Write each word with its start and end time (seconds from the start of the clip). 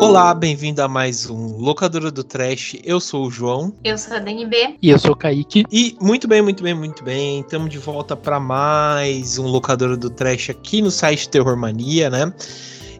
Olá, 0.00 0.32
bem-vindo 0.32 0.80
a 0.80 0.86
mais 0.86 1.28
um 1.28 1.56
Locadora 1.56 2.10
do 2.10 2.22
Trash. 2.22 2.76
Eu 2.84 3.00
sou 3.00 3.26
o 3.26 3.30
João. 3.30 3.74
Eu 3.82 3.98
sou 3.98 4.16
a 4.16 4.20
DNB. 4.20 4.76
E 4.80 4.90
eu 4.90 4.98
sou 4.98 5.10
o 5.10 5.16
Kaique. 5.16 5.64
E 5.72 5.96
muito 6.00 6.28
bem, 6.28 6.40
muito 6.40 6.62
bem, 6.62 6.72
muito 6.72 7.02
bem. 7.02 7.40
Estamos 7.40 7.68
de 7.68 7.78
volta 7.78 8.16
para 8.16 8.38
mais 8.38 9.38
um 9.38 9.46
Locadora 9.48 9.96
do 9.96 10.08
Trash 10.08 10.50
aqui 10.50 10.80
no 10.80 10.90
site 10.90 11.28
Terror 11.28 11.56
Mania, 11.56 12.08
né? 12.08 12.32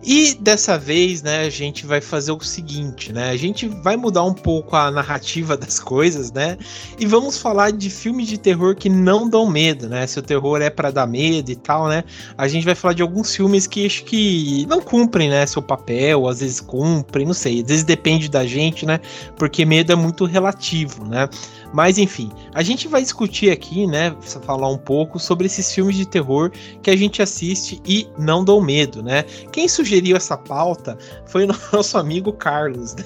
E 0.03 0.35
dessa 0.35 0.79
vez, 0.79 1.23
né, 1.23 1.41
a 1.41 1.51
gente 1.51 1.85
vai 1.85 2.01
fazer 2.01 2.33
o 2.33 2.41
seguinte, 2.41 3.13
né? 3.13 3.31
A 3.31 3.37
gente 3.37 3.67
vai 3.69 3.97
mudar 3.97 4.25
um 4.25 4.33
pouco 4.33 4.77
a 4.77 4.91
narrativa 4.91 5.57
das 5.59 5.81
coisas, 5.81 6.33
né? 6.33 6.57
E 6.99 7.07
vamos 7.07 7.39
falar 7.39 7.73
de 7.73 7.91
filmes 7.91 8.29
de 8.29 8.39
terror 8.39 8.77
que 8.77 8.89
não 8.89 9.29
dão 9.29 9.49
medo, 9.51 9.89
né? 9.89 10.07
Se 10.07 10.19
o 10.19 10.23
terror 10.23 10.63
é 10.63 10.71
para 10.71 10.91
dar 10.91 11.07
medo 11.07 11.51
e 11.51 11.57
tal, 11.57 11.89
né? 11.89 12.05
A 12.37 12.47
gente 12.47 12.65
vai 12.65 12.75
falar 12.75 12.95
de 12.95 13.03
alguns 13.03 13.35
filmes 13.35 13.67
que 13.67 13.87
acho 13.87 14.05
que 14.05 14.67
não 14.69 14.81
cumprem, 14.81 15.29
né, 15.29 15.47
seu 15.47 15.61
papel, 15.61 16.27
às 16.29 16.41
vezes 16.41 16.61
cumprem, 16.61 17.27
não 17.27 17.35
sei, 17.35 17.61
às 17.61 17.69
vezes 17.69 17.85
depende 17.85 18.29
da 18.29 18.47
gente, 18.47 18.87
né? 18.87 19.01
Porque 19.37 19.65
medo 19.65 19.93
é 19.93 19.97
muito 19.97 20.25
relativo, 20.25 21.05
né? 21.05 21.29
Mas 21.73 21.99
enfim, 21.99 22.31
a 22.55 22.63
gente 22.63 22.89
vai 22.89 23.03
discutir 23.03 23.51
aqui, 23.51 23.87
né, 23.87 24.17
falar 24.43 24.69
um 24.69 24.79
pouco 24.79 25.19
sobre 25.19 25.47
esses 25.47 25.73
filmes 25.73 25.97
de 25.97 26.07
terror 26.07 26.51
que 26.83 26.91
a 26.91 26.97
gente 26.97 27.21
assiste 27.21 27.81
e 27.87 28.09
não 28.19 28.43
dão 28.43 28.61
medo, 28.61 29.03
né? 29.03 29.25
Quem 29.53 29.69
sugeriu 29.69 29.98
essa 30.15 30.37
pauta 30.37 30.97
foi 31.27 31.45
o 31.45 31.49
nosso 31.73 31.99
amigo 31.99 32.33
Carlos. 32.33 32.95
Né? 32.95 33.05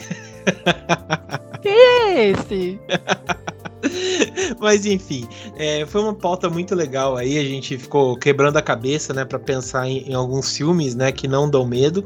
Quem 1.62 1.72
é 1.72 2.30
esse? 2.30 2.80
Mas 4.60 4.86
enfim, 4.86 5.26
é, 5.56 5.84
foi 5.86 6.00
uma 6.00 6.14
pauta 6.14 6.48
muito 6.48 6.74
legal 6.74 7.16
aí. 7.16 7.38
A 7.38 7.44
gente 7.44 7.76
ficou 7.78 8.16
quebrando 8.16 8.56
a 8.56 8.62
cabeça, 8.62 9.12
né, 9.12 9.24
para 9.24 9.38
pensar 9.38 9.88
em, 9.88 10.08
em, 10.08 10.14
alguns 10.14 10.56
filmes, 10.56 10.94
né, 10.94 11.10
que 11.12 11.26
não 11.26 11.48
dão 11.48 11.66
medo. 11.66 12.04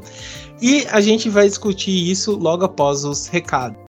E 0.61 0.85
a 0.89 1.01
gente 1.01 1.29
vai 1.29 1.47
discutir 1.47 2.09
isso 2.09 2.35
logo 2.35 2.65
após 2.65 3.03
os 3.05 3.27
recados. 3.27 3.86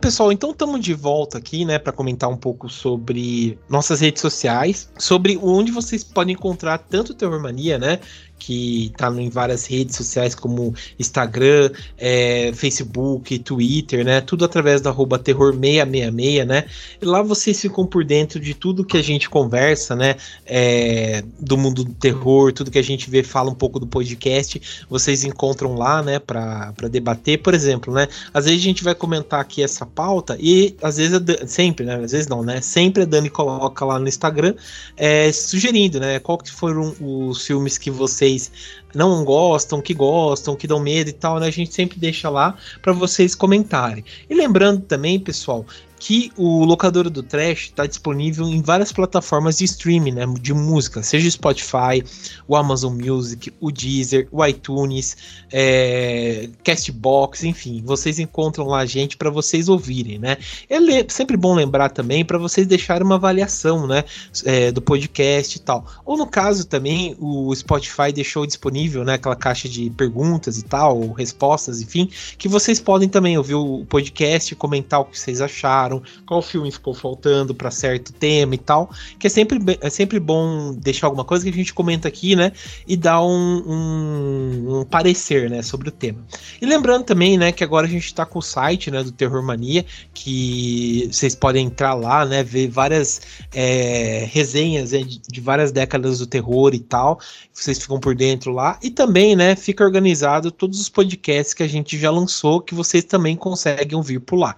Pessoal, 0.00 0.32
então 0.32 0.52
estamos 0.52 0.80
de 0.80 0.94
volta 0.94 1.36
aqui, 1.36 1.62
né, 1.62 1.78
para 1.78 1.92
comentar 1.92 2.30
um 2.30 2.36
pouco 2.36 2.70
sobre 2.70 3.58
nossas 3.68 4.00
redes 4.00 4.22
sociais, 4.22 4.90
sobre 4.98 5.38
onde 5.42 5.70
vocês 5.70 6.02
podem 6.02 6.34
encontrar 6.34 6.78
tanto 6.78 7.12
Terror 7.12 7.38
Mania, 7.38 7.78
né, 7.78 8.00
que 8.40 8.90
tá 8.96 9.08
em 9.10 9.28
várias 9.28 9.66
redes 9.66 9.94
sociais 9.94 10.34
como 10.34 10.74
Instagram, 10.98 11.70
é, 11.98 12.50
Facebook, 12.54 13.38
Twitter, 13.38 14.04
né? 14.04 14.20
Tudo 14.22 14.46
através 14.46 14.80
da 14.80 14.90
arroba 14.90 15.18
terror666, 15.18 16.44
né? 16.46 16.64
E 17.00 17.04
lá 17.04 17.22
vocês 17.22 17.60
ficam 17.60 17.86
por 17.86 18.02
dentro 18.02 18.40
de 18.40 18.54
tudo 18.54 18.84
que 18.84 18.96
a 18.96 19.02
gente 19.02 19.28
conversa, 19.28 19.94
né? 19.94 20.16
É, 20.46 21.22
do 21.38 21.58
mundo 21.58 21.84
do 21.84 21.92
terror, 21.92 22.52
tudo 22.52 22.70
que 22.70 22.78
a 22.78 22.82
gente 22.82 23.10
vê, 23.10 23.22
fala 23.22 23.50
um 23.50 23.54
pouco 23.54 23.78
do 23.78 23.86
podcast, 23.86 24.60
vocês 24.88 25.22
encontram 25.22 25.74
lá, 25.74 26.02
né? 26.02 26.18
Pra 26.18 26.72
debater, 26.90 27.42
por 27.42 27.52
exemplo, 27.52 27.92
né? 27.92 28.08
Às 28.32 28.46
vezes 28.46 28.60
a 28.60 28.64
gente 28.64 28.82
vai 28.82 28.94
comentar 28.94 29.40
aqui 29.40 29.62
essa 29.62 29.84
pauta 29.84 30.36
e 30.40 30.74
às 30.82 30.96
vezes, 30.96 31.20
sempre, 31.46 31.84
né? 31.84 31.96
Às 31.96 32.12
vezes 32.12 32.26
não, 32.26 32.42
né? 32.42 32.62
Sempre 32.62 33.02
a 33.02 33.06
Dani 33.06 33.28
coloca 33.28 33.84
lá 33.84 33.98
no 33.98 34.08
Instagram 34.08 34.54
é, 34.96 35.30
sugerindo, 35.30 36.00
né? 36.00 36.18
Qual 36.18 36.38
que 36.38 36.50
foram 36.50 36.94
os 37.00 37.46
filmes 37.46 37.76
que 37.76 37.90
vocês 37.90 38.29
vocês 38.38 38.52
não 38.94 39.24
gostam, 39.24 39.80
que 39.80 39.94
gostam, 39.94 40.56
que 40.56 40.66
dão 40.66 40.80
medo 40.80 41.10
e 41.10 41.12
tal, 41.12 41.38
né? 41.38 41.46
A 41.46 41.52
gente 41.52 41.72
sempre 41.74 41.98
deixa 41.98 42.28
lá 42.28 42.56
para 42.82 42.92
vocês 42.92 43.34
comentarem. 43.34 44.04
E 44.28 44.34
lembrando 44.34 44.82
também, 44.82 45.18
pessoal, 45.18 45.64
que 46.00 46.32
o 46.34 46.64
Locadora 46.64 47.10
do 47.10 47.22
Trash 47.22 47.64
está 47.64 47.86
disponível 47.86 48.46
em 48.46 48.62
várias 48.62 48.90
plataformas 48.90 49.58
de 49.58 49.66
streaming, 49.66 50.12
né, 50.12 50.24
de 50.40 50.54
música, 50.54 51.02
seja 51.02 51.28
o 51.28 51.30
Spotify, 51.30 52.02
o 52.48 52.56
Amazon 52.56 52.94
Music, 52.94 53.52
o 53.60 53.70
Deezer, 53.70 54.26
o 54.32 54.44
iTunes, 54.44 55.16
é, 55.52 56.48
Castbox, 56.64 57.44
enfim, 57.44 57.82
vocês 57.84 58.18
encontram 58.18 58.66
lá 58.66 58.78
a 58.78 58.86
gente 58.86 59.18
para 59.18 59.28
vocês 59.28 59.68
ouvirem, 59.68 60.18
né? 60.18 60.38
É 60.70 60.78
sempre 61.08 61.36
bom 61.36 61.54
lembrar 61.54 61.90
também 61.90 62.24
para 62.24 62.38
vocês 62.38 62.66
deixarem 62.66 63.04
uma 63.04 63.16
avaliação, 63.16 63.86
né, 63.86 64.02
é, 64.46 64.72
do 64.72 64.80
podcast 64.80 65.58
e 65.58 65.60
tal. 65.60 65.84
Ou 66.06 66.16
no 66.16 66.26
caso 66.26 66.66
também 66.66 67.14
o 67.20 67.54
Spotify 67.54 68.10
deixou 68.10 68.46
disponível, 68.46 68.79
né, 68.88 69.14
aquela 69.14 69.36
caixa 69.36 69.68
de 69.68 69.90
perguntas 69.90 70.58
e 70.58 70.64
tal, 70.64 71.12
respostas, 71.12 71.80
enfim, 71.80 72.08
que 72.38 72.48
vocês 72.48 72.80
podem 72.80 73.08
também 73.08 73.36
ouvir 73.36 73.54
o 73.54 73.84
podcast, 73.86 74.54
comentar 74.54 75.00
o 75.00 75.04
que 75.04 75.18
vocês 75.18 75.40
acharam 75.40 76.02
qual 76.26 76.40
filme 76.42 76.70
ficou 76.70 76.94
faltando 76.94 77.54
para 77.54 77.70
certo 77.70 78.12
tema 78.12 78.54
e 78.54 78.58
tal. 78.58 78.90
Que 79.18 79.26
é 79.26 79.30
sempre, 79.30 79.58
é 79.80 79.90
sempre 79.90 80.20
bom 80.20 80.74
deixar 80.74 81.06
alguma 81.06 81.24
coisa 81.24 81.44
que 81.44 81.50
a 81.50 81.54
gente 81.54 81.74
comenta 81.74 82.08
aqui, 82.08 82.36
né? 82.36 82.52
E 82.86 82.96
dar 82.96 83.22
um, 83.22 83.62
um, 83.66 84.80
um 84.80 84.84
parecer, 84.84 85.50
né? 85.50 85.62
Sobre 85.62 85.88
o 85.88 85.92
tema. 85.92 86.18
E 86.60 86.66
lembrando 86.66 87.04
também, 87.04 87.36
né? 87.36 87.52
Que 87.52 87.64
agora 87.64 87.86
a 87.86 87.90
gente 87.90 88.06
está 88.06 88.24
com 88.24 88.38
o 88.38 88.42
site, 88.42 88.90
né? 88.90 89.02
Do 89.02 89.12
Terror 89.12 89.42
Mania, 89.42 89.84
que 90.14 91.08
vocês 91.10 91.34
podem 91.34 91.66
entrar 91.66 91.94
lá, 91.94 92.24
né? 92.24 92.42
Ver 92.42 92.68
várias 92.68 93.20
é, 93.52 94.28
resenhas 94.30 94.92
né, 94.92 95.02
de, 95.02 95.20
de 95.20 95.40
várias 95.40 95.72
décadas 95.72 96.18
do 96.18 96.26
terror 96.26 96.74
e 96.74 96.80
tal. 96.80 97.18
Vocês 97.52 97.78
ficam 97.78 97.98
por 97.98 98.14
dentro 98.14 98.52
lá. 98.52 98.69
E 98.82 98.90
também, 98.90 99.34
né? 99.34 99.56
Fica 99.56 99.84
organizado 99.84 100.50
todos 100.50 100.80
os 100.80 100.88
podcasts 100.88 101.54
que 101.54 101.62
a 101.62 101.68
gente 101.68 101.98
já 101.98 102.10
lançou, 102.10 102.60
que 102.60 102.74
vocês 102.74 103.04
também 103.04 103.36
conseguem 103.36 103.96
ouvir 103.96 104.20
por 104.20 104.36
lá 104.36 104.56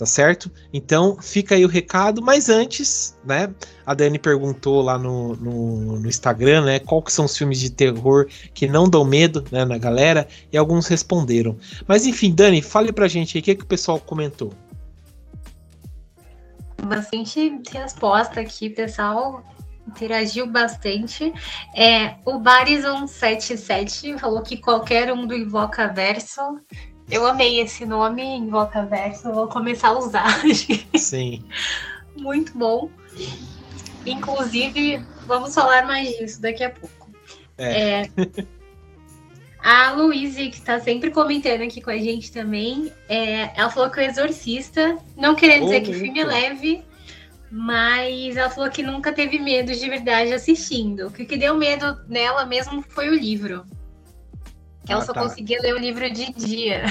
tá 0.00 0.06
certo? 0.06 0.50
Então 0.72 1.18
fica 1.20 1.54
aí 1.54 1.62
o 1.62 1.68
recado, 1.68 2.22
mas 2.22 2.48
antes, 2.48 3.14
né? 3.22 3.52
A 3.84 3.92
Dani 3.92 4.18
perguntou 4.18 4.80
lá 4.80 4.96
no, 4.96 5.36
no, 5.36 6.00
no, 6.00 6.08
Instagram, 6.08 6.64
né? 6.64 6.78
Qual 6.78 7.02
que 7.02 7.12
são 7.12 7.26
os 7.26 7.36
filmes 7.36 7.60
de 7.60 7.68
terror 7.68 8.26
que 8.54 8.66
não 8.66 8.88
dão 8.88 9.04
medo, 9.04 9.44
né, 9.52 9.62
na 9.62 9.76
galera? 9.76 10.26
E 10.50 10.56
alguns 10.56 10.86
responderam. 10.86 11.54
Mas 11.86 12.06
enfim, 12.06 12.34
Dani, 12.34 12.62
fale 12.62 12.94
pra 12.94 13.08
gente 13.08 13.36
aí 13.36 13.42
o 13.42 13.44
que, 13.44 13.54
que 13.56 13.64
o 13.64 13.66
pessoal 13.66 14.00
comentou. 14.00 14.54
Bastante 16.82 17.60
resposta 17.70 18.40
aqui, 18.40 18.70
pessoal 18.70 19.44
interagiu 19.90 20.46
bastante. 20.46 21.32
É, 21.76 22.14
o 22.24 22.38
Barison77 22.40 24.18
falou 24.18 24.42
que 24.42 24.56
qualquer 24.56 25.12
um 25.12 25.26
do 25.26 25.34
Invoca 25.34 25.88
Verso 25.88 26.40
eu 27.10 27.26
amei 27.26 27.60
esse 27.60 27.84
nome, 27.84 28.22
Invoca 28.22 28.84
Verso, 28.84 29.32
vou 29.32 29.48
começar 29.48 29.88
a 29.88 29.98
usar. 29.98 30.40
Sim. 30.96 31.44
Muito 32.16 32.56
bom. 32.56 32.88
Inclusive, 34.06 35.04
vamos 35.26 35.52
falar 35.52 35.86
mais 35.86 36.16
disso 36.16 36.40
daqui 36.40 36.62
a 36.62 36.70
pouco. 36.70 37.10
É. 37.58 38.02
é 38.02 38.10
a 39.62 39.92
Luíse, 39.92 40.48
que 40.48 40.56
está 40.56 40.80
sempre 40.80 41.10
comentando 41.10 41.62
aqui 41.62 41.80
com 41.80 41.90
a 41.90 41.98
gente 41.98 42.32
também, 42.32 42.90
é, 43.08 43.50
ela 43.58 43.68
falou 43.68 43.90
que 43.90 43.98
o 43.98 44.02
Exorcista, 44.02 44.96
não 45.16 45.34
querendo 45.34 45.64
dizer 45.64 45.82
que 45.82 45.90
o 45.90 45.94
filme 45.94 46.20
é 46.20 46.24
leve, 46.24 46.82
mas 47.50 48.36
ela 48.36 48.48
falou 48.48 48.70
que 48.70 48.82
nunca 48.82 49.12
teve 49.12 49.38
medo 49.38 49.72
de 49.72 49.88
verdade 49.88 50.32
assistindo. 50.32 51.08
O 51.08 51.10
que 51.10 51.36
deu 51.36 51.56
medo 51.56 52.00
nela 52.08 52.46
mesmo 52.46 52.84
foi 52.88 53.08
o 53.08 53.14
livro. 53.14 53.64
Ela 54.88 55.02
ah, 55.02 55.04
só 55.04 55.12
tá. 55.12 55.22
conseguia 55.22 55.60
ler 55.60 55.74
o 55.74 55.78
livro 55.78 56.08
de 56.10 56.32
dia. 56.32 56.84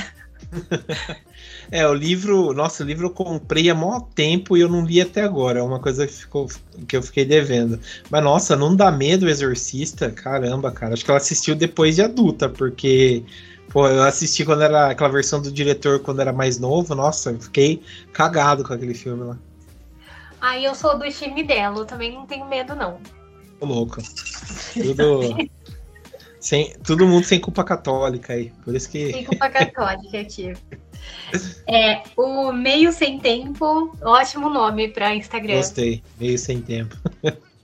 é, 1.71 1.87
o 1.87 1.93
livro, 1.93 2.53
nossa, 2.53 2.83
o 2.83 2.85
livro 2.85 3.07
eu 3.07 3.11
comprei 3.11 3.69
há 3.69 3.75
maior 3.75 4.01
tempo 4.13 4.57
e 4.57 4.61
eu 4.61 4.69
não 4.69 4.85
li 4.85 4.99
até 4.99 5.23
agora. 5.23 5.59
É 5.59 5.63
uma 5.63 5.79
coisa 5.79 6.05
que, 6.05 6.13
ficou, 6.13 6.47
que 6.87 6.97
eu 6.97 7.01
fiquei 7.01 7.23
devendo. 7.23 7.79
Mas 8.09 8.23
nossa, 8.23 8.55
não 8.55 8.75
dá 8.75 8.91
medo 8.91 9.25
o 9.25 9.29
Exorcista? 9.29 10.11
Caramba, 10.11 10.71
cara. 10.71 10.93
Acho 10.93 11.05
que 11.05 11.11
ela 11.11 11.19
assistiu 11.19 11.55
depois 11.55 11.95
de 11.95 12.01
adulta, 12.01 12.49
porque 12.49 13.23
Pô, 13.69 13.87
eu 13.87 14.01
assisti 14.01 14.43
quando 14.43 14.63
era 14.63 14.89
aquela 14.89 15.09
versão 15.09 15.39
do 15.39 15.51
diretor 15.51 15.99
quando 15.99 16.21
era 16.21 16.33
mais 16.33 16.57
novo, 16.57 16.95
nossa, 16.95 17.31
eu 17.31 17.39
fiquei 17.39 17.83
cagado 18.11 18.63
com 18.63 18.73
aquele 18.73 18.95
filme 18.95 19.23
lá. 19.23 19.37
Aí 20.41 20.65
eu 20.65 20.73
sou 20.75 20.97
do 20.97 21.09
time 21.11 21.43
dela, 21.43 21.79
eu 21.79 21.85
também 21.85 22.13
não 22.13 22.25
tenho 22.25 22.45
medo, 22.45 22.75
não. 22.75 22.99
Tô 23.59 23.65
louco. 23.65 24.01
Tudo. 24.73 25.35
Sem, 26.39 26.73
todo 26.85 27.05
mundo 27.05 27.25
sem 27.25 27.37
culpa 27.37 27.65
católica 27.65 28.31
aí. 28.31 28.53
Por 28.63 28.73
isso 28.73 28.89
que. 28.89 29.11
Sem 29.11 29.25
culpa 29.25 29.49
católica 29.49 30.21
aqui. 30.21 30.53
É, 31.67 32.01
o 32.15 32.51
Meio 32.53 32.93
Sem 32.93 33.19
Tempo, 33.19 33.93
ótimo 34.01 34.49
nome 34.49 34.87
para 34.87 35.13
Instagram. 35.13 35.57
Gostei, 35.57 36.01
Meio 36.17 36.37
Sem 36.37 36.61
Tempo. 36.61 36.95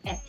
É. 0.03 0.19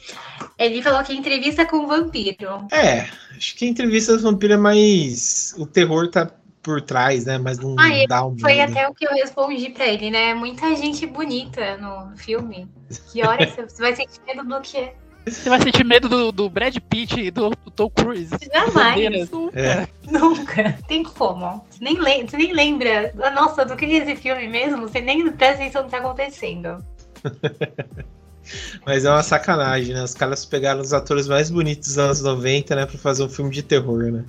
Ele 0.58 0.80
falou 0.80 1.02
que 1.02 1.12
entrevista 1.12 1.66
com 1.66 1.78
o 1.78 1.86
vampiro. 1.86 2.66
É, 2.72 3.08
acho 3.36 3.56
que 3.56 3.66
entrevista 3.66 4.16
com 4.16 4.22
vampiro 4.22 4.54
é 4.54 4.56
mais. 4.56 5.54
O 5.58 5.66
terror 5.66 6.08
tá 6.08 6.30
por 6.66 6.82
trás, 6.82 7.24
né? 7.24 7.38
Mas 7.38 7.60
não 7.60 7.76
ah, 7.78 8.06
dá 8.08 8.26
um. 8.26 8.36
Foi 8.36 8.56
medo. 8.56 8.72
até 8.72 8.88
o 8.88 8.92
que 8.92 9.06
eu 9.06 9.12
respondi 9.12 9.70
pra 9.70 9.86
ele, 9.86 10.10
né? 10.10 10.34
Muita 10.34 10.74
gente 10.74 11.06
bonita 11.06 11.76
no 11.76 12.16
filme. 12.16 12.68
Que 13.12 13.24
hora 13.24 13.46
você 13.46 13.80
vai 13.80 13.94
sentir 13.94 14.20
medo 14.26 14.42
do 14.42 14.60
quê? 14.60 14.92
Você 15.24 15.48
vai 15.48 15.62
sentir 15.62 15.84
medo 15.84 16.08
do, 16.08 16.32
do 16.32 16.50
Brad 16.50 16.76
Pitt 16.88 17.20
e 17.20 17.30
do, 17.30 17.50
do 17.50 17.70
Tom 17.70 17.88
Cruise. 17.90 18.34
Jamais. 18.52 19.30
É. 19.54 19.86
Nunca. 20.10 20.76
Tem 20.88 21.04
como. 21.04 21.64
Você 21.70 21.84
nem, 21.84 22.00
lem 22.00 22.26
você 22.26 22.36
nem 22.36 22.52
lembra. 22.52 23.12
Nossa, 23.32 23.64
do 23.64 23.76
que 23.76 23.84
é 23.84 23.98
esse 23.98 24.16
filme 24.16 24.48
mesmo? 24.48 24.88
Você 24.88 25.00
nem 25.00 25.30
presta 25.32 25.62
atenção 25.62 25.82
no 25.82 25.88
que 25.88 25.96
tá 25.96 25.98
acontecendo. 25.98 26.84
Mas 28.84 29.04
é 29.04 29.10
uma 29.10 29.22
sacanagem, 29.22 29.94
né? 29.94 30.02
Os 30.02 30.14
caras 30.14 30.44
pegaram 30.44 30.80
os 30.80 30.92
atores 30.92 31.26
mais 31.26 31.50
bonitos 31.50 31.88
dos 31.88 31.98
anos 31.98 32.22
90, 32.22 32.76
né? 32.76 32.86
Pra 32.86 32.98
fazer 32.98 33.24
um 33.24 33.28
filme 33.28 33.50
de 33.50 33.62
terror, 33.62 34.04
né? 34.04 34.24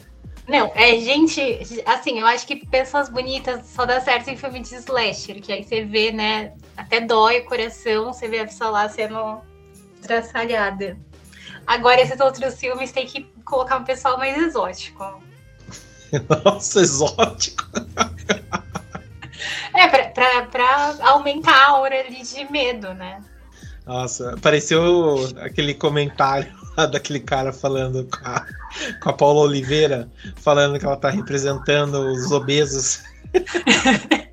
Não, 0.47 0.71
é 0.75 0.97
gente. 0.99 1.41
Assim, 1.85 2.19
eu 2.19 2.25
acho 2.25 2.47
que 2.47 2.65
pessoas 2.67 3.09
bonitas 3.09 3.65
só 3.67 3.85
dá 3.85 3.99
certo 3.99 4.29
em 4.29 4.37
filme 4.37 4.61
de 4.61 4.75
slasher, 4.75 5.41
que 5.41 5.51
aí 5.51 5.63
você 5.63 5.83
vê, 5.83 6.11
né? 6.11 6.53
Até 6.75 7.01
dói 7.01 7.39
o 7.39 7.45
coração, 7.45 8.13
você 8.13 8.29
vê 8.29 8.39
a 8.39 8.45
pessoa 8.45 8.69
lá 8.69 8.89
sendo 8.89 9.41
traçalhada. 10.01 10.97
Agora, 11.65 11.99
esses 11.99 12.19
outros 12.21 12.57
filmes 12.57 12.93
tem 12.93 13.05
que 13.05 13.23
colocar 13.43 13.77
um 13.77 13.83
pessoal 13.83 14.17
mais 14.17 14.37
exótico. 14.37 15.21
Nossa, 16.45 16.79
exótico. 16.79 17.65
É, 19.73 19.87
pra, 19.89 20.09
pra, 20.09 20.45
pra 20.45 20.95
aumentar 21.01 21.51
a 21.53 21.69
aura 21.71 21.99
ali 21.99 22.23
de 22.23 22.49
medo, 22.49 22.93
né? 22.93 23.21
Nossa, 23.85 24.33
apareceu 24.33 25.29
aquele 25.41 25.73
comentário 25.73 26.56
daquele 26.85 27.19
cara 27.19 27.51
falando 27.51 28.05
com 28.05 28.27
a, 28.27 28.45
com 29.01 29.09
a 29.09 29.13
Paula 29.13 29.41
Oliveira, 29.41 30.11
falando 30.35 30.77
que 30.77 30.85
ela 30.85 30.97
tá 30.97 31.09
representando 31.09 31.95
os 32.11 32.31
obesos. 32.31 33.03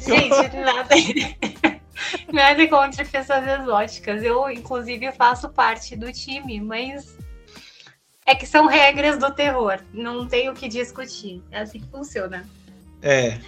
Gente, 0.00 0.56
nada, 0.60 0.94
nada 2.32 2.68
contra 2.68 3.04
pessoas 3.04 3.46
exóticas. 3.60 4.22
Eu, 4.22 4.50
inclusive, 4.50 5.10
faço 5.12 5.48
parte 5.48 5.96
do 5.96 6.12
time, 6.12 6.60
mas 6.60 7.16
é 8.26 8.34
que 8.34 8.46
são 8.46 8.66
regras 8.66 9.18
do 9.18 9.32
terror. 9.32 9.78
Não 9.92 10.26
tem 10.26 10.50
o 10.50 10.54
que 10.54 10.68
discutir. 10.68 11.42
É 11.50 11.60
assim 11.60 11.80
que 11.80 11.88
funciona. 11.88 12.44
É. 13.00 13.38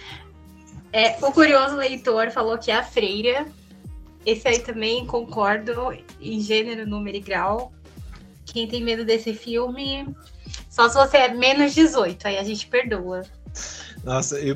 é 0.91 1.17
o 1.21 1.31
curioso 1.31 1.75
leitor 1.75 2.31
falou 2.31 2.57
que 2.57 2.71
é 2.71 2.75
a 2.75 2.83
freira 2.83 3.45
esse 4.25 4.47
aí 4.47 4.59
também 4.59 5.05
concordo 5.05 5.73
em 6.21 6.39
gênero, 6.39 6.87
número 6.87 7.17
e 7.17 7.21
grau. 7.21 7.71
Quem 8.45 8.67
tem 8.67 8.83
medo 8.83 9.05
desse 9.05 9.33
filme, 9.33 10.07
só 10.69 10.89
se 10.89 10.95
você 10.95 11.17
é 11.17 11.33
menos 11.33 11.73
18, 11.73 12.27
aí 12.27 12.37
a 12.37 12.43
gente 12.43 12.67
perdoa. 12.67 13.23
Nossa, 14.03 14.39
eu 14.39 14.55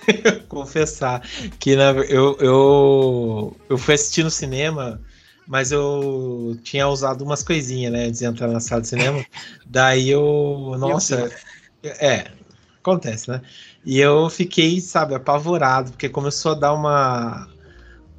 confessar 0.48 1.20
que 1.58 1.74
na, 1.74 1.90
eu, 1.90 2.36
eu, 2.38 3.56
eu 3.68 3.78
fui 3.78 3.94
assistir 3.94 4.22
no 4.22 4.30
cinema, 4.30 5.00
mas 5.46 5.72
eu 5.72 6.58
tinha 6.62 6.86
usado 6.88 7.22
umas 7.24 7.42
coisinhas, 7.42 7.92
né, 7.92 8.04
antes 8.04 8.20
de 8.20 8.26
entrar 8.26 8.48
na 8.48 8.60
sala 8.60 8.82
de 8.82 8.88
cinema. 8.88 9.24
Daí 9.66 10.10
eu, 10.10 10.76
nossa, 10.78 11.30
é, 11.82 12.30
acontece, 12.78 13.30
né? 13.30 13.40
E 13.84 13.98
eu 13.98 14.30
fiquei, 14.30 14.80
sabe, 14.80 15.14
apavorado, 15.14 15.90
porque 15.90 16.08
começou 16.08 16.52
a 16.52 16.56
dar 16.56 16.72
uma 16.72 17.48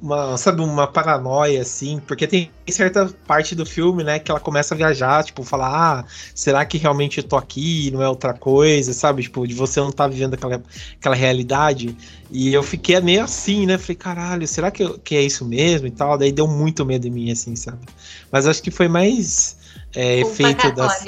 uma, 0.04 0.36
sabe, 0.36 0.60
uma 0.60 0.86
paranoia, 0.86 1.62
assim, 1.62 1.98
porque 2.06 2.26
tem 2.26 2.50
certa 2.68 3.06
parte 3.26 3.54
do 3.54 3.64
filme, 3.64 4.04
né, 4.04 4.18
que 4.18 4.30
ela 4.30 4.38
começa 4.38 4.74
a 4.74 4.76
viajar, 4.76 5.24
tipo, 5.24 5.42
falar, 5.42 6.00
ah, 6.00 6.04
será 6.34 6.62
que 6.66 6.76
realmente 6.76 7.18
eu 7.18 7.24
tô 7.24 7.36
aqui, 7.36 7.90
não 7.90 8.02
é 8.02 8.08
outra 8.08 8.34
coisa, 8.34 8.92
sabe, 8.92 9.22
tipo, 9.22 9.46
de 9.46 9.54
você 9.54 9.80
não 9.80 9.90
tá 9.90 10.06
vivendo 10.06 10.34
aquela, 10.34 10.62
aquela 10.98 11.14
realidade, 11.14 11.96
e 12.30 12.52
eu 12.52 12.62
fiquei 12.62 13.00
meio 13.00 13.24
assim, 13.24 13.64
né, 13.64 13.78
falei, 13.78 13.96
caralho, 13.96 14.46
será 14.46 14.70
que, 14.70 14.82
eu, 14.82 14.98
que 14.98 15.16
é 15.16 15.22
isso 15.22 15.42
mesmo 15.42 15.86
e 15.86 15.90
tal, 15.90 16.18
daí 16.18 16.30
deu 16.30 16.46
muito 16.46 16.84
medo 16.84 17.06
em 17.06 17.10
mim, 17.10 17.32
assim, 17.32 17.56
sabe, 17.56 17.86
mas 18.30 18.46
acho 18.46 18.62
que 18.62 18.70
foi 18.70 18.88
mais 18.88 19.56
é, 19.96 20.20
efeito 20.20 20.70
das... 20.72 21.02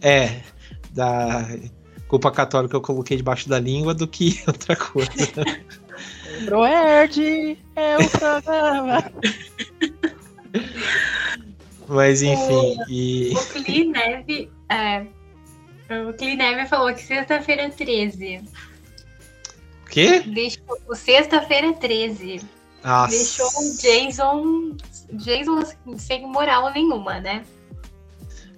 É, 0.00 0.40
da 0.92 1.46
culpa 2.08 2.32
católica 2.32 2.70
que 2.70 2.76
eu 2.76 2.80
coloquei 2.80 3.16
debaixo 3.16 3.48
da 3.48 3.60
língua 3.60 3.94
do 3.94 4.08
que 4.08 4.42
outra 4.48 4.74
coisa. 4.74 5.10
Proerd 6.44 7.58
é 7.76 7.96
o 7.98 8.10
programa. 8.10 9.12
Mas 11.88 12.22
enfim. 12.22 12.76
O, 12.78 12.84
e... 12.88 13.32
o 13.34 13.64
Cli 13.64 13.84
Neve. 13.86 14.50
É, 14.68 15.06
o 16.08 16.12
Cli 16.12 16.36
Neve 16.36 16.68
falou 16.68 16.94
que 16.94 17.02
sexta-feira 17.02 17.68
13. 17.68 18.42
O 19.84 19.90
quê? 19.90 20.20
Deixou, 20.20 20.78
o 20.88 20.94
sexta-feira 20.94 21.72
13. 21.72 22.40
Nossa. 22.84 23.10
Deixou 23.10 23.46
o 23.46 23.76
Jason. 23.76 24.76
Jason 25.12 25.96
sem 25.98 26.26
moral 26.26 26.72
nenhuma, 26.72 27.18
né? 27.18 27.44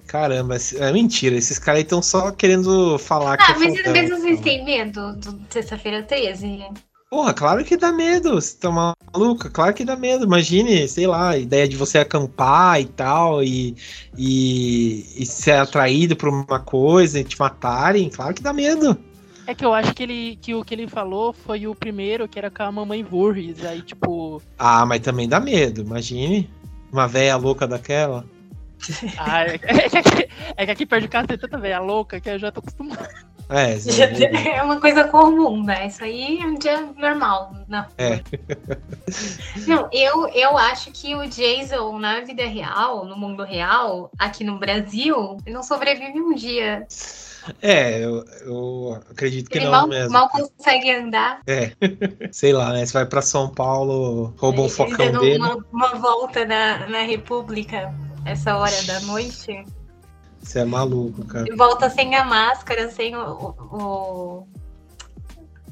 Caramba, 0.07 0.57
é 0.77 0.93
mentira. 0.93 1.35
Esses 1.37 1.59
caras 1.59 1.79
aí 1.79 1.85
estão 1.85 2.03
só 2.03 2.31
querendo 2.31 2.99
falar 2.99 3.35
ah, 3.35 3.37
que. 3.39 3.53
Ah, 3.53 3.59
mas 3.59 3.79
é 3.79 3.93
mesmo 3.93 4.19
vocês 4.19 4.41
têm 4.41 4.63
medo 4.63 5.17
do 5.17 5.41
sexta-feira 5.49 6.03
13? 6.03 6.67
Porra, 7.13 7.35
claro 7.35 7.63
que 7.63 7.77
dá 7.77 7.93
medo. 7.93 8.41
Você 8.41 8.57
tá 8.57 8.71
maluca? 8.71 9.51
Claro 9.51 9.75
que 9.75 9.85
dá 9.85 9.95
medo. 9.95 10.25
Imagine, 10.25 10.89
sei 10.89 11.07
lá, 11.07 11.33
a 11.33 11.37
ideia 11.37 11.69
de 11.69 11.77
você 11.77 11.99
acampar 11.99 12.81
e 12.81 12.87
tal, 12.87 13.45
e, 13.45 13.77
e, 14.17 15.05
e 15.19 15.27
ser 15.27 15.57
atraído 15.57 16.17
por 16.17 16.31
uma 16.31 16.59
coisa 16.59 17.21
e 17.21 17.25
te 17.25 17.39
matarem. 17.39 18.09
Claro 18.09 18.33
que 18.33 18.43
dá 18.43 18.55
medo. 18.55 18.99
É 19.47 19.55
que 19.55 19.63
eu 19.63 19.75
acho 19.75 19.93
que, 19.93 20.03
ele, 20.03 20.39
que 20.41 20.55
o 20.55 20.65
que 20.65 20.73
ele 20.73 20.89
falou 20.89 21.35
foi 21.35 21.67
o 21.67 21.75
primeiro, 21.75 22.27
que 22.27 22.39
era 22.39 22.51
com 22.51 22.63
a 22.63 22.73
mamãe 22.73 23.03
Voorhees. 23.03 23.63
Aí, 23.63 23.83
tipo. 23.83 24.41
Ah, 24.59 24.87
mas 24.87 25.01
também 25.01 25.29
dá 25.29 25.39
medo. 25.39 25.83
Imagine. 25.83 26.49
Uma 26.91 27.07
velha 27.07 27.37
louca 27.37 27.67
daquela. 27.67 28.25
Ah, 29.19 29.45
é, 29.45 29.61
é, 29.63 29.89
que 29.91 29.99
aqui, 29.99 30.29
é 30.57 30.65
que 30.65 30.73
aqui 30.73 30.87
perto 30.87 31.03
de 31.03 31.09
casa 31.09 31.27
tem 31.27 31.39
tanta 31.39 31.59
velha 31.59 31.79
louca 31.79 32.19
que 32.19 32.31
eu 32.31 32.39
já 32.39 32.51
tô 32.51 32.61
acostumado. 32.61 33.07
É, 33.49 34.57
é 34.57 34.63
uma 34.63 34.81
coisa 34.81 35.05
comum, 35.05 35.63
né? 35.63 35.87
Isso 35.87 36.03
aí 36.03 36.39
é 36.41 36.47
um 36.47 36.55
dia 36.55 36.81
normal 36.97 37.55
na 37.69 37.89
É. 37.99 38.21
Não, 39.67 39.89
eu, 39.93 40.29
eu 40.29 40.57
acho 40.57 40.91
que 40.91 41.15
o 41.15 41.27
Jason, 41.27 41.99
na 41.99 42.21
vida 42.21 42.47
real, 42.47 43.05
no 43.05 43.17
mundo 43.17 43.43
real, 43.43 44.11
aqui 44.19 44.45
no 44.45 44.59
Brasil, 44.59 45.37
ele 45.45 45.55
não 45.55 45.63
sobrevive 45.63 46.21
um 46.21 46.35
dia. 46.35 46.87
É, 47.61 48.05
eu, 48.05 48.25
eu 48.43 49.03
acredito 49.11 49.51
que 49.51 49.59
ele 49.59 49.65
não 49.65 49.73
mal, 49.73 49.89
mesmo. 49.89 50.13
mal 50.13 50.29
consegue 50.29 50.91
andar. 50.91 51.41
É, 51.47 51.73
sei 52.31 52.53
lá, 52.53 52.73
né? 52.73 52.87
Você 52.87 52.93
vai 52.93 53.07
pra 53.07 53.21
São 53.21 53.49
Paulo, 53.49 54.33
rouba 54.39 54.63
um 54.63 54.69
focão 54.69 55.11
dele. 55.13 55.39
Uma, 55.39 55.59
uma 55.73 55.95
volta 55.97 56.45
na, 56.45 56.87
na 56.87 57.03
República, 57.03 57.93
essa 58.25 58.57
hora 58.57 58.83
da 58.85 59.01
noite. 59.01 59.65
Você 60.43 60.59
é 60.59 60.65
maluco, 60.65 61.25
cara. 61.27 61.47
Volta 61.57 61.89
sem 61.89 62.15
a 62.17 62.25
máscara, 62.25 62.91
sem 62.91 63.17
o. 63.17 63.55
o 63.73 64.47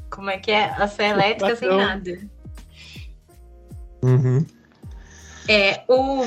como 0.08 0.30
é 0.30 0.38
que 0.38 0.50
é? 0.50 0.64
A 0.70 0.86
fé 0.86 1.10
elétrica, 1.10 1.56
sem 1.56 1.68
nada. 1.68 2.18
Uhum. 4.02 4.44
É, 5.48 5.82
o 5.88 6.22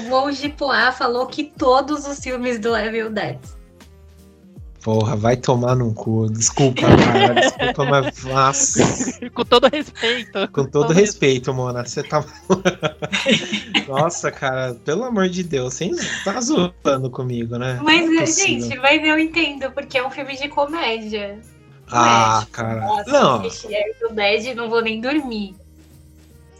Poá 0.57 0.91
falou 0.91 1.27
que 1.27 1.45
todos 1.45 2.05
os 2.05 2.19
filmes 2.19 2.59
do 2.59 2.75
Evil 2.75 3.09
Dead. 3.09 3.39
Porra, 4.83 5.15
vai 5.15 5.37
tomar 5.37 5.75
no 5.75 5.93
cu. 5.93 6.29
Desculpa, 6.29 6.81
cara. 6.81 7.33
Desculpa, 7.35 7.85
mas. 7.85 8.23
Nossa. 8.25 8.83
Com 9.31 9.45
todo 9.45 9.69
respeito. 9.71 10.47
Com 10.51 10.65
todo, 10.65 10.87
todo 10.87 10.93
respeito, 10.93 11.53
Mona. 11.53 11.85
Você 11.85 12.03
tá. 12.03 12.23
Nossa, 13.87 14.29
cara, 14.29 14.75
pelo 14.83 15.05
amor 15.05 15.29
de 15.29 15.41
Deus, 15.41 15.75
você 15.75 15.89
tá 16.25 16.41
zoando 16.41 17.09
comigo, 17.09 17.57
né? 17.57 17.79
Mas, 17.81 18.11
é 18.11 18.45
gente, 18.45 18.77
mas 18.79 19.01
eu 19.01 19.17
entendo, 19.17 19.71
porque 19.71 19.97
é 19.97 20.05
um 20.05 20.11
filme 20.11 20.35
de 20.35 20.49
comédia. 20.49 21.39
Ah, 21.89 22.43
é, 22.45 22.51
cara. 22.51 22.81
Nossa, 22.81 23.11
não. 23.11 23.45
Evil 23.45 24.11
Dead, 24.11 24.53
não 24.53 24.69
vou 24.69 24.81
nem 24.81 24.99
dormir. 24.99 25.55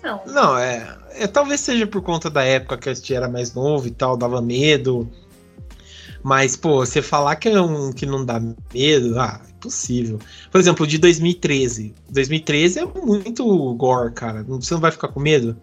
Não. 0.02 0.22
Não, 0.26 0.58
é, 0.58 0.98
é. 1.12 1.28
Talvez 1.28 1.60
seja 1.60 1.88
por 1.88 2.02
conta 2.02 2.30
da 2.30 2.44
época 2.44 2.78
que 2.78 2.90
eu 2.90 3.18
era 3.18 3.28
mais 3.28 3.54
novo 3.54 3.88
e 3.88 3.92
tal, 3.92 4.16
dava 4.16 4.42
medo. 4.42 5.10
Mas, 6.24 6.56
pô, 6.56 6.78
você 6.78 7.02
falar 7.02 7.36
que, 7.36 7.50
é 7.50 7.62
um, 7.62 7.92
que 7.92 8.06
não 8.06 8.26
dá 8.26 8.40
medo, 8.74 9.20
ah, 9.20 9.42
é 9.46 9.50
impossível. 9.52 10.20
Por 10.50 10.60
exemplo, 10.60 10.88
de 10.88 10.98
2013. 10.98 11.94
2013 12.10 12.80
é 12.80 12.86
muito 12.86 13.74
gore, 13.76 14.14
cara. 14.14 14.44
Você 14.44 14.74
não 14.74 14.82
vai 14.82 14.92
ficar 14.92 15.10
com 15.10 15.20
medo? 15.20 15.58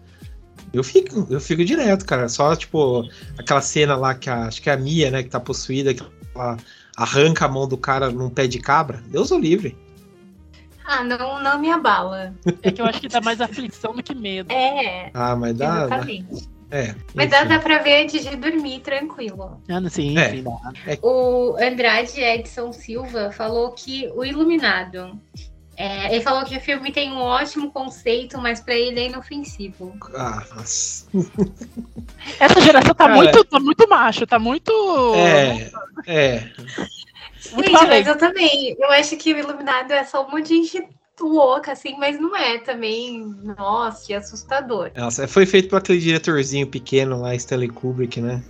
Eu 0.71 0.83
fico, 0.83 1.25
eu 1.29 1.41
fico 1.41 1.65
direto, 1.65 2.05
cara. 2.05 2.29
Só, 2.29 2.55
tipo, 2.55 3.03
aquela 3.37 3.61
cena 3.61 3.95
lá 3.95 4.13
que 4.13 4.29
a, 4.29 4.45
acho 4.45 4.61
que 4.61 4.69
é 4.69 4.73
a 4.73 4.77
Mia, 4.77 5.09
né, 5.09 5.23
que 5.23 5.29
tá 5.29 5.39
possuída, 5.39 5.93
que 5.95 6.03
ela 6.35 6.57
arranca 6.95 7.45
a 7.45 7.49
mão 7.49 7.67
do 7.67 7.75
cara 7.75 8.11
num 8.11 8.29
pé 8.29 8.45
de 8.45 8.59
cabra. 8.59 9.01
Deus 9.07 9.31
o 9.31 9.39
livre. 9.39 9.75
Ah, 10.85 11.03
não, 11.03 11.41
não 11.41 11.59
me 11.59 11.71
abala. 11.71 12.35
É 12.61 12.71
que 12.71 12.81
eu 12.81 12.85
acho 12.85 13.01
que 13.01 13.07
dá 13.07 13.21
mais 13.21 13.41
aflição 13.41 13.95
do 13.95 14.03
que 14.03 14.13
medo. 14.13 14.51
É. 14.51 15.09
Ah, 15.13 15.35
mas 15.35 15.55
dá. 15.55 15.85
Exatamente. 15.85 16.45
Dá. 16.45 16.60
É, 16.71 16.95
Mas 17.13 17.29
dá, 17.29 17.43
dá 17.43 17.59
pra 17.59 17.79
ver 17.79 18.03
antes 18.03 18.23
de 18.23 18.35
dormir 18.37 18.79
tranquilo. 18.79 19.61
Ah, 19.69 19.89
sim, 19.89 20.17
é. 20.17 20.29
sim, 20.29 20.43
é. 20.87 20.97
O 21.01 21.57
Andrade 21.61 22.21
Edson 22.21 22.71
Silva 22.71 23.29
falou 23.31 23.71
que 23.73 24.09
o 24.15 24.23
Iluminado. 24.23 25.19
É, 25.75 26.13
ele 26.13 26.23
falou 26.23 26.45
que 26.45 26.55
o 26.55 26.61
filme 26.61 26.91
tem 26.91 27.11
um 27.11 27.19
ótimo 27.19 27.71
conceito, 27.71 28.37
mas 28.37 28.61
pra 28.61 28.75
ele 28.75 28.99
é 28.99 29.07
inofensivo. 29.07 29.97
Ah, 30.15 30.45
nossa. 30.55 31.07
Essa 32.39 32.61
geração 32.61 32.93
tá, 32.93 33.07
muito, 33.07 33.43
tá 33.43 33.59
muito 33.59 33.89
macho, 33.89 34.25
tá 34.25 34.39
muito. 34.39 34.71
É, 35.15 35.71
é. 36.07 36.51
Muito 37.51 37.69
Gente, 37.69 37.87
mas 37.87 38.07
eu 38.07 38.17
também. 38.17 38.77
Eu 38.79 38.91
acho 38.91 39.17
que 39.17 39.33
o 39.33 39.37
Iluminado 39.37 39.91
é 39.91 40.03
só 40.03 40.25
um 40.25 40.31
monte 40.31 40.49
de 40.49 40.63
gente 40.63 40.87
louca, 41.27 41.71
assim, 41.71 41.95
mas 41.97 42.19
não 42.19 42.35
é 42.35 42.57
também. 42.57 43.35
Nossa, 43.57 44.05
que 44.07 44.13
assustador. 44.13 44.91
Nossa, 44.95 45.27
foi 45.27 45.45
feito 45.45 45.69
por 45.69 45.77
aquele 45.77 45.99
diretorzinho 45.99 46.67
pequeno 46.67 47.21
lá, 47.21 47.35
Stanley 47.35 47.69
Kubrick, 47.69 48.19
né? 48.21 48.43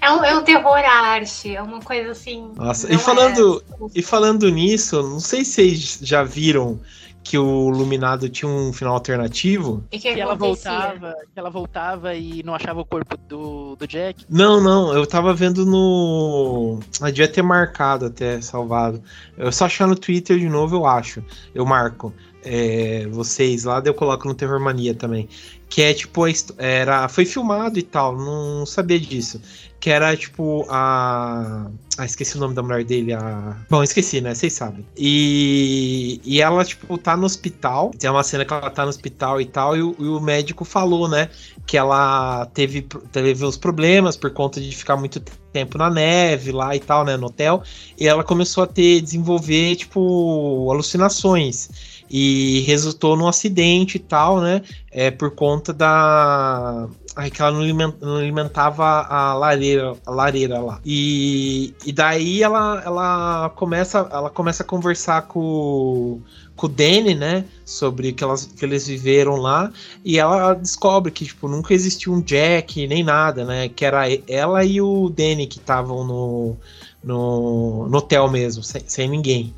é, 0.00 0.10
um, 0.10 0.24
é 0.24 0.36
um 0.36 0.42
terror 0.42 0.76
arte, 0.76 1.54
é 1.54 1.62
uma 1.62 1.80
coisa 1.80 2.10
assim. 2.10 2.52
Nossa, 2.56 2.92
e 2.92 2.98
falando, 2.98 3.62
é... 3.70 3.86
e 3.94 4.02
falando 4.02 4.48
nisso, 4.50 5.02
não 5.02 5.20
sei 5.20 5.44
se 5.44 5.52
vocês 5.52 5.98
já 6.02 6.22
viram 6.22 6.80
que 7.22 7.38
o 7.38 7.68
Luminado 7.68 8.28
tinha 8.28 8.50
um 8.50 8.72
final 8.72 8.94
alternativo. 8.94 9.84
E 9.92 9.98
que, 9.98 10.12
que 10.14 10.20
ela 10.20 10.34
voltava, 10.34 11.14
que 11.32 11.38
ela 11.38 11.50
voltava 11.50 12.14
e 12.14 12.42
não 12.42 12.54
achava 12.54 12.80
o 12.80 12.84
corpo 12.84 13.16
do, 13.16 13.76
do 13.76 13.86
Jack? 13.86 14.24
Não, 14.28 14.60
não, 14.60 14.92
eu 14.92 15.06
tava 15.06 15.34
vendo 15.34 15.64
no. 15.64 16.80
Eu 17.00 17.06
devia 17.06 17.28
ter 17.28 17.42
marcado 17.42 18.06
até, 18.06 18.40
salvado. 18.40 19.02
Eu 19.36 19.52
só 19.52 19.66
achar 19.66 19.86
no 19.86 19.96
Twitter 19.96 20.38
de 20.38 20.48
novo, 20.48 20.76
eu 20.76 20.86
acho. 20.86 21.22
Eu 21.54 21.64
marco. 21.64 22.12
É, 22.42 23.06
vocês 23.08 23.64
lá, 23.64 23.82
eu 23.84 23.94
coloco 23.94 24.26
no 24.26 24.34
Terror 24.34 24.60
Mania 24.60 24.94
também. 24.94 25.28
Que 25.68 25.82
é 25.82 25.94
tipo, 25.94 26.22
era, 26.58 27.08
foi 27.08 27.24
filmado 27.24 27.78
e 27.78 27.82
tal, 27.82 28.16
não 28.16 28.66
sabia 28.66 28.98
disso 28.98 29.40
que 29.80 29.88
era 29.88 30.14
tipo 30.14 30.66
a. 30.68 31.66
Ah, 31.96 32.04
esqueci 32.04 32.36
o 32.36 32.40
nome 32.40 32.54
da 32.54 32.62
mulher 32.62 32.84
dele. 32.84 33.14
A... 33.14 33.56
Bom, 33.68 33.82
esqueci, 33.82 34.20
né? 34.20 34.34
Vocês 34.34 34.52
sabem. 34.52 34.86
E... 34.96 36.20
e 36.22 36.40
ela, 36.40 36.64
tipo, 36.64 36.96
tá 36.98 37.16
no 37.16 37.24
hospital. 37.24 37.90
Tem 37.98 38.08
uma 38.08 38.22
cena 38.22 38.44
que 38.44 38.52
ela 38.52 38.70
tá 38.70 38.82
no 38.82 38.90
hospital 38.90 39.40
e 39.40 39.46
tal. 39.46 39.76
E 39.76 39.82
o, 39.82 39.96
e 39.98 40.04
o 40.04 40.20
médico 40.20 40.64
falou, 40.64 41.08
né? 41.08 41.30
Que 41.66 41.78
ela 41.78 42.46
teve, 42.52 42.82
teve 43.10 43.44
uns 43.44 43.56
problemas 43.56 44.16
por 44.16 44.30
conta 44.30 44.60
de 44.60 44.74
ficar 44.74 44.96
muito 44.96 45.20
tempo 45.52 45.78
na 45.78 45.90
neve 45.90 46.52
lá 46.52 46.76
e 46.76 46.80
tal, 46.80 47.04
né? 47.04 47.16
No 47.16 47.26
hotel. 47.26 47.62
E 47.98 48.06
ela 48.06 48.22
começou 48.22 48.64
a 48.64 48.66
ter, 48.66 49.00
desenvolver, 49.00 49.76
tipo, 49.76 50.70
alucinações 50.70 51.89
e 52.10 52.60
resultou 52.66 53.16
num 53.16 53.28
acidente 53.28 53.96
e 53.96 54.00
tal, 54.00 54.40
né? 54.40 54.62
É 54.90 55.10
por 55.10 55.30
conta 55.30 55.72
da 55.72 56.88
Aí 57.16 57.28
que 57.30 57.42
ela 57.42 57.50
não 57.50 58.16
alimentava 58.16 59.02
a 59.02 59.34
lareira, 59.34 59.96
a 60.06 60.10
lareira 60.10 60.60
lá. 60.60 60.80
E, 60.84 61.74
e 61.84 61.92
daí 61.92 62.42
ela, 62.42 62.80
ela, 62.84 63.50
começa, 63.50 64.08
ela 64.12 64.30
começa 64.30 64.62
a 64.62 64.66
conversar 64.66 65.22
com, 65.22 66.20
com 66.54 66.66
o 66.66 66.68
Danny, 66.68 67.16
né? 67.16 67.44
Sobre 67.64 68.12
que, 68.12 68.22
elas, 68.22 68.46
que 68.46 68.64
eles 68.64 68.86
viveram 68.86 69.36
lá. 69.36 69.72
E 70.04 70.18
ela 70.20 70.54
descobre 70.54 71.10
que, 71.10 71.24
tipo, 71.24 71.48
nunca 71.48 71.74
existiu 71.74 72.12
um 72.12 72.20
Jack, 72.20 72.86
nem 72.86 73.02
nada, 73.02 73.44
né? 73.44 73.68
Que 73.68 73.84
era 73.84 74.04
ela 74.28 74.64
e 74.64 74.80
o 74.80 75.10
Danny 75.10 75.48
que 75.48 75.58
estavam 75.58 76.04
no, 76.04 76.56
no, 77.02 77.88
no 77.88 77.98
hotel 77.98 78.30
mesmo, 78.30 78.62
sem, 78.62 78.82
sem 78.86 79.08
ninguém. 79.08 79.52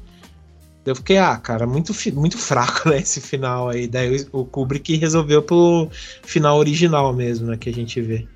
Eu 0.84 0.96
fiquei, 0.96 1.18
ah, 1.18 1.36
cara, 1.36 1.66
muito, 1.66 1.92
muito 2.14 2.38
fraco, 2.38 2.88
né, 2.90 2.98
esse 2.98 3.20
final 3.20 3.68
aí. 3.68 3.86
Daí 3.86 4.26
o 4.32 4.44
Kubrick 4.44 4.96
resolveu 4.96 5.42
pro 5.42 5.88
final 6.22 6.58
original 6.58 7.12
mesmo, 7.12 7.48
né, 7.48 7.56
que 7.56 7.68
a 7.68 7.74
gente 7.74 8.00
vê. 8.00 8.26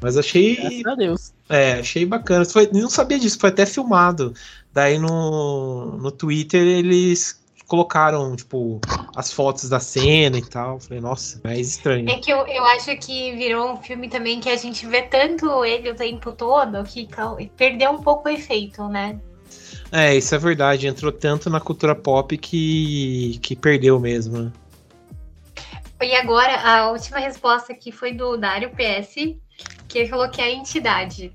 Mas 0.00 0.16
achei. 0.16 0.56
Graças 0.56 0.86
a 0.86 0.94
Deus. 0.94 1.32
É, 1.48 1.72
achei 1.74 2.06
bacana. 2.06 2.44
Foi, 2.44 2.68
não 2.72 2.88
sabia 2.88 3.18
disso, 3.18 3.38
foi 3.38 3.50
até 3.50 3.66
filmado. 3.66 4.34
Daí 4.72 4.98
no, 4.98 5.98
no 5.98 6.10
Twitter 6.10 6.62
eles 6.62 7.40
colocaram, 7.66 8.34
tipo, 8.34 8.80
as 9.14 9.32
fotos 9.32 9.68
da 9.68 9.78
cena 9.78 10.38
e 10.38 10.44
tal. 10.44 10.80
Falei, 10.80 11.00
nossa, 11.00 11.40
mais 11.44 11.70
estranho. 11.70 12.08
É 12.08 12.18
que 12.18 12.30
eu, 12.30 12.46
eu 12.46 12.64
acho 12.66 12.96
que 12.96 13.36
virou 13.36 13.72
um 13.72 13.76
filme 13.76 14.08
também 14.08 14.40
que 14.40 14.48
a 14.48 14.56
gente 14.56 14.86
vê 14.86 15.02
tanto 15.02 15.64
ele 15.64 15.90
o 15.90 15.94
tempo 15.94 16.32
todo 16.32 16.82
que 16.84 17.08
perdeu 17.56 17.90
um 17.92 18.02
pouco 18.02 18.28
o 18.28 18.32
efeito, 18.32 18.88
né? 18.88 19.20
É, 19.92 20.14
isso 20.16 20.34
é 20.34 20.38
verdade. 20.38 20.86
Entrou 20.86 21.10
tanto 21.10 21.50
na 21.50 21.60
cultura 21.60 21.94
pop 21.94 22.36
que, 22.36 23.38
que 23.42 23.56
perdeu 23.56 23.98
mesmo. 23.98 24.38
Né? 24.38 24.52
E 26.02 26.14
agora, 26.14 26.56
a 26.60 26.90
última 26.90 27.18
resposta 27.18 27.72
aqui 27.72 27.92
foi 27.92 28.12
do 28.12 28.36
Dário 28.36 28.70
PS, 28.70 29.36
que 29.88 29.98
ele 29.98 30.08
falou 30.08 30.28
que 30.30 30.40
é 30.40 30.44
a 30.44 30.50
entidade. 30.50 31.32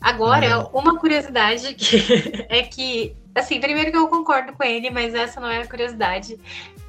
Agora, 0.00 0.56
ah. 0.56 0.68
uma 0.72 0.98
curiosidade 0.98 1.74
que 1.74 2.46
é 2.48 2.62
que, 2.62 3.14
assim, 3.34 3.60
primeiro 3.60 3.90
que 3.90 3.96
eu 3.96 4.08
concordo 4.08 4.52
com 4.52 4.64
ele, 4.64 4.90
mas 4.90 5.14
essa 5.14 5.40
não 5.40 5.48
é 5.48 5.62
a 5.62 5.66
curiosidade. 5.66 6.38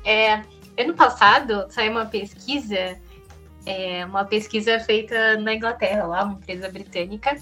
É, 0.05 0.41
ano 0.77 0.93
passado 0.95 1.65
saiu 1.69 1.91
uma 1.91 2.05
pesquisa, 2.05 2.97
é, 3.65 4.05
uma 4.05 4.25
pesquisa 4.25 4.79
feita 4.79 5.37
na 5.37 5.53
Inglaterra, 5.53 6.05
lá, 6.05 6.23
uma 6.23 6.33
empresa 6.33 6.69
britânica, 6.69 7.35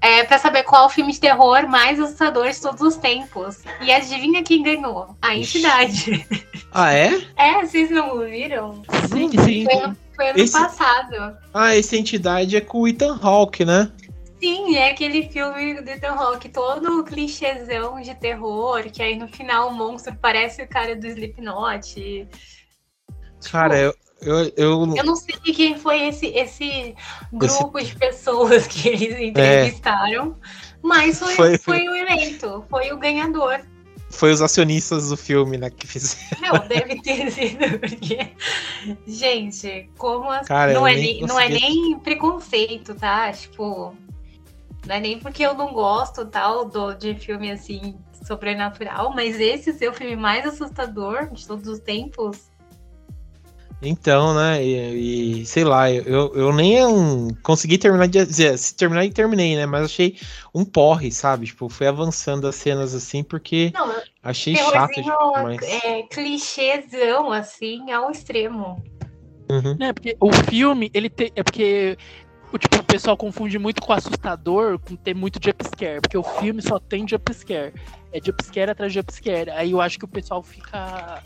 é, 0.00 0.24
pra 0.24 0.38
saber 0.38 0.62
qual 0.62 0.86
o 0.86 0.90
filme 0.90 1.12
de 1.12 1.20
terror 1.20 1.68
mais 1.68 1.98
assustador 2.00 2.50
de 2.50 2.60
todos 2.60 2.80
os 2.80 2.96
tempos. 2.96 3.58
E 3.80 3.90
adivinha 3.90 4.42
quem 4.42 4.62
ganhou? 4.62 5.16
A 5.20 5.36
entidade. 5.36 6.26
Ah, 6.72 6.92
é? 6.92 7.18
É, 7.36 7.60
vocês 7.64 7.90
não 7.90 8.20
viram? 8.20 8.82
Sim, 9.08 9.30
sim. 9.44 9.64
Foi, 9.64 9.94
foi 10.14 10.28
ano 10.30 10.38
esse... 10.38 10.52
passado. 10.52 11.36
Ah, 11.52 11.74
essa 11.74 11.96
entidade 11.96 12.56
é 12.56 12.60
com 12.60 12.80
o 12.80 12.88
Ethan 12.88 13.18
Hawke, 13.22 13.64
né? 13.64 13.90
Sim, 14.40 14.76
é 14.76 14.90
aquele 14.90 15.28
filme 15.28 15.80
do 15.80 15.88
Ethan 15.88 16.12
Hawke, 16.12 16.48
todo 16.48 17.02
clichêzão 17.04 18.00
de 18.00 18.14
terror, 18.14 18.84
que 18.92 19.02
aí 19.02 19.16
no 19.16 19.26
final 19.28 19.68
o 19.68 19.74
monstro 19.74 20.14
parece 20.20 20.62
o 20.62 20.68
cara 20.68 20.94
do 20.94 21.06
Slipknot. 21.06 22.28
Cara, 23.50 23.76
eu, 23.78 23.94
eu, 24.20 24.52
eu... 24.56 24.96
eu 24.96 25.04
não 25.04 25.14
sei 25.14 25.36
quem 25.36 25.78
foi 25.78 26.08
esse, 26.08 26.26
esse 26.26 26.94
grupo 27.32 27.78
esse... 27.78 27.88
de 27.88 27.96
pessoas 27.96 28.66
que 28.66 28.88
eles 28.88 29.14
é. 29.14 29.24
entrevistaram, 29.26 30.36
é. 30.42 30.48
mas 30.82 31.18
foi, 31.18 31.34
foi... 31.34 31.58
foi 31.58 31.88
o 31.88 31.94
eleito, 31.94 32.64
foi 32.68 32.92
o 32.92 32.98
ganhador. 32.98 33.60
Foi 34.10 34.32
os 34.32 34.40
acionistas 34.40 35.10
do 35.10 35.16
filme, 35.16 35.58
né, 35.58 35.70
que 35.70 35.86
fizeram. 35.86 36.40
Não, 36.40 36.66
deve 36.66 37.00
ter 37.02 37.28
sido, 37.30 37.78
porque. 37.78 38.32
Gente, 39.06 39.90
como. 39.98 40.30
As... 40.30 40.48
Cara, 40.48 40.72
não, 40.72 40.86
é 40.86 40.94
nem, 40.94 41.20
não 41.20 41.38
é 41.38 41.48
nem 41.48 41.98
preconceito, 41.98 42.94
tá? 42.94 43.30
Tipo. 43.32 43.94
Não 44.86 44.94
é 44.94 45.00
nem 45.00 45.18
porque 45.18 45.42
eu 45.42 45.52
não 45.52 45.74
gosto 45.74 46.24
tal 46.24 46.64
do, 46.64 46.94
de 46.94 47.14
filme 47.14 47.50
assim 47.50 47.98
sobrenatural, 48.26 49.12
mas 49.14 49.38
esse 49.38 49.72
seu 49.74 49.92
filme 49.92 50.16
mais 50.16 50.46
assustador 50.46 51.30
de 51.30 51.46
todos 51.46 51.68
os 51.68 51.78
tempos 51.78 52.50
então, 53.80 54.34
né? 54.34 54.64
E, 54.64 55.40
e, 55.40 55.46
sei 55.46 55.62
lá, 55.62 55.90
eu, 55.90 56.34
eu 56.34 56.52
nem 56.52 57.32
consegui 57.42 57.78
terminar 57.78 58.08
de 58.08 58.24
dizer, 58.24 58.58
se 58.58 58.74
terminar 58.74 59.04
e 59.04 59.10
terminei, 59.10 59.56
né? 59.56 59.66
Mas 59.66 59.84
achei 59.84 60.16
um 60.52 60.64
porre, 60.64 61.12
sabe? 61.12 61.46
Tipo, 61.46 61.68
fui 61.68 61.86
avançando 61.86 62.46
as 62.48 62.56
cenas 62.56 62.94
assim 62.94 63.22
porque 63.22 63.70
Não, 63.72 63.94
achei 64.22 64.56
chato 64.56 65.00
demais. 65.00 65.62
É 65.62 66.02
clichêzão, 66.02 67.30
assim, 67.30 67.90
ao 67.92 68.10
extremo. 68.10 68.82
Uhum. 69.50 69.76
É, 69.80 69.92
porque 69.92 70.16
o 70.20 70.32
filme, 70.32 70.90
ele 70.92 71.08
tem. 71.08 71.30
É 71.36 71.42
porque 71.42 71.96
o, 72.52 72.58
tipo, 72.58 72.76
o 72.78 72.84
pessoal 72.84 73.16
confunde 73.16 73.58
muito 73.58 73.80
com 73.80 73.92
assustador 73.92 74.78
com 74.78 74.96
ter 74.96 75.14
muito 75.14 75.38
jumpscare, 75.42 76.00
porque 76.00 76.18
o 76.18 76.22
filme 76.22 76.60
só 76.60 76.78
tem 76.80 77.06
jumpscare. 77.06 77.72
É 78.12 78.20
jumpscare 78.24 78.70
atrás 78.70 78.92
de 78.92 78.98
jumpscare. 78.98 79.50
Aí 79.50 79.70
eu 79.70 79.80
acho 79.80 79.98
que 79.98 80.04
o 80.04 80.08
pessoal 80.08 80.42
fica 80.42 81.22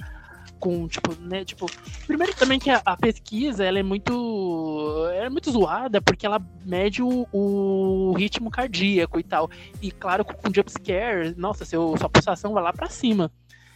com, 0.62 0.86
tipo, 0.86 1.12
né, 1.20 1.44
tipo, 1.44 1.68
primeiro 2.06 2.32
também 2.36 2.56
que 2.56 2.70
a, 2.70 2.80
a, 2.86 2.96
pesquisa, 2.96 3.64
ela 3.64 3.80
é 3.80 3.82
muito, 3.82 5.08
é 5.12 5.28
muito 5.28 5.50
zoada, 5.50 6.00
porque 6.00 6.24
ela 6.24 6.40
mede 6.64 7.02
o, 7.02 7.26
o 7.32 8.12
ritmo 8.12 8.48
cardíaco 8.48 9.18
e 9.18 9.24
tal, 9.24 9.50
e 9.82 9.90
claro, 9.90 10.24
com, 10.24 10.34
com 10.34 10.54
jumpscare, 10.54 11.34
nossa, 11.36 11.64
seu, 11.64 11.96
sua 11.98 12.08
pulsação 12.08 12.52
vai 12.52 12.62
lá 12.62 12.72
pra 12.72 12.88
cima, 12.88 13.28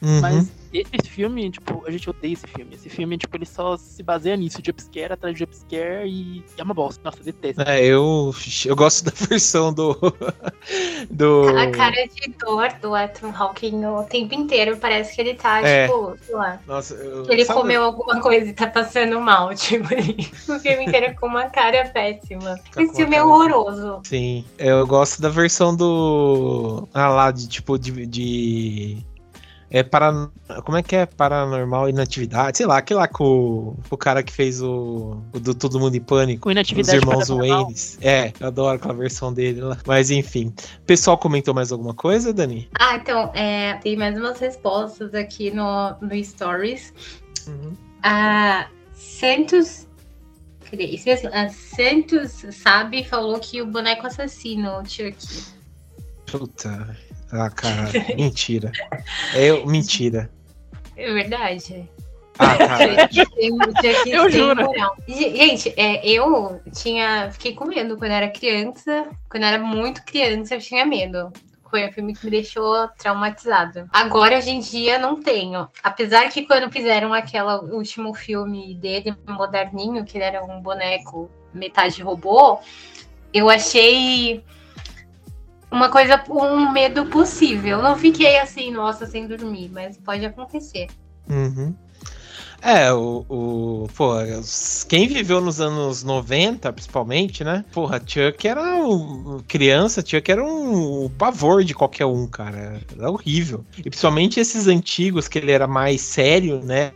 Uhum. 0.02 0.20
Mas 0.20 0.52
esse 0.72 1.08
filme, 1.08 1.50
tipo, 1.50 1.84
a 1.86 1.90
gente 1.90 2.10
odeia 2.10 2.32
esse 2.32 2.46
filme. 2.46 2.74
Esse 2.74 2.88
filme, 2.88 3.16
tipo, 3.16 3.36
ele 3.36 3.46
só 3.46 3.76
se 3.76 4.02
baseia 4.02 4.36
nisso, 4.36 4.60
jumpscare 4.64 5.12
atrás 5.12 5.34
de 5.34 5.40
jumpscare 5.40 6.06
e 6.06 6.44
é 6.56 6.62
uma 6.62 6.74
bosta. 6.74 7.00
Nossa, 7.04 7.18
eu 7.20 7.24
detesto. 7.24 7.62
É, 7.62 7.84
eu, 7.84 8.34
eu 8.66 8.76
gosto 8.76 9.04
da 9.04 9.12
versão 9.14 9.72
do. 9.72 9.94
do... 11.10 11.48
A 11.56 11.70
cara 11.70 12.06
de 12.06 12.32
dor 12.38 12.68
do 12.80 12.96
Ethan 12.96 13.30
Hawking 13.30 13.84
o 13.84 14.02
tempo 14.04 14.34
inteiro. 14.34 14.76
Parece 14.76 15.14
que 15.14 15.20
ele 15.20 15.34
tá, 15.34 15.60
é. 15.60 15.86
tipo, 15.86 16.16
sei 16.22 16.34
lá. 16.34 16.60
Nossa, 16.66 16.94
eu... 16.94 17.22
Que 17.24 17.32
ele 17.32 17.44
Sabe... 17.44 17.60
comeu 17.60 17.82
alguma 17.82 18.20
coisa 18.20 18.50
e 18.50 18.52
tá 18.52 18.66
passando 18.66 19.20
mal, 19.20 19.54
tipo, 19.56 19.86
o 19.86 20.60
filme 20.60 20.84
inteiro 20.84 21.14
com 21.18 21.26
uma 21.26 21.48
cara 21.48 21.88
péssima. 21.88 22.58
Tá 22.72 22.82
esse 22.82 22.94
filme 22.96 23.16
é 23.16 23.24
horroroso. 23.24 24.00
Sim, 24.04 24.44
eu 24.58 24.86
gosto 24.86 25.22
da 25.22 25.28
versão 25.28 25.74
do. 25.74 26.88
Ah, 26.92 27.08
lá, 27.08 27.30
de 27.30 27.48
tipo, 27.48 27.78
de... 27.78 28.06
de 28.06 28.98
é 29.76 29.82
para. 29.82 30.30
Como 30.64 30.78
é 30.78 30.82
que 30.82 30.96
é? 30.96 31.04
Paranormal 31.04 31.90
Inatividade? 31.90 32.56
Sei 32.56 32.64
lá, 32.64 32.78
aquele 32.78 32.98
lá 32.98 33.06
com, 33.06 33.76
o 33.90 33.96
cara 33.96 34.22
que 34.22 34.32
fez 34.32 34.62
o, 34.62 35.20
o 35.34 35.38
do 35.38 35.54
Todo 35.54 35.78
Mundo 35.78 35.94
em 35.94 36.00
Pânico. 36.00 36.48
O 36.48 36.52
Inatividade. 36.52 36.96
Os 36.96 37.02
irmãos 37.02 37.28
Waynes. 37.28 37.98
É, 38.00 38.32
eu 38.40 38.46
adoro 38.46 38.76
aquela 38.76 38.94
versão 38.94 39.34
dele 39.34 39.60
lá. 39.60 39.76
Mas 39.86 40.10
enfim. 40.10 40.46
O 40.78 40.86
pessoal 40.86 41.18
comentou 41.18 41.52
mais 41.52 41.70
alguma 41.72 41.92
coisa, 41.92 42.32
Dani? 42.32 42.70
Ah, 42.80 42.96
então, 42.96 43.30
é, 43.34 43.74
tem 43.74 43.96
mais 43.96 44.16
umas 44.16 44.38
respostas 44.38 45.14
aqui 45.14 45.50
no, 45.50 45.94
no 46.00 46.24
Stories. 46.24 46.94
Uhum. 47.46 47.74
A 48.02 48.68
Santos. 48.94 49.86
Cadê? 50.70 50.84
Isso 50.84 51.06
mesmo? 51.06 51.28
A 51.34 51.50
Santos 51.50 52.46
Sabe 52.50 53.04
falou 53.04 53.38
que 53.38 53.60
o 53.60 53.66
boneco 53.66 54.06
assassino, 54.06 54.80
o 54.80 54.88
Chucky. 54.88 55.44
Puta. 56.24 56.96
Ah, 57.32 57.50
cara, 57.50 57.90
mentira. 58.16 58.72
É 59.34 59.64
mentira. 59.64 60.30
É 60.96 61.12
verdade. 61.12 61.88
Ah, 62.38 62.56
tá. 62.56 62.78
eu 64.06 64.30
juro. 64.30 64.70
Gente, 65.08 65.72
é, 65.76 66.06
eu 66.06 66.60
tinha. 66.72 67.30
Fiquei 67.32 67.54
com 67.54 67.66
medo 67.66 67.96
quando 67.96 68.12
era 68.12 68.28
criança. 68.28 69.06
Quando 69.28 69.44
era 69.44 69.58
muito 69.58 70.04
criança, 70.04 70.54
eu 70.54 70.60
tinha 70.60 70.84
medo. 70.84 71.32
Foi 71.68 71.88
um 71.88 71.92
filme 71.92 72.14
que 72.14 72.24
me 72.24 72.30
deixou 72.30 72.88
traumatizado. 72.96 73.88
Agora, 73.92 74.38
hoje 74.38 74.50
em 74.50 74.60
dia, 74.60 74.98
não 74.98 75.20
tenho. 75.20 75.68
Apesar 75.82 76.28
que 76.30 76.46
quando 76.46 76.70
fizeram 76.70 77.12
aquele 77.12 77.44
último 77.72 78.14
filme 78.14 78.74
dele, 78.76 79.16
moderninho, 79.26 80.04
que 80.04 80.16
ele 80.16 80.24
era 80.24 80.44
um 80.44 80.60
boneco 80.60 81.28
metade 81.52 82.02
robô, 82.02 82.60
eu 83.32 83.50
achei 83.50 84.44
uma 85.70 85.90
coisa, 85.90 86.22
um 86.30 86.72
medo 86.72 87.06
possível. 87.06 87.82
Não 87.82 87.96
fiquei 87.96 88.38
assim, 88.38 88.70
nossa, 88.70 89.06
sem 89.06 89.26
dormir, 89.26 89.70
mas 89.72 89.96
pode 89.98 90.24
acontecer. 90.24 90.88
Uhum. 91.28 91.74
É, 92.62 92.92
o, 92.92 93.24
o. 93.28 93.86
Quem 94.88 95.06
viveu 95.06 95.40
nos 95.40 95.60
anos 95.60 96.02
90, 96.02 96.72
principalmente, 96.72 97.44
né? 97.44 97.64
Porra, 97.70 98.00
Chuck 98.04 98.48
era 98.48 98.76
um, 98.76 99.40
criança, 99.46 100.02
Chuck 100.04 100.30
era 100.30 100.42
um, 100.42 101.04
um 101.04 101.08
pavor 101.08 101.62
de 101.62 101.74
qualquer 101.74 102.06
um, 102.06 102.26
cara. 102.26 102.80
Era 102.96 103.10
horrível. 103.10 103.64
E 103.78 103.82
principalmente 103.82 104.40
esses 104.40 104.66
antigos, 104.66 105.28
que 105.28 105.38
ele 105.38 105.52
era 105.52 105.66
mais 105.66 106.00
sério, 106.00 106.60
né? 106.64 106.92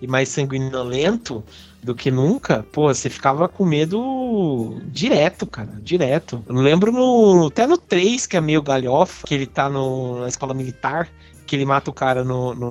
E 0.00 0.06
mais 0.06 0.28
sanguinolento 0.28 1.44
do 1.82 1.94
que 1.94 2.10
nunca, 2.10 2.64
pô, 2.72 2.92
você 2.92 3.08
ficava 3.08 3.48
com 3.48 3.64
medo 3.64 4.80
direto, 4.86 5.46
cara, 5.46 5.70
direto. 5.80 6.44
Eu 6.46 6.56
lembro 6.56 6.90
no, 6.90 7.46
até 7.46 7.66
no 7.66 7.78
3, 7.78 8.26
que 8.26 8.36
é 8.36 8.40
meio 8.40 8.62
galhofa, 8.62 9.26
que 9.26 9.34
ele 9.34 9.46
tá 9.46 9.68
no, 9.68 10.20
na 10.20 10.28
escola 10.28 10.52
militar, 10.54 11.08
que 11.46 11.56
ele 11.56 11.64
mata 11.64 11.90
o 11.90 11.94
cara 11.94 12.24
no, 12.24 12.54
no, 12.54 12.70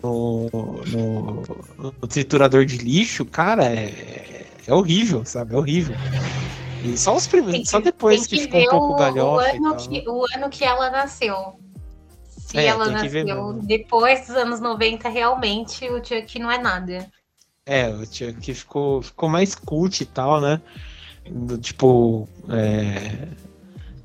no, 0.86 1.44
no 1.82 2.08
triturador 2.08 2.66
de 2.66 2.78
lixo, 2.78 3.26
cara, 3.26 3.66
é, 3.66 4.46
é 4.68 4.74
horrível, 4.74 5.24
sabe? 5.26 5.56
É 5.56 5.58
horrível. 5.58 5.96
E 6.84 6.98
só 6.98 7.16
os 7.16 7.26
primeiros, 7.26 7.70
só 7.70 7.80
depois 7.80 8.28
que, 8.28 8.36
que 8.38 8.44
ficou 8.44 8.62
um 8.62 8.70
pouco 8.70 8.94
o, 8.94 8.96
galhofa. 8.98 9.58
O 9.60 9.66
ano, 9.66 9.78
que, 9.78 10.04
o 10.08 10.26
ano 10.36 10.50
que 10.50 10.64
ela 10.64 10.90
nasceu. 10.90 11.60
Se 12.28 12.58
é, 12.58 12.66
ela 12.68 12.88
nasceu 12.90 13.54
depois 13.64 14.28
dos 14.28 14.36
anos 14.36 14.60
90, 14.60 15.10
realmente 15.10 15.90
o 15.90 16.04
Chuck 16.04 16.40
não 16.40 16.52
é 16.52 16.58
nada. 16.58 17.10
É, 17.68 17.90
o 17.90 18.06
Chuck 18.06 18.54
ficou, 18.54 19.02
ficou 19.02 19.28
mais 19.28 19.54
cult 19.54 20.02
e 20.02 20.06
tal, 20.06 20.40
né? 20.40 20.62
Do, 21.30 21.58
tipo, 21.58 22.28
é, 22.48 23.28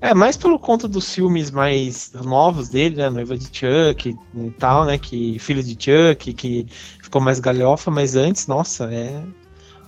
é, 0.01 0.13
mais 0.13 0.37
pelo 0.37 0.59
conta 0.59 0.89
dos 0.89 1.15
filmes 1.15 1.53
mais 1.53 2.13
novos 2.13 2.69
dele, 2.69 2.97
né? 2.97 3.09
Noiva 3.09 3.39
de 3.39 3.45
Chuck 3.45 4.17
e 4.35 4.51
tal, 4.59 4.85
né? 4.85 4.99
Que 4.99 5.39
filho 5.39 5.63
de 5.63 5.77
Chuck, 5.79 6.35
que 6.35 6.67
ficou 7.01 7.21
mais 7.21 7.39
galhofa, 7.39 7.89
mas 7.89 8.17
antes, 8.17 8.49
nossa, 8.49 8.93
é. 8.93 9.23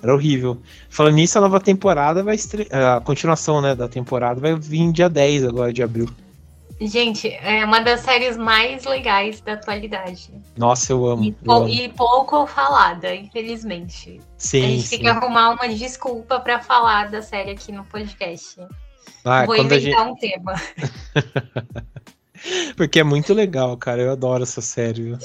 Era 0.01 0.15
horrível. 0.15 0.59
Falando 0.89 1.15
nisso, 1.15 1.39
a 1.39 1.41
nova 1.41 1.59
temporada 1.59 2.23
vai. 2.23 2.37
A 2.71 3.01
continuação, 3.01 3.61
né, 3.61 3.75
da 3.75 3.89
temporada 3.89 4.39
vai 4.39 4.55
vir 4.55 4.93
dia 4.93 5.09
10 5.09 5.47
agora 5.47 5.73
de 5.73 5.83
abril. 5.83 6.09
Gente, 6.87 7.29
é 7.29 7.65
uma 7.65 7.81
das 7.81 8.01
séries 8.01 8.37
mais 8.37 8.85
legais 8.85 9.41
da 9.41 9.55
atualidade. 9.55 10.31
Nossa, 10.57 10.93
eu 10.93 11.07
amo. 11.07 11.25
E, 11.25 11.37
eu 11.43 11.53
amo. 11.53 11.69
e 11.69 11.89
pouco 11.89 12.47
falada, 12.47 13.15
infelizmente. 13.15 14.21
Sim. 14.37 14.65
A 14.65 14.69
gente 14.69 14.83
sim. 14.83 14.91
tem 14.91 15.01
que 15.01 15.09
arrumar 15.09 15.51
uma 15.51 15.69
desculpa 15.69 16.39
para 16.41 16.61
falar 16.61 17.11
da 17.11 17.23
série 17.23 17.53
aqui 17.53 17.73
no 17.73 17.85
podcast. 17.85 18.61
Ah, 19.25 19.47
Vou 19.47 19.57
inventar 19.57 19.81
gente... 19.81 19.99
um 19.99 20.17
tema. 20.17 20.55
Porque 22.77 23.01
é 23.01 23.05
muito 23.05 23.33
legal, 23.33 23.77
cara. 23.77 24.03
Eu 24.03 24.13
adoro 24.13 24.43
essa 24.43 24.61
série. 24.61 25.03
Viu? 25.05 25.19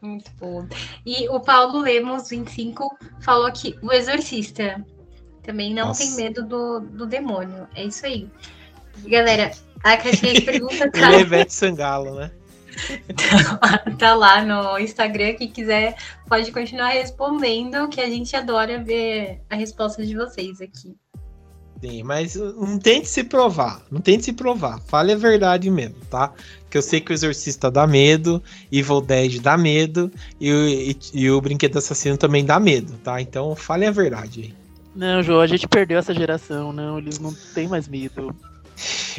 Muito 0.00 0.30
bom. 0.38 0.66
E 1.04 1.28
o 1.28 1.38
Paulo 1.40 1.80
Lemos, 1.80 2.30
25, 2.30 2.88
falou 3.20 3.46
aqui: 3.46 3.76
O 3.82 3.92
Exorcista 3.92 4.82
também 5.42 5.74
não 5.74 5.88
Nossa. 5.88 6.02
tem 6.02 6.16
medo 6.16 6.46
do, 6.46 6.80
do 6.80 7.06
demônio. 7.06 7.68
É 7.74 7.84
isso 7.84 8.06
aí. 8.06 8.28
Galera, 9.06 9.50
a 9.82 9.96
caixinha 9.96 10.34
de 10.34 10.40
perguntas 10.42 10.90
tá. 10.92 11.06
Ele 11.08 11.16
é 11.16 11.20
Ivete 11.20 11.52
Sangalo, 11.52 12.14
né? 12.14 12.30
tá, 13.98 14.14
lá 14.14 14.44
no 14.44 14.78
Instagram. 14.78 15.34
Quem 15.34 15.48
quiser 15.48 15.96
pode 16.28 16.50
continuar 16.52 16.88
respondendo, 16.88 17.88
que 17.88 18.00
a 18.00 18.08
gente 18.08 18.34
adora 18.34 18.82
ver 18.82 19.40
a 19.50 19.56
resposta 19.56 20.04
de 20.04 20.16
vocês 20.16 20.60
aqui. 20.60 20.94
Sim, 21.82 22.04
mas 22.04 22.36
não 22.36 22.78
tente 22.78 23.08
se 23.08 23.24
provar. 23.24 23.82
Não 23.90 24.00
tente 24.00 24.24
se 24.26 24.32
provar. 24.32 24.80
Fale 24.86 25.12
a 25.12 25.16
verdade 25.16 25.68
mesmo, 25.68 25.96
tá? 26.08 26.32
Que 26.70 26.78
eu 26.78 26.82
sei 26.82 27.00
que 27.00 27.10
o 27.10 27.14
Exorcista 27.14 27.70
dá 27.72 27.88
medo, 27.88 28.40
Evil 28.70 29.00
Dead 29.00 29.40
dá 29.40 29.58
medo, 29.58 30.10
e, 30.40 30.96
e, 31.12 31.22
e 31.22 31.30
o 31.30 31.40
Brinquedo 31.40 31.78
Assassino 31.78 32.16
também 32.16 32.44
dá 32.44 32.60
medo, 32.60 32.92
tá? 32.98 33.20
Então 33.20 33.56
fale 33.56 33.84
a 33.84 33.90
verdade 33.90 34.42
aí. 34.42 34.54
Não, 34.94 35.22
João, 35.22 35.40
a 35.40 35.46
gente 35.46 35.66
perdeu 35.66 35.98
essa 35.98 36.14
geração, 36.14 36.72
não. 36.72 36.98
Eles 36.98 37.18
não 37.18 37.34
têm 37.52 37.66
mais 37.66 37.88
medo. 37.88 38.32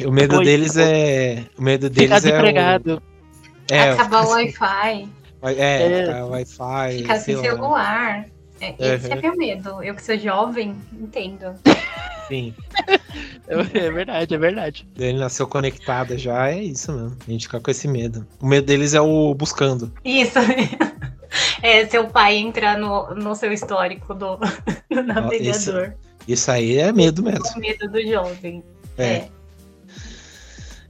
O 0.06 0.10
medo 0.10 0.36
Foi, 0.36 0.44
deles 0.44 0.76
é. 0.76 1.44
O 1.56 1.62
medo 1.62 1.88
deles 1.88 2.22
Ficar 2.22 2.44
é. 2.46 2.78
O... 2.78 3.02
É, 3.70 3.90
Acabar 3.90 4.26
o 4.26 4.30
Wi-Fi. 4.30 5.08
É, 5.42 6.02
é. 6.08 6.24
Wi-Fi. 6.24 6.98
Ficar 6.98 7.18
sem 7.18 7.40
celular. 7.40 8.26
É, 8.60 8.94
esse 8.94 9.08
uhum. 9.08 9.12
é 9.12 9.20
meu 9.20 9.36
medo. 9.36 9.82
Eu 9.82 9.94
que 9.94 10.02
sou 10.02 10.18
jovem, 10.18 10.76
entendo. 10.92 11.54
Sim. 12.28 12.54
É 13.46 13.90
verdade, 13.90 14.34
é 14.34 14.38
verdade. 14.38 14.88
Ele 14.98 15.18
nasceu 15.18 15.46
conectada 15.46 16.16
já, 16.16 16.48
é 16.48 16.62
isso 16.62 16.92
mesmo. 16.92 17.16
A 17.26 17.30
gente 17.30 17.46
fica 17.46 17.60
com 17.60 17.70
esse 17.70 17.86
medo. 17.86 18.26
O 18.40 18.46
medo 18.46 18.66
deles 18.66 18.94
é 18.94 19.00
o 19.00 19.34
buscando. 19.34 19.92
Isso. 20.04 20.38
É 21.62 21.84
seu 21.86 22.06
pai 22.06 22.36
entrar 22.36 22.78
no, 22.78 23.12
no 23.14 23.34
seu 23.34 23.52
histórico 23.52 24.14
do, 24.14 24.36
do 24.88 25.02
navegador. 25.02 25.40
Isso, 25.40 25.72
isso 26.28 26.50
aí 26.50 26.78
é 26.78 26.92
medo 26.92 27.24
mesmo. 27.24 27.44
O 27.56 27.58
medo 27.58 27.90
do 27.90 28.00
jovem. 28.06 28.62
É. 28.96 29.04
é. 29.04 29.28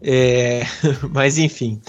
É 0.05 0.62
mas 1.11 1.38
enfim. 1.38 1.81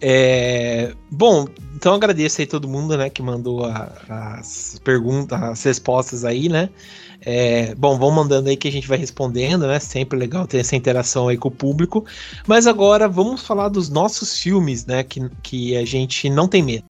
É, 0.00 0.94
bom, 1.10 1.46
então 1.74 1.92
agradeço 1.92 2.40
aí 2.40 2.46
todo 2.46 2.68
mundo, 2.68 2.96
né, 2.96 3.10
que 3.10 3.20
mandou 3.20 3.64
a, 3.64 3.92
as 4.38 4.80
perguntas, 4.84 5.42
as 5.42 5.62
respostas 5.64 6.24
aí, 6.24 6.48
né? 6.48 6.70
É, 7.20 7.74
bom, 7.74 7.98
vão 7.98 8.12
mandando 8.12 8.48
aí 8.48 8.56
que 8.56 8.68
a 8.68 8.72
gente 8.72 8.86
vai 8.86 8.96
respondendo, 8.96 9.66
né? 9.66 9.80
Sempre 9.80 10.18
legal 10.18 10.46
ter 10.46 10.58
essa 10.58 10.76
interação 10.76 11.28
aí 11.28 11.36
com 11.36 11.48
o 11.48 11.52
público. 11.52 12.04
Mas 12.46 12.66
agora 12.66 13.08
vamos 13.08 13.42
falar 13.42 13.68
dos 13.68 13.88
nossos 13.88 14.38
filmes, 14.38 14.86
né? 14.86 15.02
Que, 15.02 15.28
que 15.42 15.76
a 15.76 15.84
gente 15.84 16.30
não 16.30 16.46
tem 16.46 16.62
medo. 16.62 16.84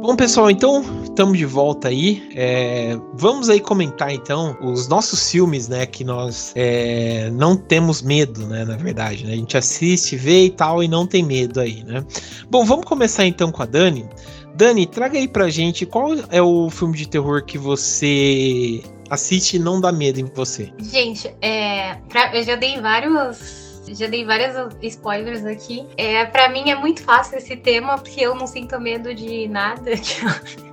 Bom, 0.00 0.16
pessoal, 0.16 0.50
então 0.50 0.97
estamos 1.18 1.36
de 1.36 1.44
volta 1.44 1.88
aí. 1.88 2.30
É, 2.32 2.96
vamos 3.14 3.48
aí 3.50 3.58
comentar 3.58 4.12
então 4.12 4.56
os 4.60 4.86
nossos 4.86 5.28
filmes, 5.28 5.66
né? 5.66 5.84
Que 5.84 6.04
nós 6.04 6.52
é, 6.54 7.28
não 7.32 7.56
temos 7.56 8.00
medo, 8.02 8.46
né? 8.46 8.64
Na 8.64 8.76
verdade, 8.76 9.26
né? 9.26 9.32
A 9.32 9.36
gente 9.36 9.56
assiste, 9.56 10.14
vê 10.14 10.44
e 10.44 10.50
tal 10.50 10.80
e 10.80 10.86
não 10.86 11.08
tem 11.08 11.24
medo 11.24 11.58
aí, 11.60 11.82
né? 11.82 12.04
Bom, 12.48 12.64
vamos 12.64 12.84
começar 12.84 13.26
então 13.26 13.50
com 13.50 13.60
a 13.60 13.66
Dani. 13.66 14.08
Dani, 14.54 14.86
traga 14.86 15.18
aí 15.18 15.26
pra 15.26 15.50
gente 15.50 15.84
qual 15.84 16.14
é 16.30 16.40
o 16.40 16.70
filme 16.70 16.96
de 16.96 17.08
terror 17.08 17.44
que 17.44 17.58
você 17.58 18.80
assiste 19.10 19.56
e 19.56 19.58
não 19.58 19.80
dá 19.80 19.90
medo 19.90 20.20
em 20.20 20.24
você. 20.26 20.72
Gente, 20.78 21.34
é, 21.42 21.96
pra, 22.08 22.32
eu 22.36 22.44
já 22.44 22.54
dei 22.54 22.80
vários 22.80 23.66
já 23.90 24.06
dei 24.06 24.24
vários 24.24 24.54
spoilers 24.82 25.44
aqui. 25.44 25.84
É, 25.96 26.26
para 26.26 26.48
mim 26.50 26.70
é 26.70 26.76
muito 26.76 27.02
fácil 27.02 27.38
esse 27.38 27.56
tema, 27.56 27.98
porque 27.98 28.20
eu 28.20 28.36
não 28.36 28.46
sinto 28.46 28.78
medo 28.78 29.12
de 29.12 29.48
nada. 29.48 29.90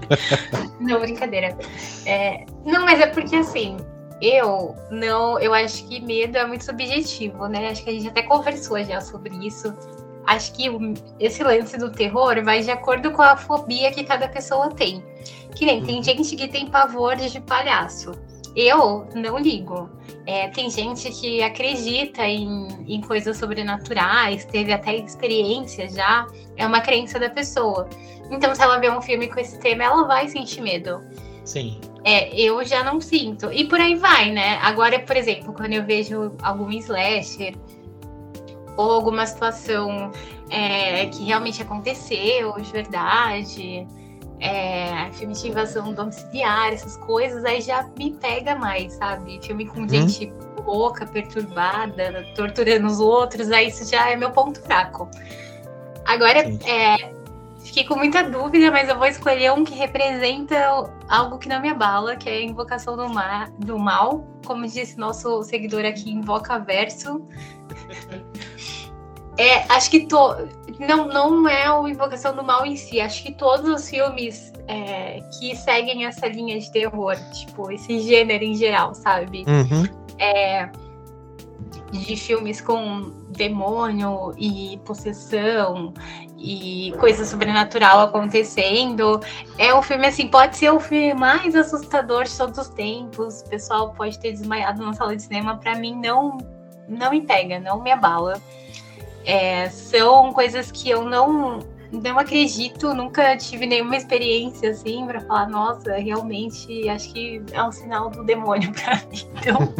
não, 0.80 1.00
brincadeira. 1.00 1.56
É, 2.06 2.44
não, 2.64 2.84
mas 2.84 3.00
é 3.00 3.06
porque 3.06 3.36
assim, 3.36 3.76
eu 4.20 4.76
não, 4.90 5.38
eu 5.40 5.52
acho 5.52 5.86
que 5.88 6.00
medo 6.00 6.38
é 6.38 6.46
muito 6.46 6.64
subjetivo, 6.64 7.48
né? 7.48 7.68
Acho 7.68 7.82
que 7.82 7.90
a 7.90 7.92
gente 7.92 8.08
até 8.08 8.22
conversou 8.22 8.82
já 8.84 9.00
sobre 9.00 9.34
isso. 9.44 9.74
Acho 10.26 10.52
que 10.52 10.68
esse 11.18 11.42
lance 11.42 11.76
do 11.76 11.90
terror 11.90 12.42
vai 12.44 12.62
de 12.62 12.70
acordo 12.70 13.10
com 13.10 13.22
a 13.22 13.36
fobia 13.36 13.90
que 13.90 14.04
cada 14.04 14.28
pessoa 14.28 14.70
tem. 14.70 15.02
Que 15.56 15.66
nem 15.66 15.82
tem 15.84 15.96
uhum. 15.96 16.02
gente 16.04 16.36
que 16.36 16.46
tem 16.46 16.70
pavor 16.70 17.16
de 17.16 17.40
palhaço. 17.40 18.12
Eu 18.54 19.08
não 19.14 19.38
ligo. 19.38 19.90
É, 20.26 20.48
tem 20.48 20.70
gente 20.70 21.10
que 21.10 21.42
acredita 21.42 22.22
em, 22.24 22.68
em 22.86 23.00
coisas 23.00 23.36
sobrenaturais, 23.36 24.44
teve 24.44 24.72
até 24.72 24.94
experiência 24.94 25.88
já, 25.88 26.26
é 26.56 26.64
uma 26.64 26.80
crença 26.80 27.18
da 27.18 27.28
pessoa. 27.28 27.88
Então, 28.32 28.54
se 28.54 28.62
ela 28.62 28.78
vê 28.78 28.90
um 28.90 29.02
filme 29.02 29.28
com 29.28 29.38
esse 29.38 29.58
tema, 29.60 29.84
ela 29.84 30.04
vai 30.06 30.26
sentir 30.26 30.62
medo. 30.62 31.00
Sim. 31.44 31.78
É, 32.02 32.34
eu 32.34 32.64
já 32.64 32.82
não 32.82 33.00
sinto. 33.00 33.52
E 33.52 33.64
por 33.64 33.78
aí 33.78 33.94
vai, 33.94 34.30
né? 34.30 34.58
Agora, 34.62 34.98
por 34.98 35.16
exemplo, 35.16 35.52
quando 35.52 35.74
eu 35.74 35.84
vejo 35.84 36.34
algum 36.42 36.70
slasher 36.70 37.54
ou 38.76 38.90
alguma 38.90 39.26
situação 39.26 40.10
é, 40.48 41.06
que 41.06 41.24
realmente 41.24 41.60
aconteceu 41.60 42.54
de 42.54 42.72
verdade, 42.72 43.86
é, 44.40 45.10
filme 45.12 45.34
de 45.34 45.48
invasão 45.48 45.92
domiciliar, 45.92 46.72
essas 46.72 46.96
coisas, 46.96 47.44
aí 47.44 47.60
já 47.60 47.88
me 47.98 48.12
pega 48.14 48.54
mais, 48.54 48.94
sabe? 48.94 49.38
Filme 49.42 49.66
com 49.66 49.82
hum. 49.82 49.88
gente 49.88 50.32
louca, 50.64 51.06
perturbada, 51.06 52.24
torturando 52.34 52.86
os 52.86 52.98
outros, 52.98 53.50
aí 53.50 53.68
isso 53.68 53.88
já 53.88 54.10
é 54.10 54.16
meu 54.16 54.30
ponto 54.30 54.60
fraco. 54.60 55.08
Agora, 56.04 56.40
é, 56.66 57.12
fiquei 57.72 57.84
com 57.84 57.96
muita 57.96 58.22
dúvida, 58.22 58.70
mas 58.70 58.86
eu 58.86 58.98
vou 58.98 59.06
escolher 59.06 59.50
um 59.50 59.64
que 59.64 59.74
representa 59.74 60.54
algo 61.08 61.38
que 61.38 61.48
não 61.48 61.58
me 61.58 61.70
abala, 61.70 62.14
que 62.16 62.28
é 62.28 62.34
a 62.34 62.42
invocação 62.42 62.94
do, 62.94 63.08
ma 63.08 63.48
do 63.58 63.78
mal. 63.78 64.26
Como 64.44 64.66
disse 64.66 64.98
nosso 64.98 65.42
seguidor 65.42 65.86
aqui, 65.86 66.12
invoca 66.12 66.58
verso. 66.58 67.26
É, 69.38 69.64
acho 69.72 69.90
que 69.90 70.00
to... 70.00 70.46
não, 70.78 71.08
não 71.08 71.48
é 71.48 71.72
o 71.72 71.88
Invocação 71.88 72.36
do 72.36 72.44
Mal 72.44 72.66
em 72.66 72.76
si. 72.76 73.00
Acho 73.00 73.22
que 73.22 73.32
todos 73.32 73.66
os 73.66 73.88
filmes 73.88 74.52
é, 74.68 75.20
que 75.38 75.56
seguem 75.56 76.04
essa 76.04 76.28
linha 76.28 76.60
de 76.60 76.70
terror, 76.70 77.16
tipo, 77.32 77.72
esse 77.72 77.98
gênero 78.00 78.44
em 78.44 78.54
geral, 78.54 78.94
sabe? 78.94 79.46
Uhum. 79.48 79.84
É, 80.18 80.70
de 81.92 82.16
filmes 82.16 82.60
com 82.60 83.12
demônio 83.28 84.34
e 84.38 84.80
possessão 84.84 85.92
e 86.38 86.92
coisa 86.98 87.24
sobrenatural 87.24 88.00
acontecendo. 88.00 89.20
É 89.58 89.74
um 89.74 89.82
filme 89.82 90.06
assim, 90.06 90.26
pode 90.26 90.56
ser 90.56 90.70
o 90.70 90.80
filme 90.80 91.14
mais 91.14 91.54
assustador 91.54 92.24
de 92.24 92.36
todos 92.36 92.58
os 92.58 92.68
tempos. 92.68 93.42
O 93.42 93.48
pessoal 93.48 93.92
pode 93.92 94.18
ter 94.18 94.32
desmaiado 94.32 94.84
na 94.84 94.94
sala 94.94 95.14
de 95.14 95.22
cinema. 95.22 95.56
Para 95.58 95.76
mim, 95.76 95.94
não, 95.94 96.38
não 96.88 97.10
me 97.10 97.20
pega, 97.20 97.60
não 97.60 97.80
me 97.80 97.92
abala. 97.92 98.40
É, 99.24 99.68
são 99.68 100.32
coisas 100.32 100.72
que 100.72 100.90
eu 100.90 101.04
não 101.04 101.60
não 101.92 102.18
acredito, 102.18 102.94
nunca 102.94 103.36
tive 103.36 103.66
nenhuma 103.66 103.96
experiência 103.96 104.70
assim 104.70 105.04
para 105.06 105.20
falar, 105.20 105.48
nossa, 105.48 105.92
realmente 105.96 106.88
acho 106.88 107.12
que 107.12 107.42
é 107.52 107.62
um 107.62 107.70
sinal 107.70 108.08
do 108.08 108.24
demônio 108.24 108.72
para 108.72 108.96
mim. 109.10 109.28
Então, 109.38 109.74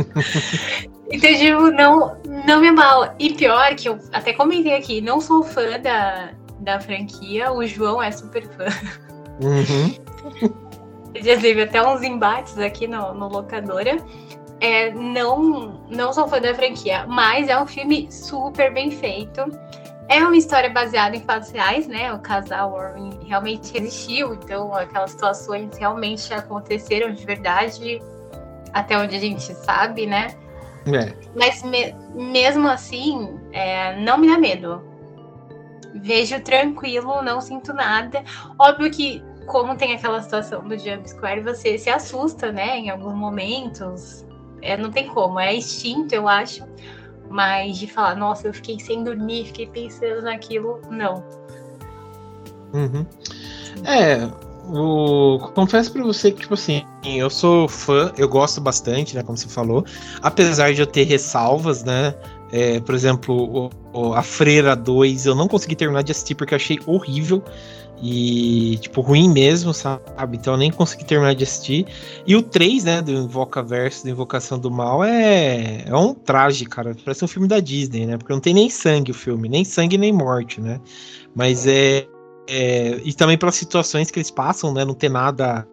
então 1.11 1.35
tipo, 1.35 1.71
não, 1.71 2.17
não 2.47 2.61
me 2.61 2.71
mal. 2.71 3.15
E 3.19 3.33
pior 3.33 3.75
que 3.75 3.89
eu 3.89 3.99
até 4.13 4.35
comentei 4.35 4.75
aqui, 4.75 5.01
não 5.01 5.21
sou 5.21 5.43
fã 5.43 5.81
da, 5.81 6.33
da 6.61 6.79
franquia, 6.79 7.51
o 7.51 7.67
João 7.67 8.03
é 8.03 8.11
super 8.11 8.47
fã. 8.47 8.67
Uhum. 9.41 10.53
Já 11.17 11.39
teve 11.39 11.63
até 11.63 11.87
uns 11.87 12.03
embates 12.03 12.59
aqui 12.59 12.87
no, 12.87 13.15
no 13.15 13.29
locadora. 13.29 13.97
É, 14.61 14.93
não, 14.93 15.83
não 15.91 16.13
sou 16.13 16.29
fã 16.29 16.41
da 16.41 16.55
franquia, 16.55 17.07
mas 17.07 17.49
é 17.49 17.61
um 17.61 17.67
filme 17.67 18.11
super 18.13 18.73
bem 18.73 18.91
feito. 18.91 19.43
É 20.09 20.19
uma 20.19 20.37
história 20.37 20.69
baseada 20.69 21.17
em 21.17 21.21
fatos 21.21 21.51
reais, 21.51 21.87
né? 21.87 22.13
O 22.13 22.19
casal 22.19 22.73
Warren 22.73 23.11
realmente 23.25 23.77
existiu, 23.77 24.35
então 24.35 24.75
aquelas 24.75 25.13
situações 25.13 25.77
realmente 25.77 26.33
aconteceram 26.35 27.13
de 27.13 27.25
verdade, 27.25 28.03
até 28.73 28.99
onde 28.99 29.17
a 29.17 29.21
gente 29.21 29.55
sabe, 29.55 30.07
né? 30.07 30.35
É. 30.87 31.15
Mas 31.35 31.63
me, 31.63 31.95
mesmo 32.15 32.69
assim, 32.69 33.39
é, 33.53 33.97
não 34.01 34.19
me 34.19 34.29
dá 34.29 34.39
medo. 34.39 34.83
Vejo 35.95 36.41
tranquilo, 36.41 37.23
não 37.23 37.41
sinto 37.41 37.73
nada. 37.73 38.25
Óbvio 38.59 38.91
que, 38.91 39.23
como 39.47 39.77
tem 39.77 39.95
aquela 39.95 40.21
situação 40.21 40.67
do 40.67 40.77
jump 40.77 41.09
square, 41.09 41.41
você 41.41 41.79
se 41.79 41.89
assusta, 41.89 42.51
né? 42.51 42.79
Em 42.79 42.91
alguns 42.91 43.15
momentos 43.15 44.27
é, 44.61 44.77
não 44.77 44.91
tem 44.91 45.09
como, 45.09 45.39
é 45.39 45.55
instinto, 45.55 46.15
eu 46.15 46.29
acho. 46.29 46.65
Mas 47.33 47.79
de 47.79 47.87
falar, 47.87 48.15
nossa, 48.15 48.47
eu 48.47 48.55
fiquei 48.55 48.79
sem 48.79 49.03
dormir, 49.03 49.47
fiquei 49.47 49.67
pensando 49.67 50.23
naquilo, 50.23 50.81
não. 50.91 51.25
Uhum. 52.75 53.07
É, 53.85 54.29
o... 54.69 55.39
confesso 55.55 55.91
para 55.93 56.03
você 56.03 56.31
que, 56.31 56.43
tipo 56.43 56.53
assim, 56.53 56.85
eu 57.05 57.31
sou 57.31 57.67
fã, 57.67 58.13
eu 58.19 58.29
gosto 58.29 58.61
bastante, 58.61 59.17
né, 59.17 59.23
como 59.23 59.37
você 59.37 59.49
falou, 59.49 59.85
apesar 60.21 60.75
de 60.75 60.83
eu 60.83 60.87
ter 60.87 61.05
ressalvas, 61.05 61.83
né, 61.83 62.15
é, 62.53 62.81
por 62.81 62.95
exemplo, 62.95 63.35
o, 63.35 63.71
o, 63.99 64.13
a 64.13 64.23
Freira 64.23 64.77
2 64.77 65.25
eu 65.25 65.35
não 65.35 65.49
consegui 65.49 65.75
terminar 65.75 66.03
de 66.03 66.13
assistir 66.13 66.35
porque 66.35 66.53
eu 66.53 66.57
achei 66.57 66.79
horrível. 66.85 67.43
E, 68.05 68.79
tipo, 68.79 69.01
ruim 69.01 69.29
mesmo, 69.29 69.73
sabe? 69.73 70.03
Então 70.37 70.55
eu 70.55 70.59
nem 70.59 70.73
consegui 70.73 71.05
terminar 71.05 71.37
de 71.37 71.45
assistir. 71.45 71.87
E 72.27 72.35
o 72.35 72.43
3, 72.43 72.83
né, 72.83 73.01
do 73.01 73.13
Invoca 73.13 73.63
Verso, 73.63 74.05
da 74.05 74.11
Invocação 74.11 74.59
do 74.59 74.73
Mal, 74.73 75.05
é, 75.05 75.85
é 75.87 75.97
um 75.97 76.13
traje, 76.13 76.65
cara. 76.65 76.97
Parece 77.05 77.25
um 77.25 77.29
filme 77.29 77.47
da 77.47 77.61
Disney, 77.61 78.05
né? 78.05 78.19
Porque 78.19 78.33
não 78.33 78.41
tem 78.41 78.53
nem 78.53 78.69
sangue 78.69 79.13
o 79.13 79.15
filme, 79.15 79.49
nem 79.49 79.65
sangue 79.65 79.97
nem 79.97 80.13
morte, 80.13 80.61
né? 80.61 80.81
Mas 81.33 81.65
é. 81.65 82.09
é 82.49 83.01
e 83.05 83.15
também 83.15 83.39
pelas 83.39 83.55
situações 83.55 84.11
que 84.11 84.19
eles 84.19 84.33
passam, 84.33 84.75
né? 84.75 84.85
Não 84.85 84.95
ter 84.95 85.09
nada 85.09 85.65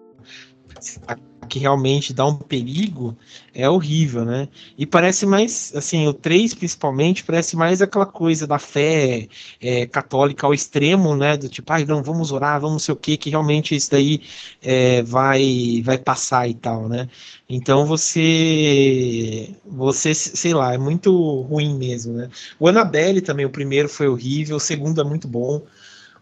que 1.50 1.60
realmente 1.60 2.14
dá 2.14 2.26
um 2.26 2.36
perigo 2.36 3.18
é 3.54 3.70
horrível, 3.70 4.24
né? 4.26 4.48
E 4.78 4.86
parece 4.86 5.26
mais, 5.26 5.74
assim, 5.76 6.08
o 6.08 6.14
3 6.14 6.54
principalmente, 6.54 7.24
parece 7.24 7.56
mais 7.58 7.82
aquela 7.82 8.06
coisa 8.06 8.48
da 8.48 8.60
fé 8.60 9.28
é, 9.62 9.86
católica 9.88 10.46
ao 10.48 10.54
extremo, 10.54 11.16
né? 11.16 11.36
Do 11.38 11.50
tipo, 11.50 11.72
ai, 11.74 11.84
ah, 11.84 11.86
não, 11.86 12.04
vamos 12.04 12.32
orar, 12.32 12.62
vamos 12.62 12.84
sei 12.84 12.94
o 12.94 12.98
que, 12.98 13.18
que 13.18 13.30
realmente 13.30 13.76
isso 13.76 13.92
daí 13.92 14.22
é, 14.62 15.02
vai, 15.04 15.82
vai 15.84 15.98
passar 15.98 16.48
e 16.50 16.54
tal, 16.54 16.88
né? 16.90 17.10
Então 17.48 17.86
você, 17.86 19.56
você, 19.66 20.14
sei 20.14 20.54
lá, 20.54 20.74
é 20.74 20.78
muito 20.78 21.42
ruim 21.42 21.78
mesmo, 21.78 22.14
né? 22.14 22.30
O 22.60 22.68
Annabelle 22.68 23.22
também, 23.22 23.46
o 23.46 23.50
primeiro 23.50 23.90
foi 23.90 24.08
horrível, 24.08 24.58
o 24.58 24.60
segundo 24.60 25.02
é 25.02 25.04
muito 25.04 25.28
bom. 25.28 25.62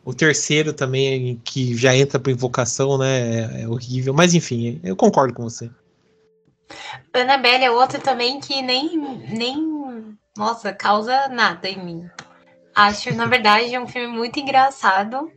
O 0.07 0.13
terceiro 0.13 0.71
também, 0.71 1.35
que 1.43 1.75
já 1.75 1.93
entra 1.93 2.17
para 2.17 2.31
invocação, 2.31 2.97
né? 2.97 3.63
É, 3.63 3.67
horrível. 3.67 4.13
Mas 4.13 4.33
enfim, 4.33 4.79
eu 4.81 4.95
concordo 4.95 5.33
com 5.33 5.43
você. 5.43 5.69
Annabelle 7.13 7.65
é 7.65 7.71
outra 7.71 7.99
também 7.99 8.39
que 8.39 8.61
nem, 8.61 8.97
nem. 8.97 10.17
Nossa, 10.37 10.71
causa 10.71 11.27
nada 11.27 11.67
em 11.67 11.83
mim. 11.83 12.09
Acho, 12.73 13.13
na 13.13 13.25
verdade, 13.25 13.75
é 13.75 13.81
um 13.81 13.85
filme 13.85 14.07
muito 14.07 14.39
engraçado. 14.39 15.29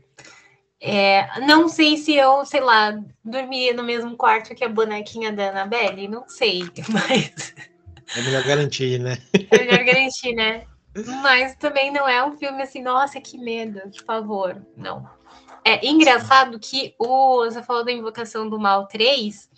É, 0.80 1.40
não 1.40 1.68
sei 1.68 1.96
se 1.96 2.14
eu, 2.14 2.46
sei 2.46 2.60
lá, 2.60 2.96
dormiria 3.24 3.74
no 3.74 3.82
mesmo 3.82 4.16
quarto 4.16 4.54
que 4.54 4.62
a 4.62 4.68
bonequinha 4.68 5.32
da 5.32 5.50
Annabelle, 5.50 6.06
não 6.06 6.28
sei, 6.28 6.62
mas. 6.88 7.54
É 8.16 8.22
melhor 8.22 8.44
garantir, 8.44 9.00
né? 9.00 9.18
É 9.50 9.64
melhor 9.64 9.84
garantir, 9.84 10.32
né? 10.32 10.62
Mas 11.22 11.54
também 11.56 11.92
não 11.92 12.08
é 12.08 12.24
um 12.24 12.36
filme 12.36 12.62
assim, 12.62 12.82
nossa, 12.82 13.20
que 13.20 13.38
medo, 13.38 13.80
por 13.90 14.04
favor. 14.04 14.66
Não. 14.76 15.08
É 15.64 15.86
engraçado 15.86 16.58
que 16.58 16.94
o. 16.98 17.44
Você 17.44 17.62
falou 17.62 17.84
da 17.84 17.92
Invocação 17.92 18.48
do 18.48 18.58
Mal 18.58 18.86
3. 18.86 19.48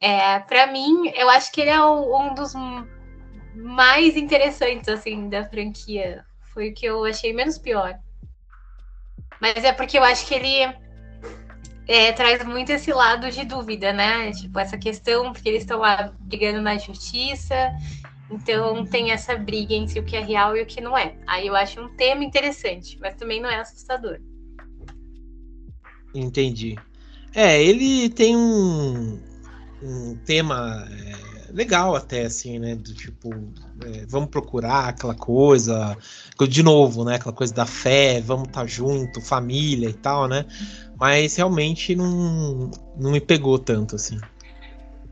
É, 0.00 0.38
para 0.40 0.66
mim, 0.68 1.12
eu 1.14 1.28
acho 1.28 1.52
que 1.52 1.60
ele 1.60 1.70
é 1.70 1.84
um 1.84 2.34
dos 2.34 2.54
mais 3.54 4.16
interessantes, 4.16 4.88
assim, 4.88 5.28
da 5.28 5.44
franquia. 5.44 6.24
Foi 6.54 6.70
o 6.70 6.74
que 6.74 6.86
eu 6.86 7.04
achei 7.04 7.32
menos 7.32 7.58
pior. 7.58 7.98
Mas 9.40 9.64
é 9.64 9.72
porque 9.72 9.98
eu 9.98 10.04
acho 10.04 10.26
que 10.26 10.34
ele 10.34 10.74
é, 11.86 12.12
traz 12.12 12.44
muito 12.44 12.70
esse 12.70 12.92
lado 12.92 13.30
de 13.30 13.44
dúvida, 13.44 13.92
né? 13.92 14.30
Tipo, 14.32 14.58
essa 14.58 14.78
questão, 14.78 15.32
porque 15.32 15.48
eles 15.48 15.62
estão 15.62 15.80
lá 15.80 16.12
brigando 16.20 16.62
na 16.62 16.78
justiça 16.78 17.72
então 18.32 18.84
tem 18.86 19.10
essa 19.10 19.36
briga 19.36 19.74
entre 19.74 20.00
o 20.00 20.04
que 20.04 20.16
é 20.16 20.20
real 20.20 20.56
e 20.56 20.62
o 20.62 20.66
que 20.66 20.80
não 20.80 20.96
é. 20.96 21.14
Aí 21.26 21.46
eu 21.46 21.54
acho 21.54 21.80
um 21.80 21.88
tema 21.96 22.24
interessante, 22.24 22.98
mas 23.00 23.14
também 23.14 23.40
não 23.40 23.50
é 23.50 23.60
assustador. 23.60 24.18
Entendi. 26.14 26.76
É, 27.34 27.62
ele 27.62 28.10
tem 28.10 28.36
um, 28.36 29.18
um 29.82 30.16
tema 30.24 30.86
é, 30.90 31.52
legal 31.52 31.94
até, 31.94 32.24
assim, 32.24 32.58
né? 32.58 32.74
Do 32.74 32.92
tipo, 32.94 33.30
é, 33.84 34.04
vamos 34.06 34.28
procurar 34.28 34.88
aquela 34.88 35.14
coisa, 35.14 35.96
de 36.48 36.62
novo, 36.62 37.04
né? 37.04 37.16
Aquela 37.16 37.34
coisa 37.34 37.54
da 37.54 37.66
fé, 37.66 38.20
vamos 38.20 38.48
estar 38.48 38.62
tá 38.62 38.66
junto, 38.66 39.20
família 39.20 39.88
e 39.88 39.94
tal, 39.94 40.28
né? 40.28 40.44
Mas 40.98 41.36
realmente 41.36 41.94
não, 41.94 42.70
não 42.96 43.10
me 43.10 43.20
pegou 43.20 43.58
tanto, 43.58 43.96
assim. 43.96 44.18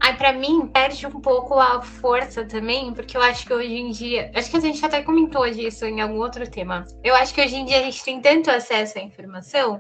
Aí, 0.01 0.15
para 0.15 0.33
mim, 0.33 0.67
perde 0.67 1.07
um 1.07 1.21
pouco 1.21 1.59
a 1.59 1.83
força 1.83 2.43
também, 2.43 2.93
porque 2.95 3.15
eu 3.15 3.21
acho 3.21 3.47
que 3.47 3.53
hoje 3.53 3.75
em 3.75 3.91
dia. 3.91 4.31
Acho 4.35 4.51
que 4.51 4.57
a 4.57 4.61
gente 4.61 4.85
até 4.85 5.03
comentou 5.03 5.49
disso 5.51 5.85
em 5.85 6.01
algum 6.01 6.19
outro 6.19 6.49
tema. 6.49 6.87
Eu 7.05 7.15
acho 7.15 7.35
que 7.35 7.41
hoje 7.43 7.57
em 7.57 7.67
dia 7.67 7.81
a 7.81 7.83
gente 7.83 8.03
tem 8.03 8.19
tanto 8.19 8.51
acesso 8.51 8.99
à 8.99 9.03
informação 9.03 9.79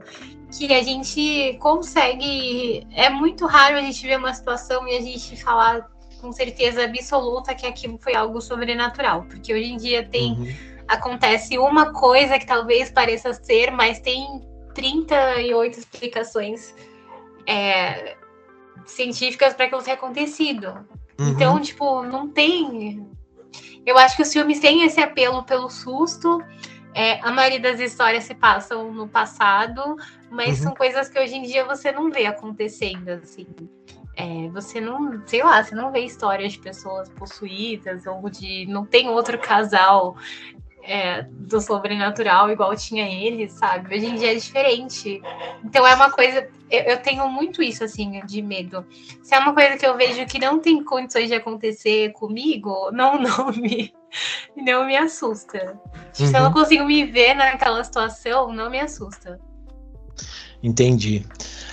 que 0.56 0.70
a 0.74 0.82
gente 0.82 1.56
consegue. 1.58 2.86
É 2.94 3.08
muito 3.08 3.46
raro 3.46 3.78
a 3.78 3.80
gente 3.80 4.06
ver 4.06 4.18
uma 4.18 4.34
situação 4.34 4.86
e 4.86 4.94
a 4.94 5.00
gente 5.00 5.42
falar 5.42 5.88
com 6.20 6.30
certeza 6.32 6.84
absoluta 6.84 7.54
que 7.54 7.66
aquilo 7.66 7.96
foi 7.96 8.14
algo 8.14 8.42
sobrenatural. 8.42 9.22
Porque 9.22 9.54
hoje 9.54 9.72
em 9.72 9.76
dia 9.78 10.06
tem. 10.06 10.32
Uhum. 10.32 10.54
Acontece 10.86 11.56
uma 11.56 11.94
coisa 11.94 12.38
que 12.38 12.44
talvez 12.44 12.90
pareça 12.90 13.32
ser, 13.32 13.70
mas 13.70 14.00
tem 14.00 14.42
38 14.74 15.78
explicações. 15.78 16.74
É, 17.46 18.16
científicas 18.90 19.54
para 19.54 19.66
aquilo 19.66 19.82
ter 19.82 19.92
acontecido. 19.92 20.86
Uhum. 21.18 21.28
Então, 21.28 21.60
tipo, 21.60 22.02
não 22.02 22.28
tem. 22.28 23.06
Eu 23.84 23.98
acho 23.98 24.16
que 24.16 24.22
os 24.22 24.32
filmes 24.32 24.60
têm 24.60 24.84
esse 24.84 25.00
apelo 25.00 25.42
pelo 25.44 25.68
susto. 25.70 26.42
É, 26.94 27.20
a 27.20 27.30
maioria 27.30 27.60
das 27.60 27.78
histórias 27.80 28.24
se 28.24 28.34
passam 28.34 28.92
no 28.92 29.06
passado, 29.08 29.96
mas 30.30 30.58
uhum. 30.58 30.64
são 30.64 30.74
coisas 30.74 31.08
que 31.08 31.18
hoje 31.18 31.36
em 31.36 31.42
dia 31.42 31.64
você 31.64 31.92
não 31.92 32.10
vê 32.10 32.26
acontecendo, 32.26 33.08
assim. 33.10 33.46
é, 34.16 34.48
você 34.50 34.80
não, 34.80 35.22
sei 35.26 35.42
lá, 35.42 35.62
você 35.62 35.74
não 35.74 35.90
vê 35.92 36.00
histórias 36.00 36.52
de 36.52 36.58
pessoas 36.58 37.08
possuídas 37.10 38.06
ou 38.06 38.28
de 38.28 38.66
não 38.66 38.84
tem 38.84 39.08
outro 39.08 39.38
casal 39.38 40.16
é, 40.82 41.22
do 41.22 41.60
sobrenatural 41.60 42.50
igual 42.50 42.74
tinha 42.76 43.08
ele, 43.08 43.48
sabe? 43.48 43.94
Hoje 43.94 44.06
em 44.06 44.14
dia 44.16 44.32
é 44.32 44.34
diferente. 44.34 45.22
Então 45.64 45.86
é 45.86 45.94
uma 45.94 46.10
coisa. 46.10 46.48
Eu, 46.70 46.80
eu, 46.82 47.02
tenho 47.02 47.28
muito 47.28 47.62
isso, 47.62 47.82
assim, 47.82 48.20
de 48.24 48.40
medo. 48.42 48.86
Se 49.22 49.34
é 49.34 49.38
uma 49.38 49.52
coisa 49.52 49.76
que 49.76 49.86
eu 49.86 49.96
vejo 49.96 50.24
que 50.26 50.38
não 50.38 50.60
tem 50.60 50.82
condições 50.84 51.28
de 51.28 51.34
acontecer 51.34 52.12
comigo, 52.12 52.90
não, 52.92 53.18
não 53.20 53.50
me. 53.52 53.92
Não 54.56 54.86
me 54.86 54.96
assusta. 54.96 55.78
Uhum. 55.84 56.12
Se 56.12 56.24
eu 56.24 56.40
não 56.40 56.48
uhum. 56.48 56.52
consigo 56.52 56.84
me 56.84 57.04
ver 57.04 57.34
naquela 57.34 57.82
situação, 57.84 58.52
não 58.52 58.68
me 58.68 58.80
assusta. 58.80 59.38
Entendi. 60.62 61.24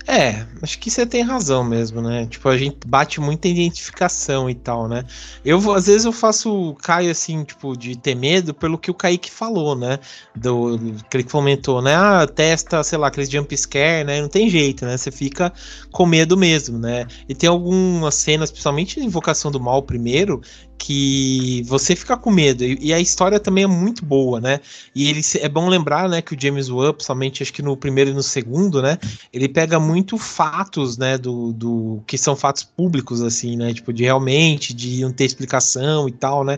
É, 0.07 0.45
acho 0.61 0.79
que 0.79 0.89
você 0.89 1.05
tem 1.05 1.21
razão 1.21 1.65
mesmo, 1.65 2.01
né? 2.01 2.25
Tipo, 2.27 2.47
a 2.47 2.57
gente 2.57 2.77
bate 2.87 3.19
muita 3.19 3.49
identificação 3.49 4.49
e 4.49 4.55
tal, 4.55 4.87
né? 4.87 5.03
Eu, 5.43 5.57
às 5.73 5.87
vezes, 5.87 6.05
eu 6.05 6.13
faço 6.13 6.73
Caio, 6.81 7.11
assim, 7.11 7.43
tipo, 7.43 7.75
de 7.75 7.97
ter 7.97 8.15
medo 8.15 8.53
pelo 8.53 8.77
que 8.77 8.89
o 8.89 8.93
Kaique 8.93 9.29
falou, 9.29 9.75
né? 9.75 9.99
Do, 10.33 10.79
que 11.09 11.17
ele 11.17 11.25
comentou, 11.25 11.81
né? 11.81 11.93
Ah, 11.93 12.25
testa, 12.25 12.81
sei 12.83 12.97
lá, 12.97 13.07
aqueles 13.07 13.29
jump 13.29 13.55
scare, 13.57 14.05
né? 14.05 14.21
Não 14.21 14.29
tem 14.29 14.49
jeito, 14.49 14.85
né? 14.85 14.95
Você 14.95 15.11
fica 15.11 15.51
com 15.91 16.05
medo 16.05 16.37
mesmo, 16.37 16.79
né? 16.79 17.05
E 17.27 17.35
tem 17.35 17.49
algumas 17.49 18.15
cenas, 18.15 18.49
principalmente 18.49 19.01
Invocação 19.01 19.51
do 19.51 19.59
Mal 19.59 19.83
primeiro, 19.83 20.41
que 20.77 21.63
você 21.65 21.95
fica 21.95 22.15
com 22.15 22.31
medo. 22.31 22.63
E, 22.63 22.93
a 22.93 22.99
história 22.99 23.39
também 23.39 23.63
é 23.63 23.67
muito 23.67 24.05
boa, 24.05 24.39
né? 24.39 24.59
E 24.95 25.09
ele 25.09 25.21
é 25.41 25.49
bom 25.49 25.67
lembrar, 25.67 26.07
né, 26.07 26.21
que 26.21 26.33
o 26.33 26.37
James 26.39 26.69
Wan, 26.69 26.93
somente 26.99 27.43
acho 27.43 27.51
que 27.51 27.61
no 27.61 27.75
primeiro 27.75 28.11
e 28.11 28.13
no 28.13 28.23
segundo, 28.23 28.81
né, 28.81 28.97
ele 29.33 29.49
pega 29.49 29.79
muito 29.79 29.96
fatos, 30.17 30.97
né, 30.97 31.17
do, 31.17 31.53
do 31.53 32.03
que 32.05 32.17
são 32.17 32.35
fatos 32.35 32.63
públicos, 32.63 33.21
assim, 33.21 33.55
né, 33.55 33.73
tipo, 33.73 33.93
de 33.93 34.03
realmente, 34.03 34.73
de 34.73 35.01
não 35.01 35.11
ter 35.11 35.25
explicação 35.25 36.07
e 36.07 36.11
tal, 36.11 36.43
né? 36.43 36.57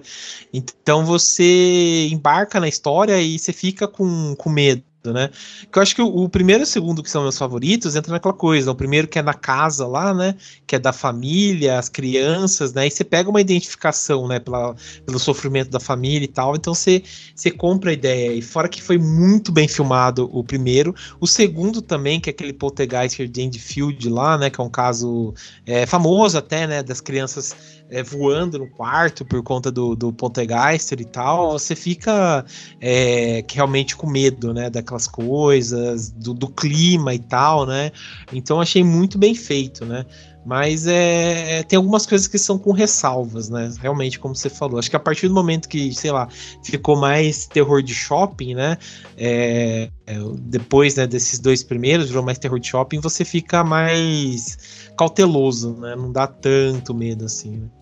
Então 0.53 1.05
você 1.05 2.07
embarca 2.11 2.59
na 2.59 2.67
história 2.67 3.21
e 3.21 3.37
você 3.37 3.53
fica 3.53 3.87
com, 3.87 4.35
com 4.35 4.49
medo 4.49 4.83
né? 5.03 5.29
Que 5.71 5.77
eu 5.77 5.81
acho 5.81 5.95
que 5.95 6.01
o, 6.01 6.07
o, 6.07 6.29
primeiro 6.29 6.61
e 6.61 6.65
o 6.65 6.67
segundo, 6.67 7.01
que 7.01 7.09
são 7.09 7.21
meus 7.21 7.37
favoritos, 7.37 7.95
entra 7.95 8.11
naquela 8.11 8.33
coisa. 8.33 8.71
O 8.71 8.75
primeiro 8.75 9.07
que 9.07 9.17
é 9.17 9.21
na 9.21 9.33
casa 9.33 9.87
lá, 9.87 10.13
né? 10.13 10.35
Que 10.67 10.75
é 10.75 10.79
da 10.79 10.91
família, 10.91 11.79
as 11.79 11.87
crianças, 11.87 12.73
né? 12.73 12.87
E 12.87 12.91
você 12.91 13.03
pega 13.03 13.29
uma 13.29 13.39
identificação, 13.39 14.27
né? 14.27 14.39
Pela, 14.39 14.75
pelo 15.05 15.19
sofrimento 15.19 15.69
da 15.69 15.79
família 15.79 16.25
e 16.25 16.27
tal. 16.27 16.55
Então 16.55 16.73
você, 16.73 17.01
você 17.33 17.49
compra 17.49 17.91
a 17.91 17.93
ideia. 17.93 18.33
E 18.33 18.41
fora 18.41 18.67
que 18.67 18.81
foi 18.81 18.97
muito 18.97 19.51
bem 19.51 19.67
filmado 19.67 20.29
o 20.33 20.43
primeiro. 20.43 20.93
O 21.19 21.27
segundo 21.27 21.81
também, 21.81 22.19
que 22.19 22.29
é 22.29 22.31
aquele 22.31 22.53
poltergeist 22.53 23.25
de 23.27 23.41
Enfield 23.41 24.09
lá, 24.09 24.37
né? 24.37 24.49
Que 24.49 24.59
é 24.59 24.63
um 24.63 24.69
caso 24.69 25.33
é, 25.65 25.85
famoso 25.85 26.37
até, 26.37 26.67
né? 26.67 26.83
Das 26.83 26.99
crianças 26.99 27.55
é, 27.89 28.03
voando 28.03 28.59
no 28.59 28.67
quarto 28.67 29.25
por 29.25 29.41
conta 29.41 29.71
do, 29.71 29.95
do 29.95 30.13
poltergeister 30.13 31.01
e 31.01 31.05
tal, 31.05 31.53
você 31.53 31.75
fica 31.75 32.45
é, 32.79 33.43
realmente 33.51 33.95
com 33.95 34.07
medo, 34.07 34.53
né, 34.53 34.69
daquelas 34.69 35.07
coisas, 35.07 36.09
do, 36.11 36.33
do, 36.33 36.47
clima 36.47 37.13
e 37.13 37.19
tal, 37.19 37.65
né, 37.65 37.91
então 38.31 38.61
achei 38.61 38.83
muito 38.83 39.17
bem 39.17 39.33
feito, 39.33 39.85
né, 39.85 40.05
mas 40.45 40.87
é, 40.87 41.63
tem 41.63 41.77
algumas 41.77 42.05
coisas 42.05 42.27
que 42.27 42.37
são 42.37 42.57
com 42.57 42.71
ressalvas, 42.71 43.49
né, 43.49 43.71
realmente, 43.81 44.19
como 44.19 44.35
você 44.35 44.49
falou, 44.49 44.77
acho 44.77 44.89
que 44.89 44.95
a 44.95 44.99
partir 44.99 45.27
do 45.27 45.33
momento 45.33 45.67
que, 45.67 45.91
sei 45.93 46.11
lá, 46.11 46.27
ficou 46.63 46.95
mais 46.95 47.47
terror 47.47 47.81
de 47.81 47.93
shopping, 47.93 48.53
né, 48.53 48.77
é, 49.17 49.89
é 50.05 50.15
depois, 50.41 50.95
né, 50.95 51.07
desses 51.07 51.39
dois 51.39 51.63
primeiros, 51.63 52.07
virou 52.07 52.23
mais 52.23 52.37
terror 52.37 52.59
de 52.59 52.67
shopping, 52.67 52.99
você 52.99 53.25
fica 53.25 53.63
mais 53.63 54.91
cauteloso, 54.95 55.73
né, 55.73 55.95
não 55.95 56.11
dá 56.11 56.27
tanto 56.27 56.93
medo 56.93 57.25
assim, 57.25 57.57
né. 57.57 57.78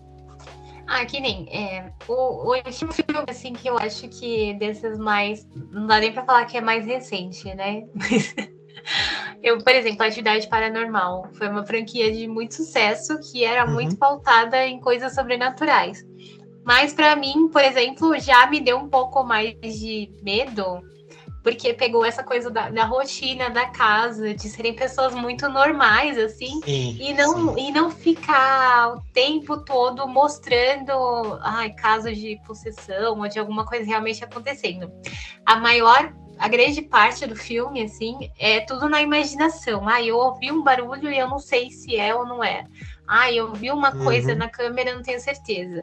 Ah, 0.88 1.04
que 1.04 1.20
nem. 1.20 1.46
É, 1.50 1.92
o, 2.08 2.14
o 2.14 2.56
último 2.56 2.92
filme, 2.92 3.24
assim, 3.28 3.52
que 3.52 3.68
eu 3.68 3.78
acho 3.78 4.08
que 4.08 4.54
desses 4.54 4.98
mais. 4.98 5.46
Não 5.70 5.86
dá 5.86 6.00
nem 6.00 6.10
pra 6.10 6.24
falar 6.24 6.46
que 6.46 6.56
é 6.56 6.62
mais 6.62 6.86
recente, 6.86 7.54
né? 7.54 7.84
Mas. 7.94 8.34
Eu, 9.42 9.58
por 9.58 9.74
exemplo, 9.74 10.04
Atividade 10.04 10.48
Paranormal 10.48 11.28
foi 11.34 11.48
uma 11.48 11.64
franquia 11.64 12.10
de 12.10 12.26
muito 12.26 12.54
sucesso 12.54 13.18
que 13.30 13.44
era 13.44 13.66
uhum. 13.66 13.74
muito 13.74 13.96
pautada 13.98 14.66
em 14.66 14.80
coisas 14.80 15.14
sobrenaturais. 15.14 16.02
Mas 16.64 16.94
para 16.94 17.14
mim, 17.14 17.48
por 17.52 17.62
exemplo, 17.62 18.18
já 18.18 18.46
me 18.46 18.60
deu 18.60 18.78
um 18.78 18.88
pouco 18.88 19.22
mais 19.22 19.54
de 19.60 20.10
medo 20.22 20.80
porque 21.42 21.72
pegou 21.72 22.04
essa 22.04 22.22
coisa 22.22 22.50
da, 22.50 22.68
da, 22.68 22.84
rotina 22.84 23.48
da 23.48 23.66
casa, 23.66 24.34
de 24.34 24.48
serem 24.48 24.74
pessoas 24.74 25.14
muito 25.14 25.48
normais, 25.48 26.18
assim, 26.18 26.60
sim, 26.64 26.96
e, 27.00 27.14
não, 27.14 27.54
sim. 27.54 27.68
e 27.68 27.72
não 27.72 27.90
ficar 27.90 28.96
o 28.96 29.02
tempo 29.12 29.58
todo 29.58 30.06
mostrando 30.06 31.38
ai, 31.42 31.70
casos 31.72 32.16
de 32.16 32.40
possessão 32.46 33.18
ou 33.18 33.28
de 33.28 33.38
alguma 33.38 33.64
coisa 33.64 33.86
realmente 33.86 34.24
acontecendo. 34.24 34.90
A 35.46 35.56
maior 35.56 36.12
a 36.38 36.46
grande 36.46 36.80
parte 36.82 37.26
do 37.26 37.34
filme, 37.34 37.82
assim, 37.82 38.30
é 38.38 38.60
tudo 38.60 38.88
na 38.88 39.02
imaginação. 39.02 39.88
Ah, 39.88 40.00
eu 40.00 40.16
ouvi 40.16 40.52
um 40.52 40.62
barulho 40.62 41.10
e 41.10 41.18
eu 41.18 41.28
não 41.28 41.40
sei 41.40 41.70
se 41.70 41.96
é 41.96 42.14
ou 42.14 42.24
não 42.24 42.44
é. 42.44 42.64
Ah, 43.06 43.32
eu 43.32 43.52
vi 43.52 43.70
uma 43.72 43.90
coisa 43.90 44.32
uhum. 44.32 44.38
na 44.38 44.48
câmera, 44.48 44.94
não 44.94 45.02
tenho 45.02 45.20
certeza. 45.20 45.82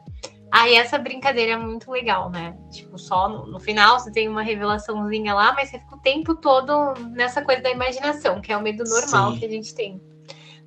Aí 0.50 0.74
essa 0.74 0.96
brincadeira 0.96 1.52
é 1.52 1.56
muito 1.56 1.90
legal, 1.90 2.30
né? 2.30 2.56
Tipo, 2.70 2.98
só 2.98 3.28
no, 3.28 3.46
no, 3.46 3.60
final 3.60 3.98
você 3.98 4.12
tem 4.12 4.28
uma 4.28 4.42
revelaçãozinha 4.42 5.34
lá, 5.34 5.52
mas 5.52 5.70
você 5.70 5.78
fica 5.78 5.96
o 5.96 6.00
tempo 6.00 6.34
todo 6.36 6.94
nessa 7.10 7.42
coisa 7.42 7.62
da 7.62 7.70
imaginação, 7.70 8.40
que 8.40 8.52
é 8.52 8.56
o 8.56 8.62
medo 8.62 8.84
normal 8.84 9.32
Sim. 9.32 9.38
que 9.38 9.44
a 9.44 9.48
gente 9.48 9.74
tem. 9.74 10.00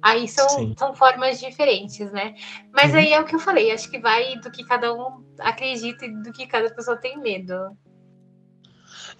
Aí 0.01 0.27
são, 0.27 0.73
são 0.77 0.93
formas 0.93 1.39
diferentes, 1.39 2.11
né? 2.11 2.35
Mas 2.73 2.91
uhum. 2.91 2.99
aí 2.99 3.13
é 3.13 3.19
o 3.19 3.25
que 3.25 3.35
eu 3.35 3.39
falei, 3.39 3.71
acho 3.71 3.89
que 3.89 3.99
vai 3.99 4.37
do 4.37 4.51
que 4.51 4.63
cada 4.63 4.93
um 4.93 5.23
acredita 5.39 6.05
e 6.05 6.23
do 6.23 6.31
que 6.31 6.47
cada 6.47 6.69
pessoa 6.73 6.97
tem 6.97 7.17
medo. 7.17 7.53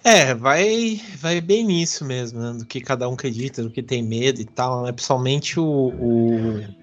É, 0.02 0.34
vai, 0.34 1.00
vai 1.18 1.40
bem 1.40 1.64
nisso 1.64 2.04
mesmo, 2.04 2.40
né? 2.40 2.52
Do 2.52 2.64
que 2.64 2.80
cada 2.80 3.08
um 3.08 3.12
acredita, 3.12 3.62
do 3.62 3.70
que 3.70 3.82
tem 3.82 4.02
medo 4.02 4.40
e 4.40 4.46
tal, 4.46 4.82
né? 4.82 4.92
Principalmente 4.92 5.60
o, 5.60 5.64
o 5.64 6.79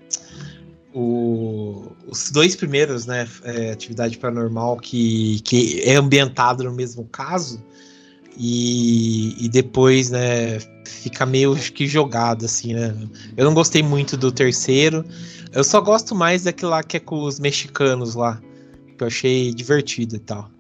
o, 0.93 1.91
os 2.08 2.32
dois 2.32 2.56
primeiros, 2.56 3.06
né, 3.06 3.28
é, 3.43 3.71
atividade 3.71 4.17
paranormal 4.17 4.78
que, 4.78 5.39
que 5.41 5.82
é 5.82 5.95
ambientado 5.95 6.63
no 6.63 6.73
mesmo 6.73 7.06
caso 7.06 7.63
e, 8.39 9.36
e 9.43 9.50
depois, 9.50 10.12
né, 10.12 10.60
fica 10.86 11.26
meio 11.26 11.56
que 11.56 11.88
jogado 11.88 12.45
assim, 12.45 12.76
né? 12.76 12.93
Eu 13.36 13.45
não 13.45 13.54
gostei 13.54 13.82
muito 13.82 14.15
do 14.15 14.32
terceiro. 14.32 15.04
Eu 15.52 15.63
só 15.63 15.82
gosto 15.82 16.13
mais 16.13 16.43
daquele 16.43 16.69
lá 16.69 16.84
que 16.84 16.97
é 16.97 17.00
com 17.00 17.23
os 17.23 17.39
mexicanos 17.39 18.13
lá, 18.13 18.39
que 18.95 19.04
eu 19.04 19.08
achei 19.08 19.52
divertido 19.54 20.17
e 20.17 20.19
tal. 20.19 20.52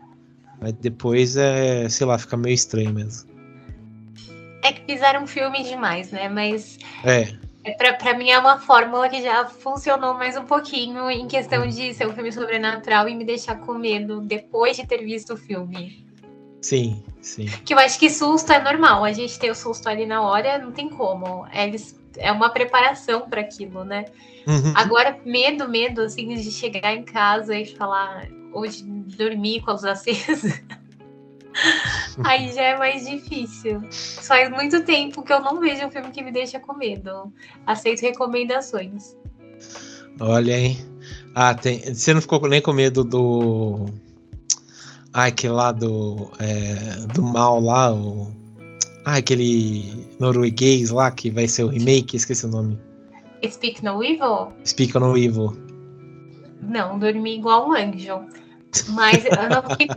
Mas 0.59 0.73
depois 0.73 1.37
é, 1.37 1.87
sei 1.87 2.07
lá, 2.07 2.17
fica 2.17 2.35
meio 2.35 2.55
estranho 2.55 2.91
mesmo. 2.91 3.29
É 4.63 4.71
que 4.71 4.91
fizeram 4.91 5.23
um 5.23 5.27
filme 5.27 5.63
demais, 5.63 6.11
né? 6.11 6.27
Mas 6.29 6.79
é. 7.03 7.31
É, 7.67 7.91
para 7.91 8.13
mim 8.17 8.29
é 8.29 8.39
uma 8.39 8.59
fórmula 8.59 9.09
que 9.09 9.21
já 9.21 9.45
funcionou 9.45 10.13
mais 10.13 10.37
um 10.37 10.45
pouquinho 10.45 11.09
em 11.11 11.27
questão 11.27 11.67
de 11.67 11.93
ser 11.93 12.07
um 12.07 12.13
filme 12.13 12.31
sobrenatural 12.31 13.09
e 13.09 13.15
me 13.15 13.25
deixar 13.25 13.55
com 13.59 13.73
medo 13.73 14.21
depois 14.21 14.77
de 14.77 14.87
ter 14.87 15.03
visto 15.03 15.33
o 15.33 15.37
filme. 15.37 16.05
Sim, 16.61 17.03
sim. 17.21 17.45
Que 17.65 17.73
eu 17.73 17.79
acho 17.79 17.99
que 17.99 18.09
susto 18.09 18.51
é 18.53 18.61
normal. 18.61 19.03
A 19.03 19.11
gente 19.11 19.37
ter 19.37 19.51
o 19.51 19.55
susto 19.55 19.87
ali 19.87 20.05
na 20.05 20.21
hora 20.21 20.57
não 20.57 20.71
tem 20.71 20.89
como. 20.89 21.45
Eles, 21.51 21.99
é 22.15 22.31
uma 22.31 22.49
preparação 22.49 23.29
para 23.29 23.41
aquilo, 23.41 23.83
né? 23.83 24.05
Uhum. 24.47 24.73
Agora, 24.75 25.19
medo, 25.25 25.67
medo, 25.67 26.01
assim, 26.01 26.33
de 26.35 26.51
chegar 26.51 26.93
em 26.93 27.03
casa 27.03 27.53
e 27.57 27.65
falar, 27.65 28.29
ou 28.53 28.65
de 28.65 28.81
dormir 28.83 29.61
com 29.61 29.71
a 29.71 29.73
luz 29.73 29.83
acesa. 29.83 30.59
Aí 32.23 32.53
já 32.53 32.61
é 32.61 32.77
mais 32.77 33.07
difícil. 33.07 33.81
Faz 33.91 34.49
muito 34.49 34.83
tempo 34.83 35.23
que 35.23 35.31
eu 35.31 35.39
não 35.39 35.59
vejo 35.59 35.85
um 35.85 35.91
filme 35.91 36.11
que 36.11 36.23
me 36.23 36.31
deixa 36.31 36.59
com 36.59 36.73
medo. 36.73 37.31
Aceito 37.65 38.01
recomendações. 38.01 39.15
Olha, 40.19 40.57
hein? 40.57 40.77
Ah, 41.35 41.53
tem... 41.53 41.79
você 41.93 42.13
não 42.13 42.21
ficou 42.21 42.41
nem 42.47 42.61
com 42.61 42.73
medo 42.73 43.03
do. 43.03 43.85
Ah, 45.13 45.25
aquele 45.25 45.53
lá 45.53 45.71
do. 45.71 46.31
É... 46.39 47.05
Do 47.13 47.23
mal 47.23 47.59
lá, 47.59 47.93
o. 47.93 48.31
Ah, 49.05 49.17
aquele 49.17 50.07
norueguês 50.19 50.89
lá 50.89 51.09
que 51.11 51.29
vai 51.29 51.47
ser 51.47 51.63
o 51.63 51.67
remake, 51.67 52.17
esqueci 52.17 52.45
o 52.45 52.49
nome. 52.49 52.77
Speak 53.47 53.83
No 53.83 54.03
Evil? 54.03 54.51
Speak 54.65 54.93
No 54.95 55.17
Evil. 55.17 55.55
Não, 56.61 56.97
dormi 56.97 57.37
igual 57.37 57.69
um 57.69 57.73
anjo. 57.73 58.25
Mas 58.89 59.25
eu 59.25 59.49
não 59.49 59.63
fiquei 59.69 59.87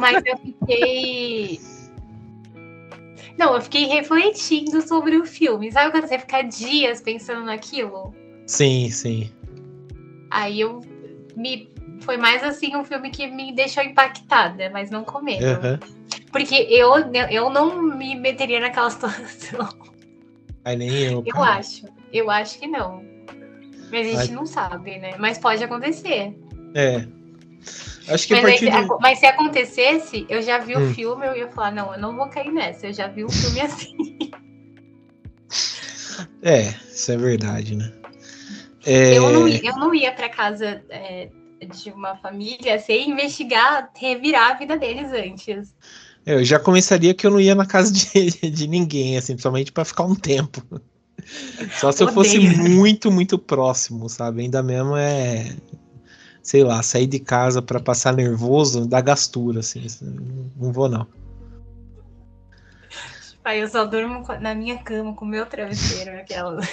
mas 0.00 0.22
eu 0.24 0.36
fiquei. 0.38 1.60
Não, 3.38 3.54
eu 3.54 3.60
fiquei 3.60 3.86
refletindo 3.86 4.80
sobre 4.86 5.16
o 5.16 5.26
filme. 5.26 5.70
Sabe 5.70 5.90
quando 5.90 6.06
você 6.06 6.18
fica 6.18 6.42
dias 6.42 7.00
pensando 7.00 7.44
naquilo? 7.44 8.14
Sim, 8.46 8.90
sim. 8.90 9.30
Aí 10.30 10.60
eu 10.60 10.80
me. 11.36 11.70
Foi 12.00 12.16
mais 12.16 12.42
assim 12.44 12.76
um 12.76 12.84
filme 12.84 13.10
que 13.10 13.26
me 13.26 13.54
deixou 13.54 13.82
impactada, 13.82 14.70
mas 14.70 14.90
não 14.90 15.04
com 15.04 15.20
medo. 15.20 15.44
Uhum. 15.44 15.78
Porque 16.30 16.54
eu, 16.54 16.92
eu 17.30 17.50
não 17.50 17.82
me 17.82 18.14
meteria 18.14 18.60
naquela 18.60 18.88
situação. 18.90 19.68
Aí 20.64 20.76
nem 20.76 20.90
eu. 20.90 21.22
Eu 21.24 21.42
acho. 21.42 21.86
Eu 22.12 22.30
acho 22.30 22.58
que 22.58 22.66
não. 22.66 23.02
Mas 23.90 24.06
a 24.08 24.22
gente 24.22 24.34
não 24.34 24.46
sabe, 24.46 24.98
né? 24.98 25.14
Mas 25.18 25.38
pode 25.38 25.62
acontecer. 25.62 26.36
É. 26.74 27.06
Acho 28.08 28.26
que 28.26 28.34
mas, 28.34 28.44
a 28.44 28.48
partir 28.48 28.86
do... 28.86 28.98
mas 29.00 29.18
se 29.18 29.26
acontecesse, 29.26 30.26
eu 30.28 30.40
já 30.40 30.58
vi 30.58 30.76
hum. 30.76 30.90
o 30.90 30.94
filme, 30.94 31.26
eu 31.26 31.36
ia 31.36 31.48
falar, 31.48 31.72
não, 31.72 31.92
eu 31.92 32.00
não 32.00 32.16
vou 32.16 32.28
cair 32.28 32.52
nessa, 32.52 32.86
eu 32.86 32.92
já 32.92 33.08
vi 33.08 33.24
o 33.24 33.30
filme 33.30 33.60
assim. 33.60 33.96
É, 36.40 36.74
isso 36.90 37.12
é 37.12 37.16
verdade, 37.16 37.76
né? 37.76 37.92
É... 38.86 39.18
Eu, 39.18 39.30
não, 39.30 39.48
eu 39.48 39.76
não 39.76 39.94
ia 39.94 40.12
para 40.12 40.30
casa 40.30 40.82
é, 40.88 41.28
de 41.74 41.90
uma 41.90 42.16
família 42.16 42.78
sem 42.78 43.10
investigar, 43.10 43.90
revirar 43.94 44.52
a 44.52 44.54
vida 44.54 44.76
deles 44.78 45.12
antes. 45.12 45.74
Eu 46.24 46.44
já 46.44 46.58
começaria 46.58 47.14
que 47.14 47.26
eu 47.26 47.30
não 47.30 47.40
ia 47.40 47.54
na 47.54 47.66
casa 47.66 47.92
de, 47.92 48.30
de 48.50 48.66
ninguém, 48.66 49.16
assim, 49.16 49.34
principalmente 49.34 49.72
para 49.72 49.84
ficar 49.84 50.04
um 50.04 50.14
tempo. 50.14 50.62
Só 51.80 51.90
se 51.90 52.02
eu 52.02 52.08
fosse 52.08 52.38
muito, 52.38 53.10
muito 53.10 53.38
próximo, 53.38 54.08
sabe? 54.08 54.42
Ainda 54.42 54.62
mesmo 54.62 54.96
é. 54.96 55.54
Sei 56.46 56.62
lá, 56.62 56.80
sair 56.80 57.08
de 57.08 57.18
casa 57.18 57.60
para 57.60 57.80
passar 57.80 58.14
nervoso 58.14 58.86
dá 58.86 59.00
gastura, 59.00 59.58
assim. 59.58 59.84
Não 60.56 60.72
vou, 60.72 60.88
não. 60.88 61.04
Pai, 63.42 63.60
eu 63.60 63.68
só 63.68 63.84
durmo 63.84 64.24
na 64.40 64.54
minha 64.54 64.78
cama 64.78 65.12
com 65.12 65.24
o 65.24 65.28
meu 65.28 65.44
travesseiro, 65.44 66.12
aquela. 66.20 66.62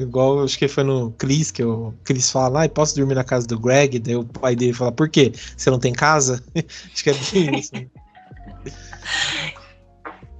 Igual 0.00 0.44
acho 0.44 0.56
que 0.56 0.68
foi 0.68 0.84
no 0.84 1.10
Chris 1.18 1.50
que 1.50 1.64
o 1.64 1.92
Chris 2.04 2.30
fala, 2.30 2.62
ah, 2.62 2.68
posso 2.68 2.94
dormir 2.94 3.16
na 3.16 3.24
casa 3.24 3.48
do 3.48 3.58
Greg? 3.58 3.98
Daí 3.98 4.14
o 4.14 4.24
pai 4.24 4.54
dele 4.54 4.72
fala, 4.72 4.92
por 4.92 5.08
quê? 5.08 5.32
Você 5.34 5.70
não 5.70 5.80
tem 5.80 5.92
casa? 5.92 6.40
acho 6.54 7.02
que 7.02 7.10
é 7.10 7.14
bem 7.14 7.58
isso. 7.58 7.74
Né? 7.74 7.88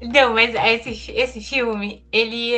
Não, 0.01 0.33
mas 0.33 0.55
esse, 0.55 1.11
esse 1.11 1.41
filme, 1.41 2.05
ele. 2.13 2.53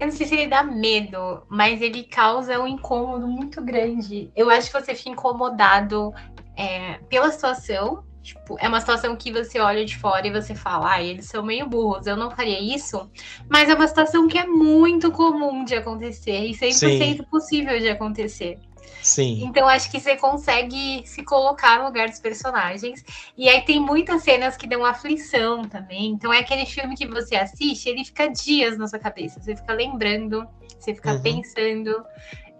Eu 0.00 0.06
não 0.06 0.12
sei 0.12 0.26
se 0.26 0.34
ele 0.34 0.46
dá 0.48 0.62
medo, 0.62 1.42
mas 1.48 1.82
ele 1.82 2.04
causa 2.04 2.58
um 2.58 2.66
incômodo 2.66 3.28
muito 3.28 3.62
grande. 3.62 4.32
Eu 4.34 4.48
acho 4.48 4.72
que 4.72 4.80
você 4.80 4.94
fica 4.94 5.10
incomodado 5.10 6.12
é, 6.56 6.98
pela 7.08 7.30
situação, 7.30 8.02
Tipo, 8.22 8.56
é 8.60 8.68
uma 8.68 8.80
situação 8.80 9.16
que 9.16 9.32
você 9.32 9.58
olha 9.58 9.84
de 9.84 9.96
fora 9.96 10.26
e 10.26 10.30
você 10.30 10.54
fala, 10.54 10.92
ah, 10.92 11.02
eles 11.02 11.24
são 11.26 11.42
meio 11.42 11.66
burros, 11.66 12.06
eu 12.06 12.16
não 12.16 12.30
faria 12.30 12.60
isso. 12.60 13.10
Mas 13.48 13.68
é 13.68 13.74
uma 13.74 13.88
situação 13.88 14.28
que 14.28 14.36
é 14.36 14.46
muito 14.46 15.10
comum 15.10 15.64
de 15.64 15.74
acontecer 15.74 16.44
e 16.44 16.54
100% 16.54 17.16
Sim. 17.16 17.22
possível 17.30 17.78
de 17.80 17.88
acontecer. 17.88 18.58
Sim. 19.02 19.44
Então 19.44 19.66
acho 19.68 19.90
que 19.90 19.98
você 19.98 20.16
consegue 20.16 21.02
se 21.06 21.24
colocar 21.24 21.78
no 21.78 21.86
lugar 21.86 22.08
dos 22.08 22.20
personagens. 22.20 23.04
E 23.36 23.48
aí 23.48 23.62
tem 23.62 23.80
muitas 23.80 24.22
cenas 24.22 24.56
que 24.56 24.66
dão 24.66 24.84
aflição 24.84 25.64
também. 25.64 26.10
Então 26.10 26.32
é 26.32 26.40
aquele 26.40 26.66
filme 26.66 26.96
que 26.96 27.06
você 27.06 27.36
assiste, 27.36 27.88
ele 27.88 28.04
fica 28.04 28.28
dias 28.28 28.76
na 28.76 28.86
sua 28.86 28.98
cabeça. 28.98 29.40
Você 29.40 29.56
fica 29.56 29.72
lembrando, 29.72 30.46
você 30.78 30.94
fica 30.94 31.14
uhum. 31.14 31.22
pensando. 31.22 31.90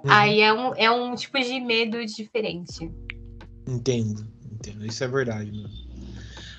Uhum. 0.02 0.10
Aí 0.10 0.40
é 0.40 0.52
um, 0.52 0.74
é 0.74 0.90
um 0.90 1.14
tipo 1.14 1.38
de 1.38 1.60
medo 1.60 2.04
diferente. 2.06 2.90
Entendo. 3.68 4.26
Entendo, 4.50 4.86
isso 4.86 5.02
é 5.04 5.08
verdade, 5.08 5.50
mano. 5.52 5.70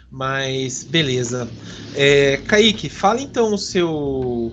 Mas, 0.10 0.84
beleza. 0.84 1.50
É, 1.96 2.38
Kaique, 2.48 2.90
fala 2.90 3.22
então 3.22 3.54
o 3.54 3.58
seu, 3.58 4.52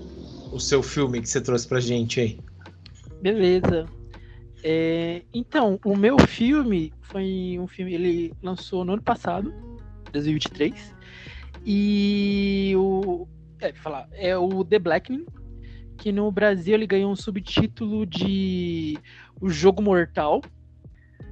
o 0.52 0.60
seu 0.60 0.82
filme 0.82 1.20
que 1.20 1.28
você 1.28 1.40
trouxe 1.40 1.66
pra 1.66 1.80
gente 1.80 2.20
aí. 2.20 2.38
Beleza. 3.20 3.86
É, 4.62 5.22
então, 5.32 5.78
o 5.84 5.96
meu 5.96 6.18
filme 6.18 6.92
foi 7.00 7.56
um 7.60 7.66
filme, 7.66 7.94
ele 7.94 8.32
lançou 8.42 8.84
no 8.84 8.94
ano 8.94 9.02
passado, 9.02 9.52
2023. 10.12 10.94
E 11.64 12.72
o. 12.76 13.26
É, 13.60 13.72
falar, 13.72 14.08
é 14.12 14.36
o 14.36 14.64
The 14.64 14.78
Blackening, 14.78 15.26
que 15.96 16.12
no 16.12 16.30
Brasil 16.30 16.74
ele 16.74 16.86
ganhou 16.86 17.10
um 17.10 17.16
subtítulo 17.16 18.06
de 18.06 18.96
O 19.40 19.48
Jogo 19.48 19.82
Mortal 19.82 20.40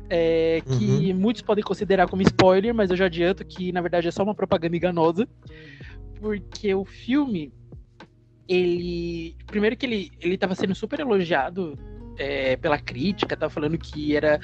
é, 0.08 0.62
que 0.78 1.10
uhum. 1.12 1.18
muitos 1.18 1.42
podem 1.42 1.64
considerar 1.64 2.08
como 2.08 2.22
spoiler, 2.22 2.74
mas 2.74 2.90
eu 2.90 2.96
já 2.96 3.06
adianto 3.06 3.44
que 3.44 3.72
na 3.72 3.80
verdade 3.80 4.08
é 4.08 4.10
só 4.10 4.22
uma 4.22 4.34
propaganda 4.34 4.76
enganosa, 4.76 5.28
porque 6.20 6.74
o 6.74 6.84
filme 6.84 7.52
ele 8.48 9.34
primeiro 9.46 9.76
que 9.76 9.84
ele 9.84 10.12
ele 10.20 10.34
estava 10.34 10.54
sendo 10.54 10.74
super 10.74 11.00
elogiado 11.00 11.76
é, 12.18 12.56
pela 12.56 12.78
crítica, 12.78 13.36
tava 13.36 13.50
falando 13.50 13.78
que 13.78 14.16
era 14.16 14.40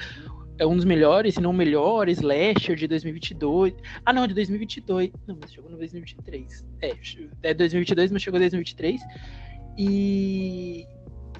é 0.57 0.67
um 0.67 0.75
dos 0.75 0.85
melhores, 0.85 1.35
se 1.35 1.41
não 1.41 1.49
o 1.49 1.53
melhor, 1.53 2.07
slasher 2.09 2.75
de 2.75 2.87
2022. 2.87 3.73
Ah, 4.05 4.13
não, 4.13 4.27
de 4.27 4.33
2022. 4.33 5.11
Não, 5.27 5.37
mas 5.41 5.51
chegou 5.51 5.69
no 5.69 5.77
2023. 5.77 6.65
É, 6.81 6.93
é 7.41 7.53
2022, 7.53 8.11
mas 8.11 8.21
chegou 8.21 8.37
em 8.37 8.41
2023. 8.41 9.01
E, 9.77 10.85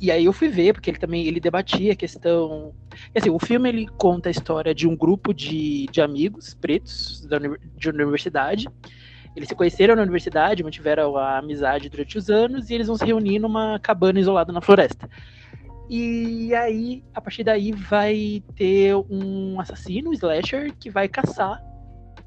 e 0.01 0.11
aí 0.11 0.25
eu 0.25 0.33
fui 0.33 0.49
ver, 0.49 0.73
porque 0.73 0.89
ele 0.89 0.97
também 0.97 1.27
ele 1.27 1.39
debatia 1.39 1.93
a 1.93 1.95
questão. 1.95 2.73
Assim, 3.15 3.29
o 3.29 3.39
filme 3.39 3.69
ele 3.69 3.87
conta 3.87 4.29
a 4.29 4.31
história 4.31 4.73
de 4.73 4.87
um 4.87 4.95
grupo 4.95 5.33
de, 5.33 5.85
de 5.91 6.01
amigos 6.01 6.55
pretos 6.55 7.25
da, 7.27 7.37
de 7.39 7.89
universidade. 7.89 8.67
Eles 9.35 9.49
se 9.49 9.55
conheceram 9.55 9.95
na 9.95 10.03
universidade, 10.03 10.63
mantiveram 10.63 11.17
a 11.17 11.39
amizade 11.39 11.89
durante 11.89 12.17
os 12.17 12.29
anos 12.29 12.69
e 12.69 12.75
eles 12.75 12.87
vão 12.87 12.95
se 12.95 13.05
reunir 13.05 13.39
numa 13.39 13.79
cabana 13.79 14.19
isolada 14.19 14.51
na 14.51 14.61
floresta. 14.61 15.09
E 15.89 16.53
aí, 16.55 17.03
a 17.13 17.21
partir 17.21 17.43
daí, 17.43 17.71
vai 17.71 18.43
ter 18.55 18.95
um 18.95 19.59
assassino, 19.59 20.09
um 20.09 20.13
slasher, 20.13 20.73
que 20.77 20.89
vai 20.89 21.07
caçar 21.07 21.61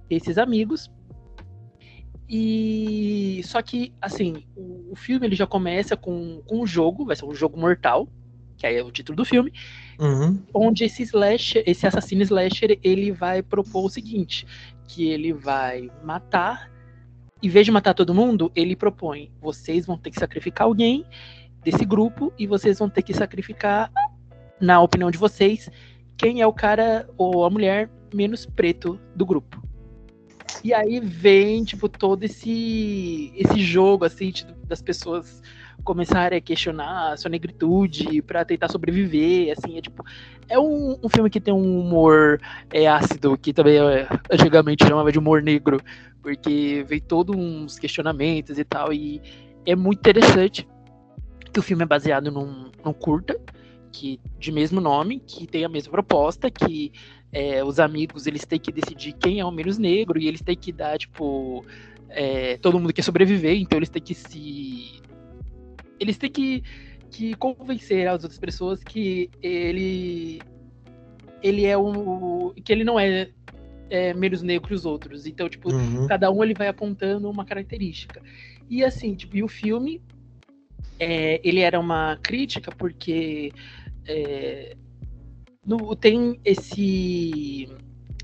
esses 0.09 0.39
amigos 0.39 0.91
e 2.29 3.41
só 3.45 3.63
que, 3.63 3.95
assim, 4.01 4.45
o, 4.57 4.93
o, 4.93 4.97
filme 4.97 5.27
ele 5.27 5.37
já 5.37 5.47
começa 5.47 5.97
com, 5.97 6.43
com 6.47 6.63
um 6.63 6.67
jogo, 6.67 7.05
vai 7.05 7.15
ser 7.15 7.25
um 7.25 7.35
jogo 7.35 7.59
mortal, 7.59 8.09
que 8.57 8.67
aí 8.67 8.77
é 8.77 8.83
o 8.83 8.91
título 8.91 9.17
do 9.17 9.25
filme, 9.25 9.53
uhum. 9.99 10.43
onde 10.53 10.85
esse 10.85 11.03
slasher, 11.03 11.63
esse 11.67 11.87
assassino 11.87 12.23
slasher, 12.23 12.79
ele 12.83 13.13
vai 13.13 13.43
propor 13.43 13.85
o 13.85 13.89
seguinte, 13.89 14.47
que 14.89 15.09
ele 15.09 15.33
vai 15.33 15.89
matar, 16.03 16.71
em 17.41 17.49
vez 17.49 17.65
de 17.65 17.71
matar 17.71 17.95
todo 17.95 18.15
mundo, 18.15 18.51
ele 18.57 18.75
propõe, 18.75 19.31
vocês 19.41 19.87
vão 19.87 19.97
ter 19.97 20.11
que 20.11 20.19
sacrificar 20.19 20.67
alguém 20.67 21.05
desse 21.67 21.85
grupo 21.85 22.33
e 22.39 22.47
vocês 22.47 22.79
vão 22.79 22.89
ter 22.89 23.03
que 23.03 23.13
sacrificar, 23.13 23.91
na 24.61 24.81
opinião 24.81 25.11
de 25.11 25.19
vocês, 25.19 25.69
quem 26.17 26.41
é 26.41 26.47
o 26.47 26.53
cara 26.53 27.09
ou 27.19 27.45
a 27.45 27.51
mulher 27.51 27.91
menos 28.15 28.47
preto 28.47 29.01
do 29.17 29.27
grupo. 29.27 29.61
E 30.63 30.73
aí 30.73 31.01
vem, 31.01 31.65
tipo, 31.65 31.89
todo 31.89 32.23
esse, 32.23 33.33
esse 33.35 33.61
jogo, 33.61 34.05
assim, 34.05 34.31
tipo, 34.31 34.53
das 34.67 34.81
pessoas 34.81 35.43
começarem 35.83 36.39
a 36.39 36.41
questionar 36.41 37.13
a 37.13 37.17
sua 37.17 37.29
negritude 37.29 38.23
para 38.23 38.45
tentar 38.45 38.69
sobreviver, 38.69 39.53
assim, 39.53 39.77
é 39.77 39.81
tipo, 39.81 40.05
é 40.49 40.59
um, 40.59 40.97
um 41.03 41.09
filme 41.09 41.29
que 41.29 41.41
tem 41.41 41.53
um 41.53 41.81
humor 41.81 42.41
é, 42.73 42.87
ácido, 42.87 43.37
que 43.37 43.53
também 43.53 43.79
é, 43.79 44.07
antigamente 44.31 44.85
chamava 44.85 45.11
de 45.11 45.19
humor 45.19 45.43
negro, 45.43 45.81
porque 46.23 46.85
vem 46.89 47.01
todos 47.01 47.37
uns 47.37 47.77
questionamentos 47.77 48.57
e 48.57 48.65
tal, 48.65 48.93
e 48.93 49.21
é 49.65 49.75
muito 49.75 49.99
interessante 49.99 50.67
que 51.57 51.61
o 51.61 51.63
filme 51.63 51.85
é 51.85 51.87
baseado 51.87 52.31
num, 52.31 52.71
num 52.85 52.93
curta, 52.93 53.41
que 53.91 54.21
de 54.39 54.53
mesmo 54.53 54.79
nome, 54.79 55.21
que 55.21 55.47
tem 55.47 55.65
a 55.65 55.71
mesma 55.71 55.91
proposta, 55.91 56.51
que 56.51 56.93
é, 57.33 57.65
os 57.65 57.81
amigos 57.81 58.27
eles 58.27 58.45
têm 58.45 58.61
que 58.61 58.71
decidir 58.71 59.15
quem 59.15 59.41
é 59.41 59.45
o 59.45 59.51
menos 59.51 59.79
negro 59.79 60.19
e 60.19 60.29
eles 60.29 60.43
têm 60.43 60.55
que 60.55 60.71
dar, 60.71 60.99
tipo. 60.99 61.65
É, 62.11 62.57
todo 62.59 62.79
mundo 62.79 62.93
quer 62.93 63.03
sobreviver, 63.03 63.57
então 63.57 63.79
eles 63.79 63.89
têm 63.89 64.03
que 64.03 64.15
se. 64.15 65.01
Eles 65.99 66.19
têm 66.19 66.31
que, 66.31 66.63
que 67.11 67.35
convencer 67.35 68.07
as 68.07 68.23
outras 68.23 68.39
pessoas 68.39 68.85
que 68.85 69.31
ele. 69.43 70.43
Ele 71.43 71.65
é 71.65 71.77
o. 71.79 72.53
que 72.63 72.71
ele 72.71 72.85
não 72.85 73.01
é, 73.01 73.31
é 73.89 74.13
menos 74.13 74.43
negro 74.43 74.69
que 74.69 74.75
os 74.75 74.85
outros. 74.85 75.27
Então, 75.27 75.49
tipo, 75.49 75.73
uhum. 75.73 76.07
cada 76.07 76.31
um 76.31 76.45
ele 76.45 76.53
vai 76.53 76.69
apontando 76.69 77.31
uma 77.31 77.47
característica. 77.47 78.21
E 78.69 78.85
assim, 78.85 79.15
tipo, 79.15 79.39
e 79.39 79.43
o 79.43 79.49
filme. 79.49 80.03
É, 80.99 81.41
ele 81.45 81.61
era 81.61 81.79
uma 81.79 82.19
crítica 82.23 82.73
porque 82.73 83.53
é, 84.07 84.77
no, 85.65 85.95
tem 85.97 86.41
esse 86.45 87.69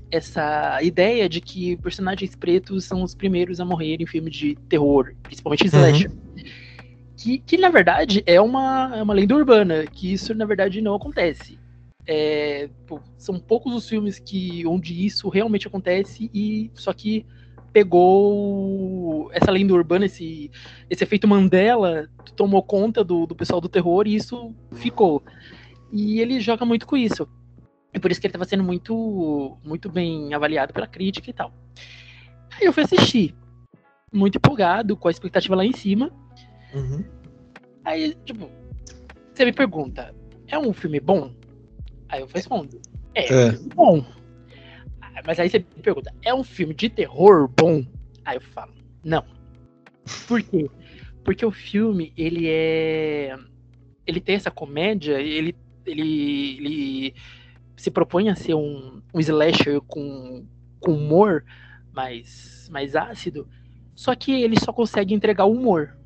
essa 0.09 0.79
ideia 0.83 1.27
de 1.27 1.41
que 1.41 1.75
personagens 1.77 2.35
pretos 2.35 2.85
são 2.85 3.01
os 3.01 3.15
primeiros 3.15 3.59
a 3.59 3.65
morrer 3.65 3.97
em 3.99 4.05
filmes 4.05 4.35
de 4.35 4.55
terror, 4.69 5.15
principalmente 5.23 5.65
slasher. 5.65 6.11
Uhum. 6.11 6.43
Que, 7.17 7.39
que 7.39 7.57
na 7.57 7.69
verdade 7.69 8.23
é 8.27 8.39
uma, 8.39 8.91
é 8.95 9.01
uma 9.01 9.13
lenda 9.13 9.35
urbana, 9.35 9.85
que 9.87 10.13
isso 10.13 10.35
na 10.35 10.45
verdade 10.45 10.81
não 10.81 10.93
acontece. 10.93 11.57
É, 12.05 12.69
são 13.17 13.39
poucos 13.39 13.73
os 13.73 13.89
filmes 13.89 14.19
que 14.19 14.65
onde 14.67 15.05
isso 15.05 15.29
realmente 15.29 15.67
acontece 15.67 16.29
e 16.31 16.69
só 16.75 16.93
que 16.93 17.25
pegou 17.73 19.29
essa 19.33 19.51
lenda 19.51 19.73
urbana, 19.73 20.05
esse, 20.05 20.51
esse 20.89 21.03
efeito 21.03 21.27
Mandela, 21.27 22.07
tomou 22.35 22.61
conta 22.61 23.03
do, 23.03 23.25
do 23.25 23.35
pessoal 23.35 23.59
do 23.59 23.67
terror 23.67 24.07
e 24.07 24.15
isso 24.15 24.53
ficou. 24.73 25.23
E 25.91 26.21
ele 26.21 26.39
joga 26.39 26.63
muito 26.63 26.85
com 26.85 26.95
isso. 26.95 27.27
E 27.91 27.99
por 27.99 28.11
isso 28.11 28.21
que 28.21 28.27
ele 28.27 28.31
estava 28.31 28.45
sendo 28.45 28.63
muito, 28.63 29.57
muito 29.63 29.89
bem 29.89 30.33
avaliado 30.33 30.71
pela 30.71 30.87
crítica 30.87 31.29
e 31.29 31.33
tal. 31.33 31.51
Aí 32.59 32.65
eu 32.65 32.73
fui 32.73 32.83
assistir, 32.83 33.35
muito 34.11 34.37
empolgado, 34.37 34.95
com 34.95 35.07
a 35.07 35.11
expectativa 35.11 35.55
lá 35.55 35.65
em 35.65 35.73
cima. 35.73 36.11
Uhum. 36.73 37.03
Aí, 37.83 38.15
tipo, 38.23 38.49
você 39.33 39.45
me 39.45 39.51
pergunta, 39.51 40.13
é 40.47 40.57
um 40.57 40.73
filme 40.73 40.99
bom? 40.99 41.33
Aí 42.07 42.21
eu 42.21 42.27
respondo, 42.31 42.79
é, 43.15 43.33
é. 43.33 43.49
Um 43.51 43.67
bom. 43.69 44.05
Mas 45.25 45.39
aí 45.39 45.49
você 45.49 45.59
me 45.59 45.81
pergunta, 45.81 46.13
é 46.23 46.33
um 46.33 46.43
filme 46.43 46.73
de 46.73 46.89
terror 46.89 47.47
bom? 47.47 47.85
Aí 48.25 48.37
eu 48.37 48.41
falo, 48.41 48.73
não. 49.03 49.23
Por 50.27 50.41
quê? 50.41 50.69
Porque 51.23 51.45
o 51.45 51.51
filme, 51.51 52.13
ele 52.17 52.47
é. 52.47 53.35
Ele 54.05 54.19
tem 54.19 54.35
essa 54.35 54.51
comédia, 54.51 55.19
ele, 55.21 55.55
ele, 55.85 56.57
ele 56.57 57.13
se 57.77 57.89
propõe 57.89 58.29
a 58.29 58.35
ser 58.35 58.53
um, 58.53 59.01
um 59.13 59.19
slasher 59.19 59.79
com, 59.81 60.45
com 60.79 60.93
humor 60.93 61.45
mais, 61.93 62.67
mais 62.69 62.95
ácido, 62.95 63.47
só 63.95 64.13
que 64.15 64.31
ele 64.31 64.59
só 64.59 64.73
consegue 64.73 65.13
entregar 65.13 65.45
o 65.45 65.53
humor. 65.53 65.97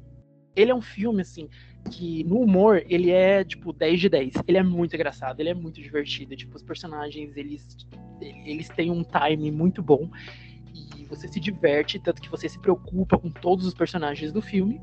Ele 0.55 0.70
é 0.70 0.76
um 0.76 0.82
filme, 0.82 1.22
assim, 1.22 1.49
que 1.88 2.24
no 2.24 2.42
humor 2.42 2.84
ele 2.88 3.12
é, 3.12 3.44
tipo, 3.44 3.74
10 3.74 4.00
de 4.00 4.10
10. 4.10 4.34
Ele 4.48 4.58
é 4.58 4.64
muito 4.64 4.96
engraçado, 4.96 5.40
ele 5.40 5.50
é 5.50 5.54
muito 5.54 5.82
divertido. 5.82 6.36
Tipo, 6.36 6.56
os 6.56 6.64
personagens, 6.64 7.36
eles, 7.36 7.78
eles 8.22 8.70
têm 8.70 8.92
um 8.92 9.04
time 9.04 9.52
muito 9.52 9.82
bom. 9.82 10.10
E 10.74 11.06
você 11.06 11.28
se 11.28 11.40
diverte, 11.40 12.00
tanto 12.00 12.22
que 12.22 12.30
você 12.30 12.48
se 12.48 12.60
preocupa 12.60 13.18
com 13.18 13.30
todos 13.30 13.66
os 13.66 13.74
personagens 13.74 14.32
do 14.32 14.42
filme. 14.42 14.82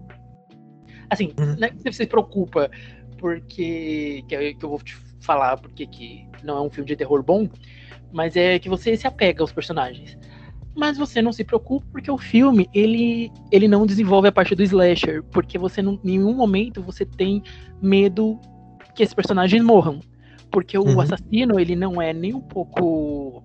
Assim, 1.09 1.33
uhum. 1.39 1.57
não 1.57 1.69
é 1.69 1.71
que 1.71 1.83
você 1.83 1.93
se 1.93 2.07
preocupa 2.07 2.71
porque. 3.19 4.25
Que, 4.29 4.55
que 4.55 4.65
eu 4.65 4.69
vou 4.69 4.81
te 4.81 4.97
falar 5.21 5.57
porque 5.57 5.87
que 5.87 6.27
não 6.43 6.59
é 6.59 6.61
um 6.61 6.71
filme 6.71 6.87
de 6.87 6.97
terror 6.97 7.23
bom, 7.23 7.49
mas 8.13 8.37
é 8.37 8.59
que 8.59 8.69
você 8.69 8.97
se 8.97 9.07
apega 9.07 9.43
aos 9.43 9.53
personagens. 9.53 10.19
Mas 10.77 10.99
você 10.99 11.23
não 11.23 11.33
se 11.33 11.45
preocupa 11.45 11.87
porque 11.93 12.11
o 12.11 12.19
filme 12.19 12.69
ele, 12.75 13.31
ele 13.51 13.69
não 13.69 13.87
desenvolve 13.87 14.29
a 14.29 14.33
parte 14.33 14.55
do 14.55 14.63
slasher, 14.63 15.23
porque 15.25 15.57
você 15.57 15.81
não, 15.81 15.95
em 15.95 16.19
nenhum 16.19 16.35
momento 16.35 16.83
você 16.83 17.05
tem 17.05 17.43
medo 17.81 18.41
que 18.95 19.03
esses 19.03 19.15
personagens 19.15 19.63
morram, 19.63 20.01
porque 20.51 20.77
uhum. 20.77 20.97
o 20.97 21.01
assassino 21.01 21.61
ele 21.61 21.77
não 21.77 22.03
é 22.03 22.13
nem 22.13 22.35
um 22.35 22.41
pouco 22.41 23.43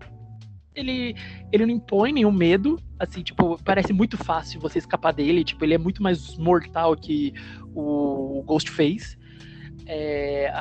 ele, 0.80 1.16
ele 1.52 1.66
não 1.66 1.74
impõe 1.74 2.14
nenhum 2.14 2.32
medo, 2.32 2.80
assim, 2.98 3.22
tipo, 3.22 3.62
parece 3.64 3.92
muito 3.92 4.18
fácil 4.18 4.60
você 4.60 4.80
escapar 4.80 5.12
dele, 5.12 5.44
tipo, 5.44 5.64
ele 5.64 5.74
é 5.74 5.78
muito 5.78 6.02
mais 6.02 6.38
mortal 6.38 6.96
que 6.96 7.34
o 7.76 8.44
Ghostface. 8.46 9.18
É, 9.86 10.52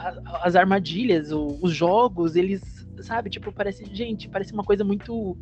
as 0.43 0.57
armadilhas, 0.57 1.31
os 1.31 1.75
jogos, 1.75 2.35
eles, 2.35 2.89
sabe, 3.03 3.29
tipo, 3.29 3.53
parece, 3.53 3.85
gente, 3.93 4.29
parece 4.29 4.53
uma 4.53 4.65
coisa 4.65 4.83
muito 4.83 5.37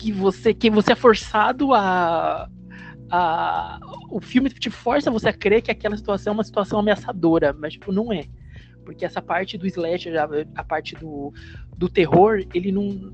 que 0.00 0.12
você 0.12 0.54
que 0.54 0.70
você 0.70 0.92
é 0.92 0.96
forçado 0.96 1.74
a, 1.74 2.48
a 3.10 3.80
o 4.10 4.20
filme 4.20 4.50
te 4.50 4.70
força 4.70 5.10
você 5.10 5.28
a 5.28 5.32
crer 5.32 5.62
que 5.62 5.70
aquela 5.70 5.96
situação 5.96 6.32
é 6.32 6.34
uma 6.34 6.44
situação 6.44 6.78
ameaçadora, 6.78 7.52
mas 7.52 7.74
tipo 7.74 7.92
não 7.92 8.12
é. 8.12 8.24
Porque 8.84 9.04
essa 9.04 9.20
parte 9.20 9.58
do 9.58 9.66
slasher, 9.66 10.14
a 10.54 10.64
parte 10.64 10.94
do, 10.94 11.32
do 11.76 11.88
terror, 11.88 12.44
ele 12.54 12.70
não 12.70 13.12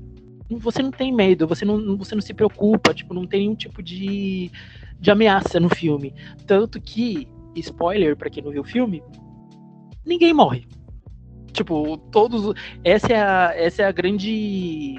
você 0.59 0.83
não 0.83 0.91
tem 0.91 1.11
medo, 1.11 1.47
você 1.47 1.65
não, 1.65 1.97
você 1.97 2.13
não 2.13 2.21
se 2.21 2.33
preocupa, 2.33 2.93
tipo, 2.93 3.13
não 3.13 3.25
tem 3.25 3.41
nenhum 3.41 3.55
tipo 3.55 3.81
de, 3.81 4.51
de 4.99 5.09
ameaça 5.09 5.59
no 5.59 5.69
filme. 5.69 6.13
Tanto 6.45 6.79
que, 6.79 7.27
spoiler 7.55 8.15
para 8.15 8.29
quem 8.29 8.43
não 8.43 8.51
viu 8.51 8.61
o 8.61 8.65
filme, 8.65 9.01
ninguém 10.05 10.33
morre. 10.33 10.67
Tipo, 11.51 11.97
todos. 12.11 12.53
Essa 12.83 13.13
é 13.13 13.21
a, 13.21 13.53
essa 13.55 13.81
é 13.83 13.85
a 13.85 13.91
grande 13.91 14.95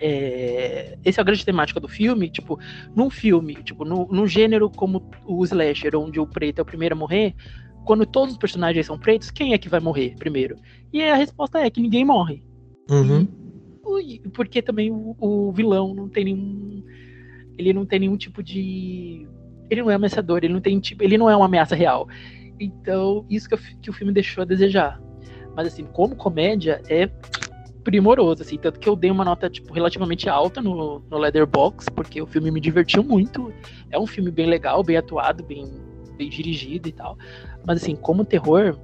é, 0.00 0.98
esse 1.04 1.18
é 1.18 1.22
a 1.22 1.24
grande 1.24 1.44
temática 1.44 1.80
do 1.80 1.88
filme, 1.88 2.28
tipo, 2.28 2.58
num 2.94 3.10
filme, 3.10 3.54
tipo, 3.56 3.84
no, 3.84 4.06
num 4.10 4.26
gênero 4.26 4.70
como 4.70 5.08
o 5.24 5.42
slasher, 5.44 5.96
onde 5.96 6.20
o 6.20 6.26
preto 6.26 6.58
é 6.58 6.62
o 6.62 6.66
primeiro 6.66 6.94
a 6.94 6.98
morrer, 6.98 7.34
quando 7.84 8.04
todos 8.04 8.32
os 8.32 8.38
personagens 8.38 8.84
são 8.86 8.98
pretos, 8.98 9.30
quem 9.30 9.54
é 9.54 9.58
que 9.58 9.68
vai 9.68 9.80
morrer 9.80 10.16
primeiro? 10.18 10.56
E 10.92 11.02
a 11.02 11.14
resposta 11.14 11.60
é 11.60 11.70
que 11.70 11.80
ninguém 11.80 12.04
morre. 12.04 12.42
Uhum. 12.90 13.26
E, 14.00 14.18
porque 14.30 14.60
também 14.60 14.90
o, 14.90 15.16
o, 15.18 15.52
vilão 15.52 15.94
não 15.94 16.08
tem 16.08 16.24
nenhum. 16.24 16.82
Ele 17.56 17.72
não 17.72 17.86
tem 17.86 18.00
nenhum 18.00 18.16
tipo 18.16 18.42
de. 18.42 19.26
Ele 19.70 19.82
não 19.82 19.90
é 19.90 19.94
ameaçador, 19.94 20.40
ele 20.42 20.52
não 20.52 20.60
tem 20.60 20.78
tipo. 20.80 21.02
Ele 21.02 21.16
não 21.16 21.30
é 21.30 21.36
uma 21.36 21.46
ameaça 21.46 21.76
real. 21.76 22.08
Então, 22.58 23.24
isso 23.30 23.48
que, 23.48 23.56
que 23.76 23.90
o 23.90 23.92
filme 23.92 24.12
deixou 24.12 24.42
a 24.42 24.44
desejar. 24.44 25.00
Mas 25.54 25.68
assim, 25.68 25.84
como 25.84 26.16
comédia, 26.16 26.82
é 26.88 27.08
primoroso, 27.86 28.42
assim, 28.42 28.58
tanto 28.58 28.80
que 28.80 28.88
eu 28.88 28.96
dei 28.96 29.12
uma 29.12 29.24
nota, 29.24 29.48
tipo, 29.48 29.72
relativamente 29.72 30.28
alta 30.28 30.60
no, 30.60 31.00
no 31.08 31.18
Leatherbox, 31.18 31.88
porque 31.88 32.20
o 32.20 32.26
filme 32.26 32.50
me 32.50 32.60
divertiu 32.60 33.04
muito. 33.04 33.52
É 33.92 33.98
um 33.98 34.08
filme 34.08 34.28
bem 34.28 34.46
legal, 34.46 34.82
bem 34.82 34.96
atuado, 34.96 35.44
bem, 35.44 35.64
bem 36.18 36.28
dirigido 36.28 36.88
e 36.88 36.92
tal. 36.92 37.16
Mas, 37.64 37.80
assim, 37.80 37.94
como 37.94 38.24
terror, 38.24 38.76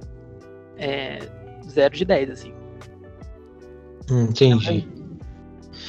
é 0.77 1.19
zero 1.67 1.93
de 1.93 2.05
10, 2.05 2.29
assim. 2.29 2.53
Entendi. 4.09 4.87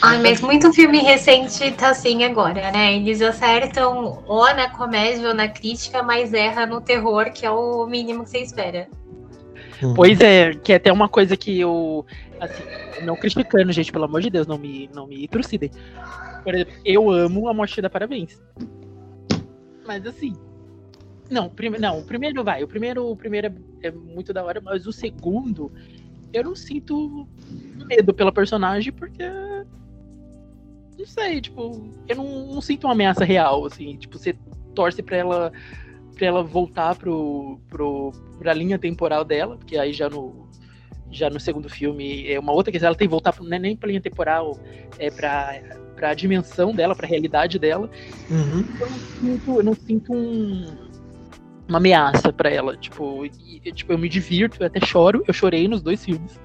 Ai, 0.02 0.20
mas 0.20 0.40
muito 0.40 0.72
filme 0.72 0.98
recente 0.98 1.70
tá 1.70 1.90
assim 1.90 2.24
agora, 2.24 2.72
né? 2.72 2.96
Eles 2.96 3.22
acertam 3.22 4.24
ou 4.26 4.44
na 4.56 4.70
comédia 4.70 5.28
ou 5.28 5.34
na 5.34 5.46
crítica, 5.46 6.02
mas 6.02 6.34
erra 6.34 6.66
no 6.66 6.80
terror, 6.80 7.30
que 7.32 7.46
é 7.46 7.50
o 7.50 7.86
mínimo 7.86 8.24
que 8.24 8.30
você 8.30 8.38
espera. 8.38 8.88
Uhum. 9.82 9.94
Pois 9.94 10.20
é, 10.20 10.54
que 10.54 10.72
é 10.72 10.76
até 10.76 10.92
uma 10.92 11.08
coisa 11.08 11.36
que 11.36 11.60
eu. 11.60 12.04
Assim, 12.40 12.62
não 13.02 13.16
criticando, 13.16 13.72
gente, 13.72 13.92
pelo 13.92 14.04
amor 14.04 14.20
de 14.20 14.30
Deus, 14.30 14.46
não 14.46 14.58
me, 14.58 14.88
não 14.94 15.06
me 15.06 15.26
trucidem. 15.28 15.70
Por 16.42 16.54
exemplo, 16.54 16.74
eu 16.84 17.10
amo 17.10 17.48
a 17.48 17.54
morte 17.54 17.80
da 17.80 17.90
parabéns. 17.90 18.40
Mas 19.86 20.06
assim. 20.06 20.34
Não, 21.30 21.48
prime, 21.48 21.78
não, 21.78 22.00
o 22.00 22.04
primeiro 22.04 22.44
vai. 22.44 22.62
O 22.62 22.68
primeiro, 22.68 23.10
o 23.10 23.16
primeiro 23.16 23.46
é, 23.82 23.88
é 23.88 23.90
muito 23.90 24.32
da 24.32 24.44
hora, 24.44 24.60
mas 24.60 24.86
o 24.86 24.92
segundo, 24.92 25.72
eu 26.32 26.44
não 26.44 26.54
sinto 26.54 27.26
medo 27.86 28.12
pela 28.12 28.32
personagem, 28.32 28.92
porque. 28.92 29.24
Não 30.98 31.06
sei, 31.06 31.40
tipo, 31.40 31.90
eu 32.08 32.16
não, 32.16 32.46
não 32.54 32.60
sinto 32.60 32.86
uma 32.86 32.92
ameaça 32.92 33.24
real, 33.24 33.64
assim. 33.64 33.96
Tipo, 33.96 34.18
você 34.18 34.36
torce 34.74 35.02
pra 35.02 35.16
ela 35.16 35.52
para 36.14 36.26
ela 36.26 36.42
voltar 36.42 36.94
pro, 36.96 37.58
pro, 37.68 38.12
pra 38.38 38.54
linha 38.54 38.78
temporal 38.78 39.24
dela, 39.24 39.56
porque 39.56 39.76
aí 39.76 39.92
já 39.92 40.08
no, 40.08 40.48
já 41.10 41.28
no 41.28 41.40
segundo 41.40 41.68
filme 41.68 42.30
é 42.30 42.38
uma 42.38 42.52
outra 42.52 42.72
questão, 42.72 42.88
ela 42.88 42.96
tem 42.96 43.08
que 43.08 43.10
voltar 43.12 43.32
pro, 43.32 43.44
não 43.44 43.56
é 43.56 43.58
nem 43.58 43.76
pra 43.76 43.88
linha 43.88 44.00
temporal, 44.00 44.58
é 44.98 45.10
pra, 45.10 45.60
pra 45.96 46.14
dimensão 46.14 46.72
dela, 46.72 46.94
pra 46.94 47.06
realidade 47.06 47.58
dela. 47.58 47.90
Uhum. 48.30 48.64
Eu 48.80 48.90
não 48.90 48.98
sinto, 48.98 49.56
eu 49.58 49.62
não 49.62 49.74
sinto 49.74 50.12
um, 50.12 50.88
uma 51.68 51.78
ameaça 51.78 52.32
para 52.32 52.50
ela. 52.50 52.76
Tipo, 52.76 53.24
e, 53.26 53.72
tipo, 53.72 53.92
eu 53.92 53.98
me 53.98 54.08
divirto, 54.08 54.58
eu 54.60 54.66
até 54.66 54.84
choro, 54.84 55.22
eu 55.26 55.34
chorei 55.34 55.68
nos 55.68 55.82
dois 55.82 56.04
filmes. 56.04 56.40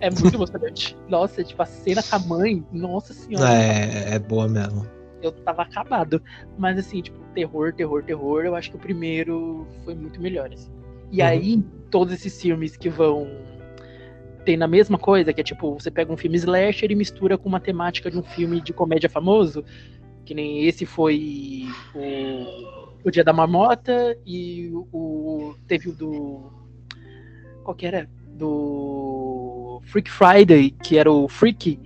É 0.00 0.10
muito 0.10 0.32
emocionante. 0.34 0.96
nossa, 1.08 1.42
tipo, 1.42 1.62
a 1.62 1.66
cena 1.66 2.02
com 2.02 2.16
a 2.16 2.18
mãe, 2.18 2.64
nossa 2.72 3.12
senhora. 3.12 3.52
É, 3.52 4.14
é 4.14 4.18
boa 4.18 4.48
mesmo 4.48 4.97
eu 5.22 5.32
tava 5.32 5.62
acabado. 5.62 6.22
Mas 6.56 6.78
assim, 6.78 7.02
tipo, 7.02 7.18
terror, 7.34 7.72
terror, 7.72 8.02
terror, 8.02 8.44
eu 8.44 8.54
acho 8.54 8.70
que 8.70 8.76
o 8.76 8.80
primeiro 8.80 9.66
foi 9.84 9.94
muito 9.94 10.20
melhor. 10.20 10.50
Assim. 10.52 10.70
E 11.10 11.20
uhum. 11.20 11.28
aí, 11.28 11.64
todos 11.90 12.12
esses 12.12 12.40
filmes 12.40 12.76
que 12.76 12.88
vão 12.88 13.28
tem 14.44 14.56
na 14.56 14.66
mesma 14.66 14.98
coisa, 14.98 15.32
que 15.32 15.40
é 15.40 15.44
tipo, 15.44 15.74
você 15.74 15.90
pega 15.90 16.10
um 16.10 16.16
filme 16.16 16.36
slasher 16.36 16.90
e 16.90 16.94
mistura 16.94 17.36
com 17.36 17.48
uma 17.48 17.60
temática 17.60 18.10
de 18.10 18.18
um 18.18 18.22
filme 18.22 18.62
de 18.62 18.72
comédia 18.72 19.10
famoso, 19.10 19.62
que 20.24 20.32
nem 20.32 20.64
esse 20.64 20.86
foi 20.86 21.66
o, 21.94 23.08
o 23.08 23.10
Dia 23.10 23.22
da 23.22 23.32
Marmota 23.32 24.16
e 24.24 24.70
o 24.72 25.54
teve 25.66 25.90
o 25.90 25.92
do 25.92 26.50
qual 27.62 27.74
que 27.74 27.84
era? 27.84 28.08
Do 28.28 29.82
Freak 29.84 30.10
Friday, 30.10 30.70
que 30.82 30.96
era 30.96 31.12
o 31.12 31.28
Freak. 31.28 31.78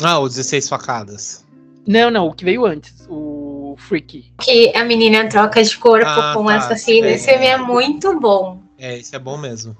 Ah, 0.00 0.20
o 0.20 0.28
16 0.28 0.68
facadas. 0.68 1.43
Não, 1.86 2.10
não, 2.10 2.28
o 2.28 2.34
que 2.34 2.44
veio 2.44 2.64
antes, 2.64 3.06
o 3.08 3.76
Freak. 3.78 4.32
Que 4.40 4.74
a 4.74 4.84
menina 4.84 5.28
troca 5.28 5.62
de 5.62 5.76
corpo 5.76 6.06
ah, 6.06 6.32
com 6.34 6.44
o 6.44 6.46
tá, 6.46 6.56
assassino. 6.56 7.06
Esse 7.06 7.30
filme 7.30 7.46
é 7.46 7.58
muito 7.58 8.18
bom. 8.18 8.62
É, 8.78 8.98
esse 8.98 9.14
é 9.14 9.18
bom 9.18 9.36
mesmo. 9.36 9.76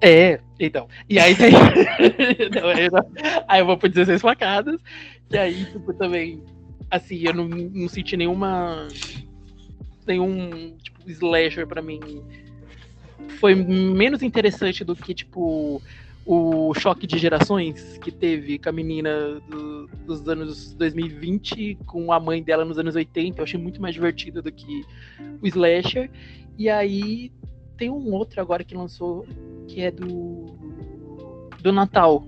É, 0.00 0.40
então. 0.58 0.88
E 1.08 1.18
aí 1.18 1.34
tem. 1.36 1.52
não, 2.50 2.68
aí, 2.68 2.88
aí, 3.46 3.60
eu 3.60 3.66
vou 3.66 3.76
por 3.76 3.88
16 3.88 4.20
facadas. 4.20 4.80
E 5.30 5.36
aí, 5.38 5.64
tipo, 5.66 5.92
também. 5.92 6.42
Assim, 6.90 7.20
eu 7.22 7.34
não, 7.34 7.46
não 7.46 7.88
senti 7.88 8.16
nenhuma. 8.16 8.88
Nenhum, 10.06 10.76
tipo, 10.82 11.08
slasher 11.08 11.66
pra 11.66 11.82
mim. 11.82 12.00
Foi 13.38 13.54
menos 13.54 14.22
interessante 14.22 14.82
do 14.82 14.96
que, 14.96 15.14
tipo 15.14 15.80
o 16.24 16.72
choque 16.74 17.06
de 17.06 17.18
gerações 17.18 17.98
que 17.98 18.10
teve 18.10 18.58
com 18.58 18.68
a 18.68 18.72
menina 18.72 19.40
do, 19.48 19.86
dos 20.06 20.28
anos 20.28 20.72
2020 20.74 21.78
com 21.86 22.12
a 22.12 22.20
mãe 22.20 22.42
dela 22.42 22.64
nos 22.64 22.78
anos 22.78 22.94
80. 22.94 23.40
Eu 23.40 23.44
achei 23.44 23.60
muito 23.60 23.80
mais 23.82 23.94
divertido 23.94 24.40
do 24.40 24.52
que 24.52 24.84
o 25.40 25.46
Slasher. 25.46 26.10
E 26.56 26.68
aí 26.68 27.32
tem 27.76 27.90
um 27.90 28.12
outro 28.12 28.40
agora 28.40 28.62
que 28.62 28.74
lançou 28.74 29.26
que 29.66 29.80
é 29.80 29.90
do 29.90 30.46
do 31.60 31.72
Natal. 31.72 32.24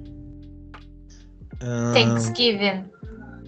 Thanksgiving. 1.92 2.84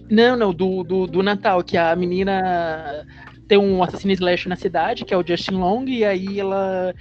Não, 0.09 0.37
não, 0.37 0.53
do, 0.53 0.83
do, 0.83 1.05
do 1.05 1.21
Natal, 1.21 1.63
que 1.63 1.77
a 1.77 1.95
menina 1.95 3.05
tem 3.47 3.57
um 3.57 3.83
assassino 3.83 4.13
slash 4.13 4.47
na 4.47 4.55
cidade, 4.55 5.05
que 5.05 5.13
é 5.13 5.17
o 5.17 5.25
Justin 5.25 5.55
Long, 5.55 5.85
e 5.85 6.03
aí 6.03 6.39
ela. 6.39 6.93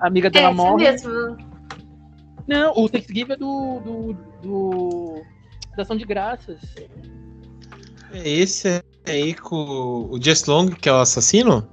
A 0.00 0.06
amiga 0.06 0.30
dela 0.30 0.50
é, 0.50 0.54
morre. 0.54 0.84
mesmo. 0.84 1.51
Não, 2.46 2.72
o 2.76 2.88
Thanksgiving 2.88 3.32
é 3.32 3.36
do. 3.36 3.80
do, 3.80 4.16
do 4.42 5.22
da 5.76 5.82
ação 5.82 5.96
de 5.96 6.04
graças. 6.04 6.60
É 8.12 8.28
esse 8.28 8.82
aí 9.06 9.34
com 9.34 10.08
o 10.10 10.22
Just 10.22 10.46
Long, 10.46 10.68
que 10.68 10.88
é 10.88 10.92
o 10.92 11.00
assassino? 11.00 11.66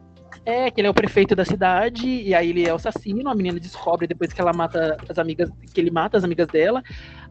É, 0.46 0.72
que 0.72 0.80
ele 0.80 0.88
é 0.88 0.90
o 0.90 0.94
prefeito 0.94 1.36
da 1.36 1.44
cidade, 1.44 2.08
e 2.08 2.34
aí 2.34 2.50
ele 2.50 2.66
é 2.66 2.72
o 2.72 2.78
assassino, 2.78 3.30
a 3.30 3.36
menina 3.36 3.60
descobre 3.60 4.08
depois 4.08 4.32
que 4.32 4.40
ela 4.40 4.54
mata 4.54 4.98
as 5.08 5.20
amigas, 5.20 5.50
que 5.74 5.80
ele 5.80 5.92
mata 5.92 6.18
as 6.18 6.24
amigas 6.24 6.48
dela, 6.48 6.82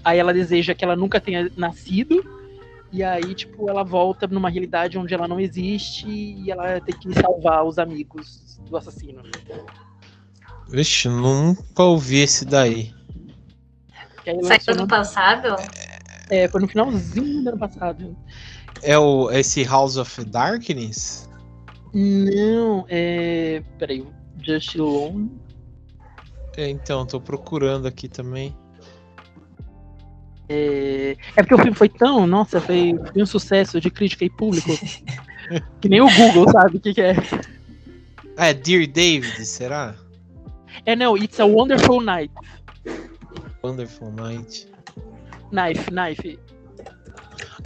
aí 0.05 0.19
ela 0.19 0.33
deseja 0.33 0.75
que 0.75 0.85
ela 0.85 0.95
nunca 0.95 1.19
tenha 1.21 1.51
nascido, 1.57 2.23
e 2.93 3.03
aí, 3.03 3.35
tipo, 3.35 3.69
ela 3.69 3.83
volta 3.83 4.27
numa 4.27 4.49
realidade 4.49 4.99
onde 4.99 5.13
ela 5.13 5.29
não 5.29 5.41
existe 5.41 6.09
e 6.09 6.51
ela 6.51 6.81
tem 6.81 6.97
que 6.97 7.13
salvar 7.21 7.65
os 7.65 7.79
amigos 7.79 8.59
do 8.69 8.77
assassino. 8.77 9.23
Vixe, 10.69 11.09
nunca 11.09 11.83
ouvi 11.83 12.19
esse 12.21 12.45
daí. 12.45 12.95
Saiu 14.43 14.79
ano 14.79 14.89
passado? 14.89 15.57
É, 16.31 16.49
foi 16.49 16.61
no 16.61 16.69
finalzinho 16.69 17.43
do 17.43 17.49
ano 17.49 17.59
passado. 17.59 18.17
É 18.83 18.99
o, 18.99 19.31
esse 19.31 19.65
House 19.65 19.97
of 19.97 20.25
Darkness? 20.25 21.29
Não, 21.95 22.85
é. 22.89 23.63
Peraí, 23.79 24.07
Just 24.43 24.75
Long. 24.77 25.29
É, 26.57 26.69
então, 26.69 27.07
tô 27.07 27.21
procurando 27.21 27.87
aqui 27.87 28.09
também. 28.09 28.55
É... 30.49 31.17
é 31.37 31.43
porque 31.43 31.55
o 31.55 31.59
filme 31.59 31.75
foi 31.75 31.89
tão, 31.89 32.27
nossa, 32.27 32.61
foi, 32.61 32.99
foi 33.13 33.23
um 33.23 33.27
sucesso 33.27 33.81
de 33.81 33.91
crítica 33.91 34.25
e 34.25 34.31
público. 34.31 34.71
que 35.81 35.89
nem 35.89 36.01
o 36.01 36.09
Google 36.09 36.51
sabe 36.51 36.77
o 36.79 36.81
que, 36.81 36.95
que 36.95 37.01
é. 37.01 37.15
É, 38.37 38.55
Dear 38.55 38.87
David, 38.87 39.45
será? 39.45 39.95
É, 40.87 40.95
não, 40.97 41.17
It's 41.17 41.39
a 41.41 41.45
Wonderful 41.45 42.01
Night. 42.01 42.33
Wonderful 43.69 44.13
Night. 44.13 44.67
Knife, 45.53 45.91
knife. 45.91 46.39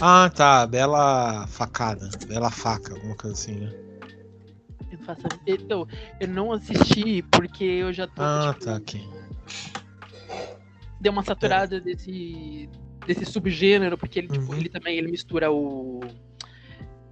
Ah, 0.01 0.31
tá. 0.35 0.67
Bela 0.67 1.47
facada. 1.47 2.09
Bela 2.27 2.51
faca, 2.51 2.95
alguma 2.95 3.15
coisa 3.17 3.37
assim, 3.37 3.61
né? 3.61 3.73
Eu, 4.91 4.99
faço... 4.99 5.23
então, 5.47 5.87
eu 6.21 6.29
não 6.29 6.53
assisti 6.53 7.23
porque 7.23 7.65
eu 7.65 7.93
já 7.93 8.07
tô. 8.07 8.23
Ah, 8.23 8.53
tipo, 8.53 8.65
tá, 8.65 8.77
aqui. 8.77 9.09
Deu 11.01 11.13
uma 11.13 11.25
saturada 11.25 11.77
é. 11.77 11.81
desse, 11.81 12.69
desse 13.07 13.25
subgênero, 13.25 13.97
porque 13.97 14.19
ele, 14.19 14.29
tipo, 14.29 14.41
uhum. 14.41 14.49
tipo, 14.49 14.61
ele 14.61 14.69
também 14.69 14.99
ele 14.99 15.11
mistura 15.11 15.51
o. 15.51 16.01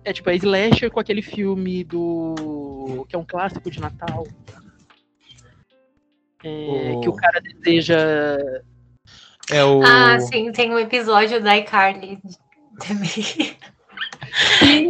É 0.05 0.13
tipo, 0.13 0.31
a 0.31 0.35
Slasher 0.35 0.91
com 0.91 1.01
aquele 1.01 1.23
filme 1.23 1.85
do. 1.85 3.07
que 3.09 3.15
é 3.17 3.19
um 3.19 3.25
clássico 3.25 3.71
de 3.71 3.81
Natal. 3.81 4.27
É, 6.43 6.93
oh. 6.95 7.01
Que 7.01 7.09
o 7.09 7.13
cara 7.13 7.41
deseja. 7.41 8.39
É 9.51 9.65
o... 9.65 9.83
Ah, 9.83 10.19
sim, 10.21 10.53
tem 10.53 10.73
um 10.73 10.79
episódio 10.79 11.43
da 11.43 11.57
iCarly 11.57 12.19
também. 12.79 13.57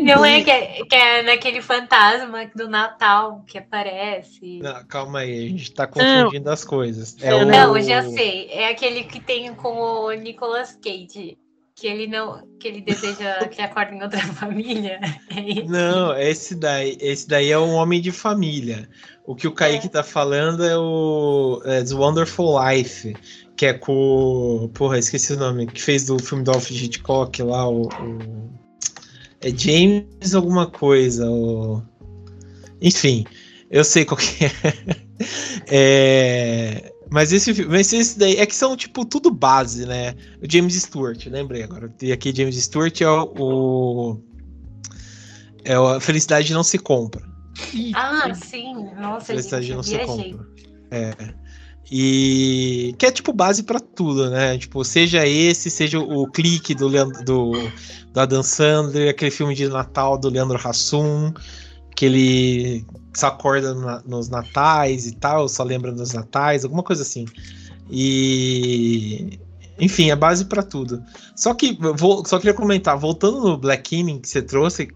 Não 0.05 0.25
é 0.25 0.43
que, 0.43 0.51
é 0.51 0.85
que 0.85 0.95
é 0.95 1.23
naquele 1.23 1.63
fantasma 1.63 2.51
do 2.55 2.69
Natal 2.69 3.43
que 3.47 3.59
aparece. 3.59 4.59
Não, 4.59 4.85
calma 4.87 5.21
aí, 5.21 5.47
a 5.47 5.49
gente 5.49 5.73
tá 5.73 5.87
confundindo 5.87 6.45
não. 6.45 6.53
as 6.53 6.65
coisas. 6.65 7.17
É 7.21 7.31
não, 7.31 7.43
o... 7.43 7.75
não, 7.75 7.81
já 7.81 8.03
sei. 8.03 8.49
É 8.51 8.69
aquele 8.69 9.05
que 9.05 9.21
tem 9.21 9.55
com 9.55 9.79
o 9.79 10.13
Nicolas 10.13 10.79
Cage. 10.83 11.39
Que 11.81 11.87
ele 11.87 12.07
não. 12.07 12.47
Que 12.59 12.69
ele 12.69 12.83
deseja 12.83 13.49
que 13.49 13.63
acorda 13.63 13.95
em 13.95 14.03
outra 14.03 14.21
família. 14.35 15.01
É 15.31 15.65
não, 15.65 16.15
esse 16.15 16.55
daí, 16.55 16.99
esse 17.01 17.27
daí 17.27 17.51
é 17.51 17.59
um 17.59 17.73
homem 17.73 18.03
de 18.03 18.13
família. 18.13 18.87
O 19.25 19.35
que 19.35 19.49
o 19.49 19.53
Kaique 19.53 19.87
é. 19.87 19.89
tá 19.91 20.03
falando 20.03 20.63
é 20.63 20.77
o 20.77 21.63
é, 21.65 21.83
The 21.83 21.95
Wonderful 21.95 22.59
Life, 22.63 23.17
que 23.57 23.65
é 23.65 23.73
com. 23.73 24.71
Porra, 24.75 24.99
esqueci 24.99 25.33
o 25.33 25.39
nome. 25.39 25.67
Que 25.69 25.81
fez 25.81 26.05
do 26.05 26.19
filme 26.19 26.45
do 26.45 26.51
Alfred 26.51 26.85
Hitchcock 26.85 27.43
lá, 27.43 27.67
o. 27.67 27.85
o 27.85 28.51
é 29.41 29.49
James 29.49 30.35
alguma 30.35 30.67
coisa. 30.67 31.31
O... 31.31 31.83
Enfim, 32.83 33.25
eu 33.71 33.85
sei 33.85 34.05
qual 34.05 34.19
que 34.19 34.45
é. 34.45 34.53
é... 35.67 36.93
Mas 37.11 37.33
esse 37.33 37.65
mas 37.67 37.93
esse 37.93 38.19
daí 38.19 38.37
é 38.37 38.47
que 38.47 38.55
são 38.55 38.77
tipo 38.77 39.05
tudo 39.05 39.31
base, 39.31 39.85
né? 39.85 40.15
O 40.43 40.51
James 40.51 40.75
Stewart, 40.75 41.27
lembrei 41.27 41.65
agora. 41.65 41.93
E 42.01 42.13
aqui 42.13 42.33
James 42.35 42.57
Stewart 42.57 43.01
é 43.01 43.11
o, 43.11 43.33
o 43.37 44.21
é 45.65 45.75
a 45.75 46.01
felicidade 46.01 46.53
não 46.53 46.63
se 46.63 46.79
compra. 46.79 47.29
Ah, 47.95 48.33
sim. 48.35 48.75
Nossa, 48.99 49.27
felicidade 49.27 49.67
gente, 49.67 49.77
não 49.77 49.83
se 49.83 49.99
compra. 49.99 50.47
É. 50.91 51.15
E 51.91 52.95
que 52.99 53.07
é 53.07 53.11
tipo 53.11 53.33
base 53.33 53.65
para 53.65 53.81
tudo, 53.81 54.31
né? 54.31 54.57
Tipo, 54.57 54.85
seja 54.85 55.27
esse, 55.27 55.69
seja 55.69 55.99
o 55.99 56.31
clique 56.31 56.75
do, 56.75 56.87
Leandro, 56.87 57.25
do, 57.25 57.53
do 58.13 58.21
Adam 58.21 58.43
Sandler, 58.45 59.11
aquele 59.11 59.33
filme 59.33 59.55
de 59.55 59.69
Natal 59.69 60.17
do 60.17 60.29
Leandro 60.29 60.61
Hassum, 60.63 61.33
que 61.97 62.07
ele 62.07 62.87
só 63.15 63.29
acorda 63.29 63.75
na, 63.75 64.03
nos 64.07 64.29
natais 64.29 65.07
e 65.07 65.13
tal, 65.13 65.49
só 65.49 65.63
lembra 65.63 65.93
dos 65.93 66.13
natais, 66.13 66.65
alguma 66.65 66.83
coisa 66.83 67.03
assim. 67.03 67.27
E 67.91 69.39
enfim, 69.79 70.11
é 70.11 70.17
base 70.17 70.45
para 70.45 70.63
tudo. 70.63 71.03
Só 71.35 71.55
que 71.55 71.77
vou, 71.97 72.25
só 72.25 72.39
queria 72.39 72.55
comentar, 72.55 72.97
voltando 72.99 73.41
no 73.41 73.57
Black 73.57 73.83
King 73.91 74.21
que 74.21 74.29
você 74.29 74.43
trouxe, 74.43 74.91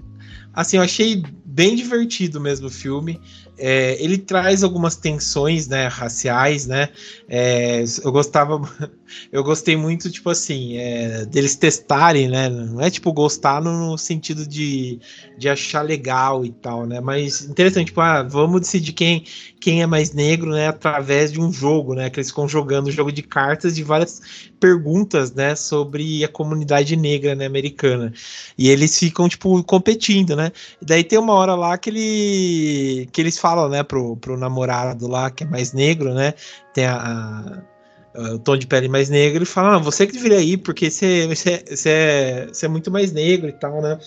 assim, 0.52 0.76
eu 0.76 0.82
achei 0.82 1.22
bem 1.44 1.74
divertido 1.74 2.40
mesmo 2.40 2.66
o 2.66 2.70
filme. 2.70 3.20
É, 3.56 4.02
ele 4.02 4.18
traz 4.18 4.64
algumas 4.64 4.96
tensões, 4.96 5.68
né, 5.68 5.86
raciais, 5.86 6.66
né? 6.66 6.88
É, 7.28 7.84
eu 8.02 8.10
gostava, 8.10 8.60
eu 9.30 9.44
gostei 9.44 9.76
muito, 9.76 10.10
tipo 10.10 10.28
assim, 10.30 10.76
é, 10.76 11.24
deles 11.24 11.54
testarem, 11.54 12.28
né? 12.28 12.48
Não 12.48 12.80
é 12.80 12.90
tipo 12.90 13.12
gostar 13.12 13.62
no 13.62 13.96
sentido 13.96 14.46
de, 14.46 14.98
de 15.38 15.48
achar 15.48 15.82
legal 15.82 16.44
e 16.44 16.50
tal, 16.50 16.84
né? 16.86 17.00
Mas 17.00 17.42
interessante, 17.42 17.86
tipo, 17.86 18.00
ah, 18.00 18.22
vamos 18.22 18.60
decidir 18.60 18.92
quem, 18.92 19.24
quem 19.60 19.82
é 19.82 19.86
mais 19.86 20.12
negro, 20.12 20.50
né? 20.50 20.68
Através 20.68 21.32
de 21.32 21.40
um 21.40 21.52
jogo, 21.52 21.94
né? 21.94 22.10
Que 22.10 22.18
eles 22.18 22.30
ficam 22.30 22.48
jogando 22.48 22.88
um 22.88 22.92
jogo 22.92 23.12
de 23.12 23.22
cartas 23.22 23.76
de 23.76 23.82
várias 23.82 24.20
perguntas, 24.58 25.32
né? 25.32 25.54
Sobre 25.54 26.24
a 26.24 26.28
comunidade 26.28 26.96
negra, 26.96 27.34
né? 27.34 27.46
Americana. 27.46 28.12
E 28.58 28.68
eles 28.68 28.98
ficam, 28.98 29.28
tipo, 29.28 29.62
competindo, 29.64 30.34
né? 30.34 30.50
Daí 30.82 31.04
tem 31.04 31.18
uma 31.18 31.32
hora 31.34 31.54
lá 31.54 31.78
que, 31.78 31.90
ele, 31.90 33.08
que 33.12 33.20
eles 33.20 33.38
falam, 33.44 33.68
né, 33.68 33.82
pro, 33.82 34.16
pro 34.16 34.38
namorado 34.38 35.06
lá, 35.06 35.30
que 35.30 35.44
é 35.44 35.46
mais 35.46 35.74
negro, 35.74 36.14
né? 36.14 36.32
Tem 36.72 36.86
a, 36.86 36.96
a 36.96 37.62
o 38.32 38.38
tom 38.38 38.56
de 38.56 38.66
pele 38.66 38.88
mais 38.88 39.10
negro 39.10 39.42
e 39.42 39.46
fala, 39.46 39.74
ah, 39.74 39.78
você 39.78 40.06
que 40.06 40.12
deveria 40.12 40.40
ir, 40.40 40.58
porque 40.58 40.88
você, 40.88 41.26
você, 41.26 41.64
você, 41.68 41.90
é, 41.90 42.46
você 42.46 42.66
é 42.66 42.68
muito 42.68 42.90
mais 42.90 43.12
negro 43.12 43.48
e 43.48 43.52
tal, 43.52 43.82
né? 43.82 43.98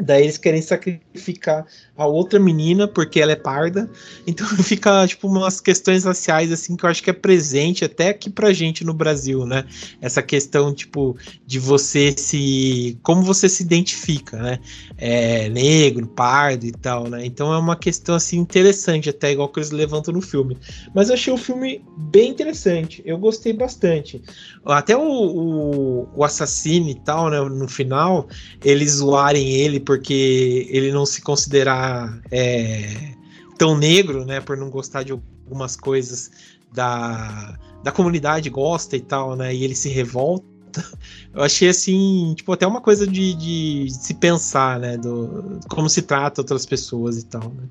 Daí 0.00 0.22
eles 0.22 0.38
querem 0.38 0.62
sacrificar 0.62 1.64
a 2.02 2.06
outra 2.06 2.38
menina 2.38 2.86
porque 2.86 3.20
ela 3.20 3.32
é 3.32 3.36
parda. 3.36 3.90
Então 4.26 4.46
fica, 4.62 5.06
tipo, 5.06 5.28
umas 5.28 5.60
questões 5.60 6.04
raciais, 6.04 6.52
assim, 6.52 6.76
que 6.76 6.84
eu 6.84 6.90
acho 6.90 7.02
que 7.02 7.10
é 7.10 7.12
presente 7.12 7.84
até 7.84 8.08
aqui 8.08 8.28
pra 8.28 8.52
gente 8.52 8.84
no 8.84 8.92
Brasil, 8.92 9.46
né? 9.46 9.64
Essa 10.00 10.22
questão, 10.22 10.74
tipo, 10.74 11.16
de 11.46 11.58
você 11.58 12.14
se. 12.16 12.98
Como 13.02 13.22
você 13.22 13.48
se 13.48 13.62
identifica, 13.62 14.36
né? 14.36 14.58
É, 14.96 15.48
negro, 15.48 16.06
pardo 16.06 16.66
e 16.66 16.72
tal, 16.72 17.08
né? 17.08 17.24
Então 17.24 17.52
é 17.52 17.58
uma 17.58 17.76
questão, 17.76 18.14
assim, 18.14 18.38
interessante, 18.38 19.08
até 19.08 19.32
igual 19.32 19.48
que 19.48 19.60
eles 19.60 19.70
levantam 19.70 20.12
no 20.12 20.20
filme. 20.20 20.56
Mas 20.94 21.08
eu 21.08 21.14
achei 21.14 21.32
o 21.32 21.38
filme 21.38 21.84
bem 21.96 22.30
interessante. 22.30 23.02
Eu 23.04 23.18
gostei 23.18 23.52
bastante. 23.52 24.22
Até 24.64 24.96
o, 24.96 25.02
o, 25.02 26.08
o 26.14 26.24
assassino 26.24 26.88
e 26.88 26.94
tal, 26.94 27.30
né? 27.30 27.40
No 27.40 27.68
final, 27.68 28.28
eles 28.64 28.92
zoarem 28.92 29.48
ele 29.50 29.80
porque 29.80 30.68
ele 30.70 30.92
não 30.92 31.04
se 31.04 31.20
considerar 31.20 31.91
é, 32.30 33.12
tão 33.58 33.76
negro, 33.76 34.24
né, 34.24 34.40
por 34.40 34.56
não 34.56 34.70
gostar 34.70 35.02
de 35.02 35.12
algumas 35.12 35.76
coisas 35.76 36.30
da, 36.72 37.58
da 37.82 37.92
comunidade 37.92 38.48
gosta 38.50 38.96
e 38.96 39.00
tal, 39.00 39.36
né, 39.36 39.54
e 39.54 39.64
ele 39.64 39.74
se 39.74 39.88
revolta. 39.88 40.44
Eu 41.34 41.42
achei 41.42 41.68
assim, 41.68 42.34
tipo, 42.36 42.52
até 42.52 42.66
uma 42.66 42.80
coisa 42.80 43.06
de, 43.06 43.34
de 43.34 43.86
se 43.90 44.14
pensar, 44.14 44.78
né, 44.78 44.96
do 44.96 45.60
como 45.68 45.88
se 45.88 46.02
trata 46.02 46.40
outras 46.40 46.66
pessoas 46.66 47.18
e 47.18 47.26
tal, 47.26 47.50
né. 47.50 47.64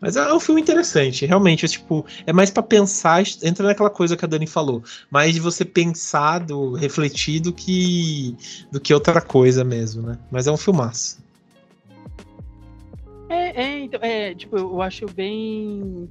Mas 0.00 0.16
é 0.16 0.32
um 0.32 0.38
filme 0.38 0.60
interessante, 0.60 1.26
realmente, 1.26 1.64
é, 1.64 1.68
tipo, 1.68 2.06
é 2.24 2.32
mais 2.32 2.50
para 2.50 2.62
pensar, 2.62 3.22
entra 3.42 3.66
naquela 3.66 3.90
coisa 3.90 4.16
que 4.16 4.24
a 4.24 4.28
Dani 4.28 4.46
falou, 4.46 4.82
mais 5.10 5.34
de 5.34 5.40
você 5.40 5.64
pensar, 5.64 6.38
do, 6.38 6.74
refletir 6.74 7.40
do 7.40 7.52
que, 7.52 8.36
do 8.70 8.80
que 8.80 8.94
outra 8.94 9.20
coisa 9.20 9.64
mesmo, 9.64 10.02
né? 10.02 10.18
Mas 10.30 10.46
é 10.46 10.52
um 10.52 10.56
filmaço. 10.56 11.18
É, 13.28 13.62
é, 13.62 13.78
então, 13.80 14.00
é, 14.02 14.34
tipo, 14.34 14.56
eu 14.56 14.80
acho 14.80 15.06
bem. 15.06 16.08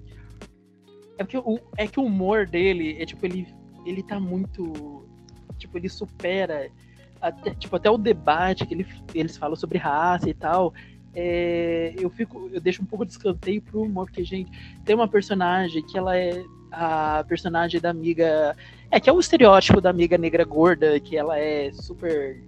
É 1.17 1.23
porque 1.23 1.37
o, 1.37 1.59
é 1.75 1.87
que 1.87 1.99
o 1.99 2.03
humor 2.03 2.45
dele 2.45 2.95
é 2.99 3.05
tipo, 3.05 3.25
ele, 3.25 3.47
ele 3.85 4.03
tá 4.03 4.19
muito. 4.19 5.05
Tipo, 5.57 5.77
ele 5.77 5.89
supera 5.89 6.69
até, 7.19 7.53
tipo, 7.55 7.75
até 7.75 7.89
o 7.89 7.97
debate 7.97 8.65
que 8.65 8.73
ele, 8.73 8.87
eles 9.13 9.37
falam 9.37 9.55
sobre 9.55 9.77
raça 9.77 10.29
e 10.29 10.33
tal. 10.33 10.73
é, 11.15 11.95
eu 11.97 12.09
fico, 12.09 12.49
eu 12.53 12.61
deixo 12.61 12.83
um 12.83 12.85
pouco 12.85 13.05
de 13.05 13.13
escanteio 13.13 13.61
pro 13.61 13.81
humor, 13.81 14.05
porque, 14.05 14.23
gente, 14.23 14.51
tem 14.85 14.95
uma 14.95 15.07
personagem 15.07 15.83
que 15.83 15.97
ela 15.97 16.15
é 16.15 16.43
a 16.71 17.23
personagem 17.27 17.81
da 17.81 17.89
amiga. 17.89 18.55
É, 18.91 18.99
que 18.99 19.09
é 19.09 19.13
o 19.13 19.19
estereótipo 19.19 19.81
da 19.81 19.89
amiga 19.89 20.17
negra 20.17 20.43
gorda, 20.43 20.99
que 20.99 21.17
ela 21.17 21.37
é 21.39 21.71
super 21.73 22.41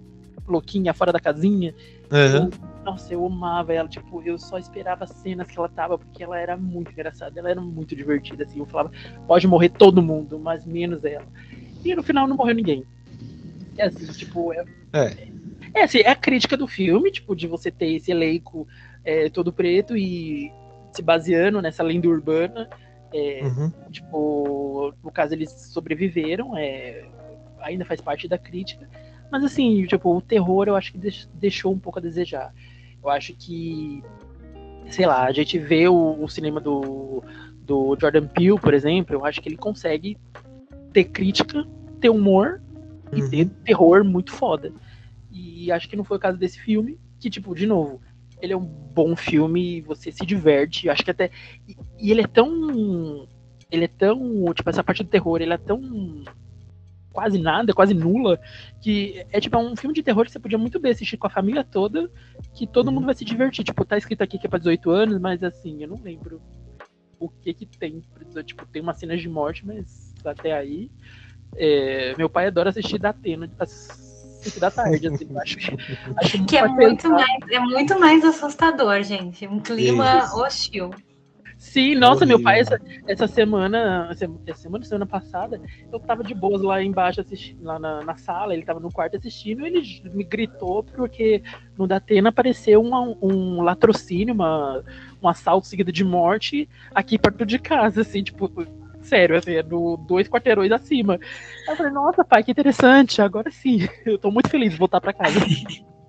louquinha, 0.46 0.94
fora 0.94 1.12
da 1.12 1.20
casinha. 1.20 1.74
Uhum. 2.10 2.50
Eu, 2.50 2.84
nossa, 2.84 3.12
eu 3.12 3.24
amava 3.24 3.72
ela, 3.72 3.88
tipo, 3.88 4.22
eu 4.22 4.38
só 4.38 4.58
esperava 4.58 5.04
as 5.04 5.10
cenas 5.10 5.46
que 5.46 5.58
ela 5.58 5.68
tava, 5.68 5.98
porque 5.98 6.24
ela 6.24 6.38
era 6.38 6.56
muito 6.56 6.90
engraçada, 6.90 7.38
ela 7.38 7.50
era 7.50 7.60
muito 7.60 7.94
divertida, 7.94 8.44
assim, 8.44 8.58
eu 8.58 8.66
falava, 8.66 8.90
pode 9.26 9.46
morrer 9.46 9.68
todo 9.68 10.02
mundo, 10.02 10.38
mas 10.38 10.64
menos 10.64 11.04
ela. 11.04 11.26
E 11.84 11.94
no 11.94 12.02
final 12.02 12.26
não 12.26 12.36
morreu 12.36 12.54
ninguém. 12.54 12.84
É 13.78 13.86
assim, 13.86 14.06
tipo, 14.12 14.52
é, 14.52 14.64
é. 14.92 15.28
É, 15.74 15.82
assim, 15.84 15.98
é 15.98 16.08
a 16.08 16.16
crítica 16.16 16.56
do 16.56 16.66
filme, 16.66 17.10
tipo, 17.10 17.34
de 17.36 17.46
você 17.46 17.70
ter 17.70 17.94
esse 17.94 18.10
elenco 18.10 18.66
é, 19.04 19.28
todo 19.30 19.52
preto 19.52 19.96
e 19.96 20.52
se 20.92 21.02
baseando 21.02 21.62
nessa 21.62 21.82
lenda 21.82 22.08
urbana. 22.08 22.68
É, 23.12 23.40
uhum. 23.42 23.72
Tipo, 23.90 24.94
no 25.02 25.10
caso 25.10 25.34
eles 25.34 25.50
sobreviveram, 25.50 26.56
é, 26.56 27.04
ainda 27.60 27.84
faz 27.84 28.00
parte 28.00 28.28
da 28.28 28.38
crítica. 28.38 28.88
Mas 29.30 29.44
assim, 29.44 29.84
tipo, 29.86 30.16
o 30.16 30.20
terror 30.20 30.66
eu 30.68 30.76
acho 30.76 30.92
que 30.92 30.98
deixou 31.34 31.72
um 31.72 31.78
pouco 31.78 31.98
a 31.98 32.02
desejar. 32.02 32.52
Eu 33.02 33.08
acho 33.08 33.34
que, 33.34 34.02
sei 34.90 35.06
lá, 35.06 35.24
a 35.24 35.32
gente 35.32 35.58
vê 35.58 35.88
o, 35.88 36.22
o 36.22 36.28
cinema 36.28 36.60
do, 36.60 37.22
do 37.62 37.96
Jordan 38.00 38.26
Peele, 38.26 38.58
por 38.58 38.74
exemplo, 38.74 39.14
eu 39.14 39.24
acho 39.24 39.40
que 39.40 39.48
ele 39.48 39.56
consegue 39.56 40.18
ter 40.92 41.04
crítica, 41.04 41.66
ter 42.00 42.10
humor 42.10 42.60
e 43.12 43.22
uhum. 43.22 43.30
ter 43.30 43.48
terror 43.64 44.04
muito 44.04 44.32
foda. 44.32 44.72
E 45.30 45.70
acho 45.70 45.88
que 45.88 45.96
não 45.96 46.04
foi 46.04 46.16
o 46.16 46.20
caso 46.20 46.36
desse 46.36 46.58
filme, 46.58 46.98
que, 47.18 47.30
tipo, 47.30 47.54
de 47.54 47.66
novo, 47.66 48.00
ele 48.42 48.52
é 48.52 48.56
um 48.56 48.64
bom 48.64 49.14
filme, 49.14 49.80
você 49.82 50.10
se 50.10 50.24
diverte, 50.26 50.88
acho 50.88 51.04
que 51.04 51.10
até. 51.10 51.30
E, 51.68 51.76
e, 51.98 52.10
ele 52.10 52.22
é 52.22 52.26
tão. 52.26 53.28
Ele 53.70 53.84
é 53.84 53.88
tão. 53.88 54.52
Tipo, 54.54 54.70
essa 54.70 54.82
parte 54.82 55.02
do 55.02 55.08
terror, 55.08 55.40
ele 55.40 55.52
é 55.52 55.58
tão. 55.58 56.24
Quase 57.12 57.38
nada, 57.38 57.72
quase 57.72 57.92
nula, 57.92 58.38
que 58.80 59.26
é 59.32 59.40
tipo 59.40 59.56
é 59.56 59.58
um 59.58 59.74
filme 59.74 59.94
de 59.94 60.02
terror 60.02 60.24
que 60.24 60.30
você 60.30 60.38
podia 60.38 60.58
muito 60.58 60.78
bem 60.78 60.92
assistir 60.92 61.16
com 61.16 61.26
a 61.26 61.30
família 61.30 61.64
toda, 61.64 62.10
que 62.54 62.66
todo 62.66 62.86
uhum. 62.86 62.94
mundo 62.94 63.06
vai 63.06 63.14
se 63.14 63.24
divertir. 63.24 63.64
Tipo, 63.64 63.84
tá 63.84 63.98
escrito 63.98 64.22
aqui 64.22 64.38
que 64.38 64.46
é 64.46 64.50
pra 64.50 64.58
18 64.58 64.90
anos, 64.90 65.18
mas 65.20 65.42
assim, 65.42 65.82
eu 65.82 65.88
não 65.88 66.00
lembro 66.00 66.40
o 67.18 67.28
que 67.28 67.52
que 67.52 67.66
tem. 67.66 68.02
Tipo, 68.44 68.64
tem 68.66 68.80
umas 68.80 68.98
cenas 68.98 69.20
de 69.20 69.28
morte, 69.28 69.66
mas 69.66 70.14
até 70.24 70.52
aí. 70.52 70.90
É, 71.56 72.14
meu 72.16 72.30
pai 72.30 72.46
adora 72.46 72.70
assistir 72.70 72.98
da 72.98 73.10
Atena, 73.10 73.50
5 74.40 74.60
da 74.60 74.70
tarde, 74.70 75.08
assim, 75.08 75.28
acho 75.36 75.56
que, 75.56 75.76
acho 76.16 76.44
que 76.46 76.56
é 76.56 76.66
muito, 76.66 77.10
mais, 77.10 77.50
é 77.50 77.58
muito 77.58 77.98
mais 78.00 78.24
assustador, 78.24 79.02
gente. 79.02 79.46
Um 79.46 79.60
clima 79.60 80.18
Isso. 80.18 80.36
hostil. 80.36 80.90
Sim, 81.60 81.94
nossa, 81.94 82.24
meu 82.24 82.42
pai, 82.42 82.58
essa, 82.60 82.80
essa 83.06 83.26
semana, 83.26 84.08
essa 84.10 84.54
semana, 84.54 84.82
semana 84.82 85.06
passada, 85.06 85.60
eu 85.92 86.00
tava 86.00 86.24
de 86.24 86.34
boas 86.34 86.62
lá 86.62 86.82
embaixo, 86.82 87.20
assistindo, 87.20 87.62
lá 87.62 87.78
na, 87.78 88.02
na 88.02 88.16
sala, 88.16 88.54
ele 88.54 88.64
tava 88.64 88.80
no 88.80 88.90
quarto 88.90 89.18
assistindo, 89.18 89.62
e 89.62 89.66
ele 89.66 90.00
me 90.04 90.24
gritou 90.24 90.82
porque 90.82 91.42
no 91.76 91.86
Datena 91.86 92.30
apareceu 92.30 92.82
um, 92.82 93.14
um 93.20 93.60
latrocínio, 93.60 94.32
uma, 94.32 94.82
um 95.22 95.28
assalto 95.28 95.66
seguido 95.66 95.92
de 95.92 96.02
morte 96.02 96.66
aqui 96.94 97.18
perto 97.18 97.44
de 97.44 97.58
casa, 97.58 98.00
assim, 98.00 98.22
tipo, 98.22 98.50
sério, 99.02 99.36
assim, 99.36 99.52
é 99.52 99.62
do 99.62 99.98
dois 99.98 100.28
quarteirões 100.28 100.72
acima. 100.72 101.20
Aí 101.68 101.74
eu 101.74 101.76
falei, 101.76 101.92
nossa, 101.92 102.24
pai, 102.24 102.42
que 102.42 102.52
interessante, 102.52 103.20
agora 103.20 103.50
sim, 103.50 103.80
eu 104.06 104.18
tô 104.18 104.30
muito 104.30 104.48
feliz 104.48 104.72
de 104.72 104.78
voltar 104.78 104.98
pra 104.98 105.12
casa. 105.12 105.38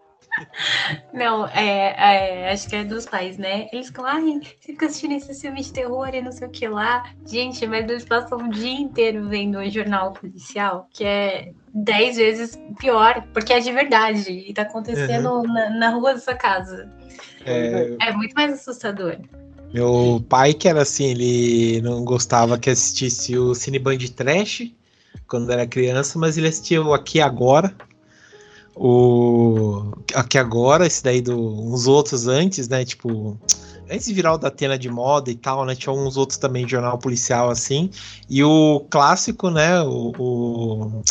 Não, 1.14 1.46
é, 1.48 1.96
é, 1.98 2.52
acho 2.52 2.68
que 2.68 2.76
é 2.76 2.84
dos 2.84 3.06
pais, 3.06 3.38
né? 3.38 3.68
Eles 3.72 3.88
ficam, 3.88 4.06
ai, 4.06 4.22
você 4.22 4.72
fica 4.72 4.86
assistindo 4.86 5.14
esse 5.14 5.34
filme 5.40 5.62
de 5.62 5.72
terror 5.72 6.10
e 6.14 6.22
não 6.22 6.32
sei 6.32 6.48
o 6.48 6.52
que 6.52 6.68
lá. 6.68 7.04
Gente, 7.26 7.66
mas 7.68 7.90
eles 7.90 8.06
passam 8.06 8.38
o 8.38 8.50
dia 8.50 8.74
inteiro 8.74 9.28
vendo 9.28 9.58
o 9.58 9.70
jornal 9.70 10.14
policial, 10.14 10.88
que 10.94 11.04
é 11.04 11.52
dez 11.74 12.18
vezes 12.18 12.60
pior, 12.80 13.26
porque 13.34 13.54
é 13.54 13.60
de 13.60 13.72
verdade 13.72 14.32
e 14.32 14.54
tá 14.54 14.64
acontecendo 14.64 15.30
uhum. 15.30 15.44
na, 15.44 15.70
na, 15.70 15.90
rua 15.90 16.14
da 16.14 16.20
sua 16.20 16.36
casa. 16.36 16.90
É... 17.46 17.96
é 18.00 18.14
muito 18.14 18.34
mais 18.34 18.54
assustador. 18.54 19.18
Meu 19.74 20.24
pai, 20.28 20.54
que 20.54 20.68
era 20.68 20.82
assim, 20.82 21.12
ele 21.12 21.82
não 21.82 22.04
gostava 22.04 22.58
que 22.58 22.70
assistisse 22.70 23.38
o 23.38 23.56
Cineband 23.56 24.00
Trash 24.10 24.70
quando 25.28 25.50
era 25.50 25.66
criança, 25.66 26.20
mas 26.20 26.38
ele 26.38 26.50
assistia 26.50 26.82
o 26.82 26.94
Aqui 26.94 27.22
Agora. 27.22 27.74
O 28.76 29.92
Aqui 30.16 30.38
Agora, 30.38 30.86
esse 30.86 31.04
daí 31.04 31.22
do 31.22 31.38
uns 31.38 31.88
outros 31.88 32.28
antes, 32.28 32.68
né? 32.68 32.84
Tipo, 32.86 33.38
antes 33.90 34.06
de 34.06 34.14
virar 34.14 34.34
o 34.34 34.38
da 34.38 34.48
Atena 34.48 34.78
de 34.78 34.90
moda 34.90 35.30
e 35.30 35.36
tal, 35.36 35.66
né? 35.66 35.76
Tinha 35.76 35.94
uns 35.94 36.18
outros 36.18 36.38
também 36.38 36.66
de 36.66 36.72
jornal 36.72 36.98
policial 36.98 37.50
assim. 37.50 37.90
E 38.30 38.44
o 38.44 38.86
clássico, 38.90 39.50
né? 39.50 39.82
o, 39.82 40.14
o 40.18 41.04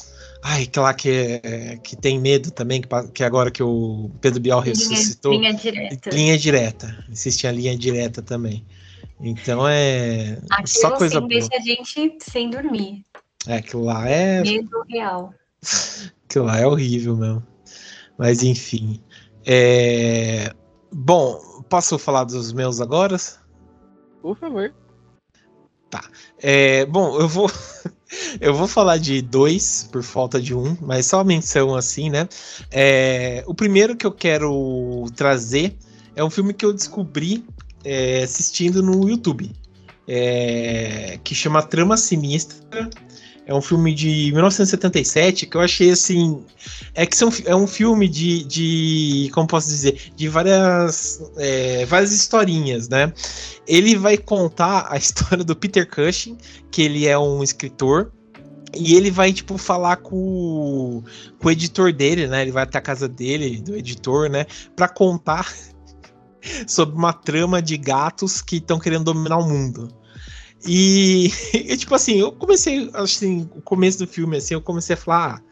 Ai, 0.43 0.63
aquela 0.63 0.95
que, 0.95 1.41
é, 1.43 1.77
que 1.83 1.95
tem 1.95 2.19
medo 2.19 2.51
também, 2.51 2.81
que, 2.81 2.89
que 3.13 3.23
agora 3.23 3.51
que 3.51 3.63
o 3.63 4.11
Pedro 4.21 4.41
Bial 4.41 4.61
ressuscitou. 4.61 5.33
Linha, 5.33 5.51
linha 5.51 5.61
direta. 5.61 6.11
Linha 6.11 6.39
direta. 6.39 7.05
Existe 7.11 7.47
a 7.47 7.53
linha 7.53 7.77
direta 7.77 8.23
também. 8.23 8.65
Então 9.21 9.69
é. 9.69 10.39
Aquilo 10.51 10.69
só 10.69 10.97
coisa 10.97 11.21
boa. 11.21 11.29
deixa 11.29 11.51
a 11.55 11.61
gente 11.61 12.19
sem 12.21 12.49
dormir. 12.49 13.05
É, 13.47 13.57
aquilo 13.57 13.85
lá 13.85 14.09
é. 14.09 14.41
Medo 14.41 14.83
real. 14.89 15.35
aquilo 16.25 16.47
lá 16.47 16.59
é 16.59 16.67
horrível 16.67 17.17
mesmo. 17.17 17.49
Mas 18.21 18.43
enfim. 18.43 19.01
É... 19.47 20.53
Bom, 20.93 21.41
posso 21.71 21.99
falar 21.99 22.25
dos 22.25 22.53
meus 22.53 22.79
agora? 22.79 23.16
Por 24.21 24.37
favor. 24.37 24.75
Tá. 25.89 26.05
É, 26.39 26.85
bom, 26.85 27.18
eu 27.18 27.27
vou. 27.27 27.51
Eu 28.41 28.53
vou 28.53 28.66
falar 28.66 28.97
de 28.97 29.23
dois 29.23 29.89
por 29.93 30.03
falta 30.03 30.41
de 30.41 30.53
um, 30.53 30.77
mas 30.81 31.07
só 31.07 31.23
menção 31.23 31.77
assim, 31.77 32.11
né? 32.11 32.29
É, 32.68 33.45
o 33.47 33.55
primeiro 33.55 33.95
que 33.97 34.05
eu 34.05 34.11
quero 34.11 35.07
trazer 35.14 35.77
é 36.16 36.25
um 36.25 36.29
filme 36.29 36.53
que 36.53 36.64
eu 36.64 36.73
descobri 36.73 37.45
é, 37.85 38.25
assistindo 38.25 38.83
no 38.83 39.09
YouTube, 39.09 39.53
é, 40.09 41.21
que 41.23 41.37
chama 41.37 41.62
Trama 41.62 41.97
Sinistra. 41.97 42.91
É 43.51 43.55
um 43.55 43.61
filme 43.61 43.92
de 43.92 44.30
1977 44.32 45.44
que 45.44 45.57
eu 45.57 45.61
achei 45.61 45.90
assim. 45.90 46.40
É 46.94 47.05
que 47.05 47.16
são, 47.16 47.32
é 47.44 47.57
um 47.57 47.66
filme 47.66 48.07
de, 48.07 48.44
de. 48.44 49.28
Como 49.34 49.48
posso 49.48 49.66
dizer? 49.66 50.12
De 50.14 50.28
várias. 50.28 51.20
É, 51.36 51.84
várias 51.86 52.12
historinhas, 52.12 52.88
né? 52.88 53.12
Ele 53.66 53.96
vai 53.96 54.16
contar 54.16 54.86
a 54.88 54.94
história 54.96 55.42
do 55.42 55.57
Peter 55.57 55.84
Cushing, 55.84 56.38
que 56.70 56.82
ele 56.82 57.09
é 57.09 57.18
um 57.18 57.42
escritor. 57.42 58.12
E 58.72 58.94
ele 58.94 59.11
vai, 59.11 59.32
tipo, 59.32 59.59
falar 59.59 59.96
com, 59.96 61.03
com 61.40 61.48
o 61.48 61.51
editor 61.51 61.92
dele, 61.92 62.28
né? 62.28 62.42
Ele 62.42 62.53
vai 62.53 62.62
até 62.62 62.78
a 62.78 62.80
casa 62.80 63.09
dele, 63.09 63.61
do 63.61 63.74
editor, 63.74 64.30
né? 64.30 64.46
Pra 64.76 64.86
contar 64.86 65.53
sobre 66.68 66.94
uma 66.94 67.12
trama 67.12 67.61
de 67.61 67.76
gatos 67.76 68.40
que 68.40 68.59
estão 68.59 68.78
querendo 68.78 69.07
dominar 69.12 69.38
o 69.38 69.48
mundo. 69.48 69.88
E, 70.67 71.31
e, 71.55 71.77
tipo 71.77 71.95
assim, 71.95 72.21
eu 72.21 72.33
comecei, 72.33 72.91
assim, 72.95 73.49
o 73.55 73.63
começo 73.63 73.99
do 73.99 74.07
filme, 74.07 74.37
assim, 74.37 74.55
eu 74.55 74.61
comecei 74.61 74.95
a 74.95 74.97
falar, 74.97 75.43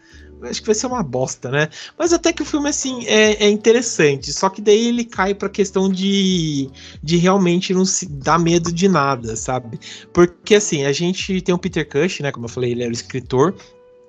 ah, 0.42 0.48
acho 0.48 0.60
que 0.60 0.66
vai 0.66 0.74
ser 0.74 0.86
uma 0.86 1.02
bosta, 1.02 1.50
né? 1.50 1.68
Mas 1.98 2.12
até 2.12 2.32
que 2.32 2.42
o 2.42 2.46
filme, 2.46 2.68
assim, 2.68 3.06
é, 3.06 3.44
é 3.44 3.48
interessante. 3.48 4.32
Só 4.32 4.48
que 4.48 4.60
daí 4.60 4.88
ele 4.88 5.04
cai 5.04 5.34
pra 5.34 5.48
questão 5.48 5.90
de, 5.90 6.70
de 7.02 7.16
realmente 7.16 7.74
não 7.74 7.84
se 7.84 8.06
dar 8.06 8.38
medo 8.38 8.72
de 8.72 8.88
nada, 8.88 9.34
sabe? 9.36 9.78
Porque, 10.12 10.54
assim, 10.54 10.84
a 10.84 10.92
gente 10.92 11.40
tem 11.40 11.54
o 11.54 11.58
Peter 11.58 11.88
Cush, 11.88 12.20
né? 12.20 12.30
Como 12.30 12.46
eu 12.46 12.50
falei, 12.50 12.72
ele 12.72 12.82
era 12.82 12.90
o 12.90 12.94
escritor 12.94 13.54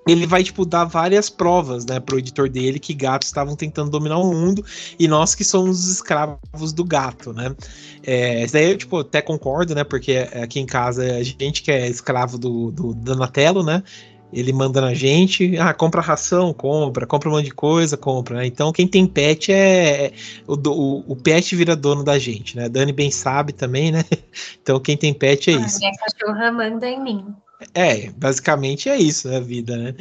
ele 0.08 0.26
vai, 0.26 0.43
tipo, 0.43 0.66
dar 0.66 0.86
várias 0.86 1.30
provas, 1.30 1.86
né, 1.86 2.00
pro 2.00 2.18
editor 2.18 2.50
dele 2.50 2.80
que 2.80 2.93
gatos 2.93 3.28
estavam 3.28 3.56
tentando 3.56 3.91
dominar 3.91 4.18
o 4.18 4.32
mundo 4.32 4.66
e 4.97 5.08
nós 5.08 5.36
que 5.36 5.43
somos 5.43 5.80
os 5.80 5.91
escravos 5.91 6.74
do 6.74 6.84
gato, 6.84 7.34
né. 7.34 7.56
É, 8.04 8.43
isso 8.43 8.54
daí 8.54 8.72
eu, 8.72 8.78
tipo, 8.78 9.00
até 9.00 9.22
concordo, 9.22 9.76
né, 9.76 9.84
porque 9.84 10.28
aqui 10.41 10.60
em 10.60 10.66
casa 10.66 11.04
a 11.04 11.24
gente 11.24 11.62
que 11.62 11.72
é 11.72 11.88
escravo 11.88 12.38
do, 12.38 12.72
do 12.72 12.93
Donatello, 12.93 13.64
né, 13.64 13.84
ele 14.32 14.54
manda 14.54 14.80
na 14.80 14.93
gente, 14.93 15.58
ah, 15.58 15.74
compra 15.74 16.02
ração, 16.02 16.54
compra, 16.54 17.06
compra 17.08 17.30
um 17.30 17.34
monte 17.34 17.45
de 17.45 17.52
coisa, 17.52 17.97
compra, 17.97 18.38
né? 18.38 18.45
Então 18.45 18.72
quem 18.72 18.88
tem 18.88 19.08
pet 19.08 19.52
é, 19.52 20.06
é 20.06 20.14
o, 20.47 20.54
o, 20.54 21.14
o, 21.14 21.16
pet 21.16 21.56
vira 21.56 21.76
dono 21.76 22.04
da 22.04 22.20
gente, 22.20 22.56
né? 22.56 22.70
Dani 22.70 22.93
bem 22.93 23.10
sabe 23.10 23.54
também, 23.54 23.91
né? 23.91 24.04
Então 24.62 24.80
quem 24.80 24.95
tem 24.95 25.14
pet 25.14 25.50
é 25.50 25.56
ah, 25.56 25.60
isso. 25.60 25.80
Minha 25.80 25.91
cachorra 25.93 26.52
manda 26.52 26.88
em 26.88 27.04
mim. 27.04 27.26
É, 27.74 28.10
basicamente 28.12 28.88
é 28.88 28.97
isso 28.97 29.28
a 29.28 29.39
vida, 29.39 29.76
né? 29.76 29.95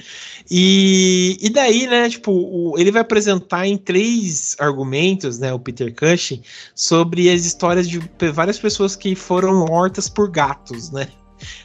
E, 0.49 1.37
e 1.41 1.51
daí, 1.51 1.89
né, 1.89 2.09
tipo, 2.09 2.31
o, 2.31 2.79
ele 2.79 2.93
vai 2.93 3.03
apresentar 3.03 3.67
em 3.67 3.77
três 3.77 4.55
argumentos, 4.61 5.39
né, 5.41 5.53
o 5.53 5.59
Peter 5.59 5.93
Cushing, 5.93 6.41
sobre 6.75 7.29
as 7.29 7.45
histórias 7.45 7.89
de 7.89 7.99
várias 8.33 8.59
pessoas 8.59 8.95
que 8.95 9.15
foram 9.17 9.67
mortas 9.67 10.09
por 10.09 10.31
gatos, 10.31 10.93
né? 10.93 11.09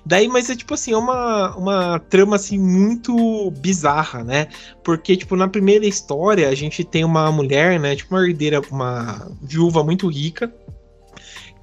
Daí, 0.05 0.27
mas 0.27 0.49
é 0.49 0.55
tipo 0.55 0.73
assim, 0.73 0.93
é 0.93 0.97
uma, 0.97 1.55
uma 1.55 1.99
trama 1.99 2.35
assim 2.35 2.59
muito 2.59 3.51
bizarra, 3.59 4.23
né? 4.23 4.47
Porque, 4.83 5.17
tipo, 5.17 5.35
na 5.35 5.47
primeira 5.47 5.85
história 5.85 6.49
a 6.49 6.55
gente 6.55 6.83
tem 6.83 7.03
uma 7.03 7.31
mulher, 7.31 7.79
né? 7.79 7.95
Tipo, 7.95 8.15
uma 8.15 8.27
herdeira, 8.27 8.61
uma 8.71 9.31
viúva 9.41 9.83
muito 9.83 10.07
rica 10.07 10.53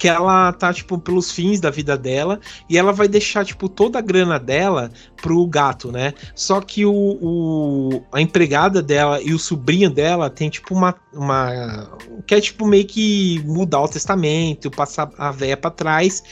que 0.00 0.08
ela 0.08 0.50
tá, 0.54 0.72
tipo, 0.72 0.98
pelos 0.98 1.30
fins 1.30 1.60
da 1.60 1.68
vida 1.68 1.94
dela, 1.94 2.40
e 2.70 2.78
ela 2.78 2.90
vai 2.90 3.06
deixar, 3.06 3.44
tipo, 3.44 3.68
toda 3.68 3.98
a 3.98 4.02
grana 4.02 4.38
dela 4.38 4.90
pro 5.20 5.46
gato, 5.46 5.90
né? 5.92 6.14
Só 6.34 6.60
que 6.60 6.84
o, 6.84 6.92
o, 6.92 8.02
a 8.12 8.20
empregada 8.20 8.82
dela 8.82 9.20
e 9.20 9.32
o 9.32 9.38
sobrinho 9.38 9.90
dela 9.90 10.30
tem, 10.30 10.48
tipo, 10.50 10.74
uma. 10.74 10.94
uma 11.12 11.90
quer, 12.26 12.40
tipo, 12.40 12.66
meio 12.66 12.86
que 12.86 13.42
mudar 13.44 13.80
o 13.80 13.88
testamento, 13.88 14.70
passar 14.70 15.10
a 15.18 15.30
véia 15.30 15.56
pra 15.56 15.70
trás 15.70 16.22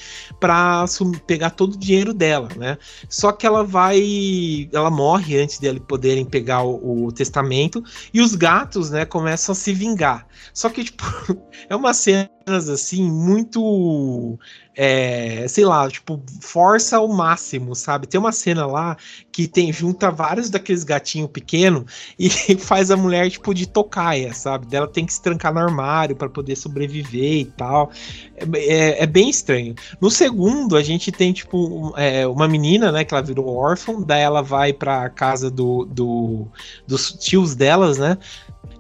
pra 0.41 0.85
pegar 1.27 1.51
todo 1.51 1.75
o 1.75 1.79
dinheiro 1.79 2.13
dela, 2.13 2.49
né? 2.57 2.79
Só 3.09 3.33
que 3.33 3.47
ela 3.47 3.65
vai. 3.65 4.69
Ela 4.73 4.91
morre 4.91 5.39
antes 5.39 5.59
dele 5.59 5.81
poderem 5.81 6.25
pegar 6.25 6.63
o, 6.63 7.07
o 7.07 7.13
testamento, 7.13 7.83
e 8.13 8.21
os 8.21 8.35
gatos, 8.35 8.91
né, 8.91 9.05
começam 9.05 9.53
a 9.53 9.57
se 9.57 9.73
vingar. 9.73 10.27
Só 10.53 10.69
que, 10.69 10.85
tipo, 10.85 11.05
é 11.69 11.77
uma 11.77 11.93
cena 11.95 12.29
assim, 12.47 13.11
muito. 13.11 14.39
É, 14.81 15.45
sei 15.49 15.65
lá, 15.65 15.91
tipo, 15.91 16.23
força 16.41 16.99
ao 16.99 17.09
máximo, 17.09 17.75
sabe? 17.75 18.07
Tem 18.07 18.21
uma 18.21 18.31
cena 18.31 18.65
lá 18.65 18.97
que 19.33 19.49
tem 19.49 19.73
junta 19.73 20.09
vários 20.09 20.49
daqueles 20.51 20.85
gatinhos 20.85 21.31
pequenos 21.33 21.91
e 22.17 22.31
faz 22.59 22.89
a 22.93 22.97
mulher, 22.97 23.29
tipo, 23.29 23.53
de 23.53 23.67
tocaia, 23.67 24.33
sabe? 24.33 24.69
Ela 24.77 24.87
tem 24.87 25.05
que 25.05 25.13
se 25.13 25.21
trancar 25.21 25.53
no 25.53 25.59
armário 25.59 26.15
para 26.15 26.29
poder 26.29 26.55
sobreviver 26.55 27.41
e 27.41 27.45
tal. 27.47 27.91
É, 28.37 28.45
é, 28.55 29.03
é, 29.03 29.07
bem 29.07 29.29
estranho. 29.29 29.75
No 30.01 30.13
segundo, 30.13 30.77
a 30.77 30.83
gente 30.83 31.11
tem, 31.11 31.33
tipo, 31.33 31.93
é, 31.97 32.25
uma 32.29 32.47
menina, 32.47 32.93
né, 32.93 33.05
que 33.05 33.13
ela 33.13 33.23
virou 33.23 33.49
órfã, 33.49 34.01
daí 34.01 34.23
ela 34.23 34.43
vai 34.43 34.73
pra 34.73 35.09
casa 35.11 35.51
do, 35.51 35.87
do, 35.87 36.47
dos 36.87 37.11
tios 37.13 37.57
delas, 37.57 37.99
né? 37.99 38.17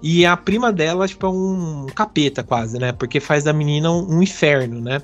E 0.02 0.24
a 0.24 0.36
prima 0.36 0.72
dela, 0.72 1.08
tipo, 1.08 1.26
é 1.26 1.30
um 1.30 1.86
capeta 1.94 2.42
quase, 2.42 2.78
né? 2.78 2.92
Porque 2.92 3.18
faz 3.18 3.44
da 3.44 3.52
menina 3.52 3.90
um, 3.90 4.16
um 4.16 4.22
inferno, 4.22 4.80
né? 4.80 5.02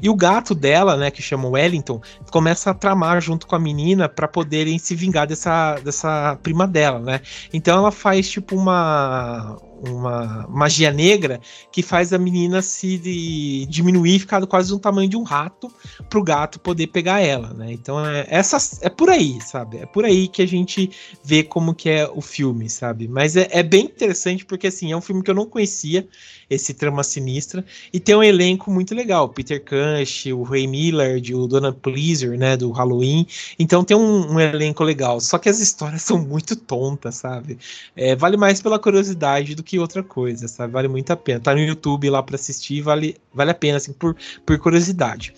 E 0.00 0.08
o 0.08 0.14
gato 0.14 0.54
dela, 0.54 0.96
né, 0.96 1.10
que 1.10 1.20
chama 1.20 1.48
Wellington, 1.48 2.00
começa 2.30 2.70
a 2.70 2.74
tramar 2.74 3.20
junto 3.20 3.46
com 3.46 3.54
a 3.54 3.58
menina 3.58 4.08
para 4.08 4.26
poderem 4.26 4.78
se 4.78 4.94
vingar 4.94 5.26
dessa, 5.26 5.74
dessa 5.84 6.38
prima 6.42 6.66
dela, 6.66 6.98
né? 6.98 7.20
Então 7.52 7.78
ela 7.78 7.92
faz 7.92 8.30
tipo 8.30 8.56
uma 8.56 9.58
uma 9.88 10.46
magia 10.48 10.92
negra 10.92 11.40
que 11.70 11.82
faz 11.82 12.12
a 12.12 12.18
menina 12.18 12.62
se 12.62 12.98
de, 12.98 13.66
diminuir, 13.66 14.20
ficar 14.20 14.46
quase 14.46 14.70
do 14.70 14.78
tamanho 14.78 15.08
de 15.08 15.16
um 15.16 15.22
rato, 15.22 15.70
pro 16.08 16.22
gato 16.22 16.60
poder 16.60 16.86
pegar 16.88 17.20
ela, 17.20 17.52
né? 17.52 17.72
Então 17.72 18.04
é, 18.04 18.26
essa, 18.28 18.58
é 18.80 18.88
por 18.88 19.10
aí, 19.10 19.40
sabe? 19.40 19.78
É 19.78 19.86
por 19.86 20.04
aí 20.04 20.28
que 20.28 20.42
a 20.42 20.46
gente 20.46 20.90
vê 21.24 21.42
como 21.42 21.74
que 21.74 21.88
é 21.88 22.08
o 22.08 22.20
filme, 22.20 22.68
sabe? 22.70 23.08
Mas 23.08 23.36
é, 23.36 23.48
é 23.50 23.62
bem 23.62 23.84
interessante 23.84 24.44
porque, 24.44 24.68
assim, 24.68 24.92
é 24.92 24.96
um 24.96 25.00
filme 25.00 25.22
que 25.22 25.30
eu 25.30 25.34
não 25.34 25.46
conhecia, 25.46 26.06
esse 26.54 26.72
trama 26.72 27.02
sinistra, 27.02 27.64
e 27.92 27.98
tem 27.98 28.14
um 28.14 28.22
elenco 28.22 28.70
muito 28.70 28.94
legal, 28.94 29.28
Peter 29.28 29.60
Cush, 29.60 30.26
o 30.26 30.44
Ray 30.44 30.68
Millard, 30.68 31.34
o 31.34 31.48
Donald 31.48 31.78
Pleaser, 31.80 32.38
né, 32.38 32.56
do 32.56 32.70
Halloween, 32.70 33.26
então 33.58 33.82
tem 33.82 33.96
um, 33.96 34.34
um 34.34 34.38
elenco 34.38 34.84
legal, 34.84 35.20
só 35.20 35.38
que 35.38 35.48
as 35.48 35.58
histórias 35.58 36.02
são 36.06 36.18
muito 36.18 36.54
tontas, 36.54 37.16
sabe? 37.16 37.58
É, 37.96 38.14
vale 38.14 38.36
mais 38.36 38.62
pela 38.62 38.78
curiosidade 38.78 39.56
do 39.56 39.62
que 39.62 39.72
que 39.72 39.78
outra 39.78 40.02
coisa, 40.02 40.46
sabe? 40.48 40.74
Vale 40.74 40.86
muito 40.86 41.10
a 41.10 41.16
pena. 41.16 41.40
Tá 41.40 41.54
no 41.54 41.60
YouTube 41.60 42.10
lá 42.10 42.22
para 42.22 42.34
assistir, 42.34 42.82
vale, 42.82 43.16
vale 43.32 43.52
a 43.52 43.54
pena, 43.54 43.78
assim, 43.78 43.94
por, 43.94 44.14
por 44.44 44.58
curiosidade. 44.58 45.32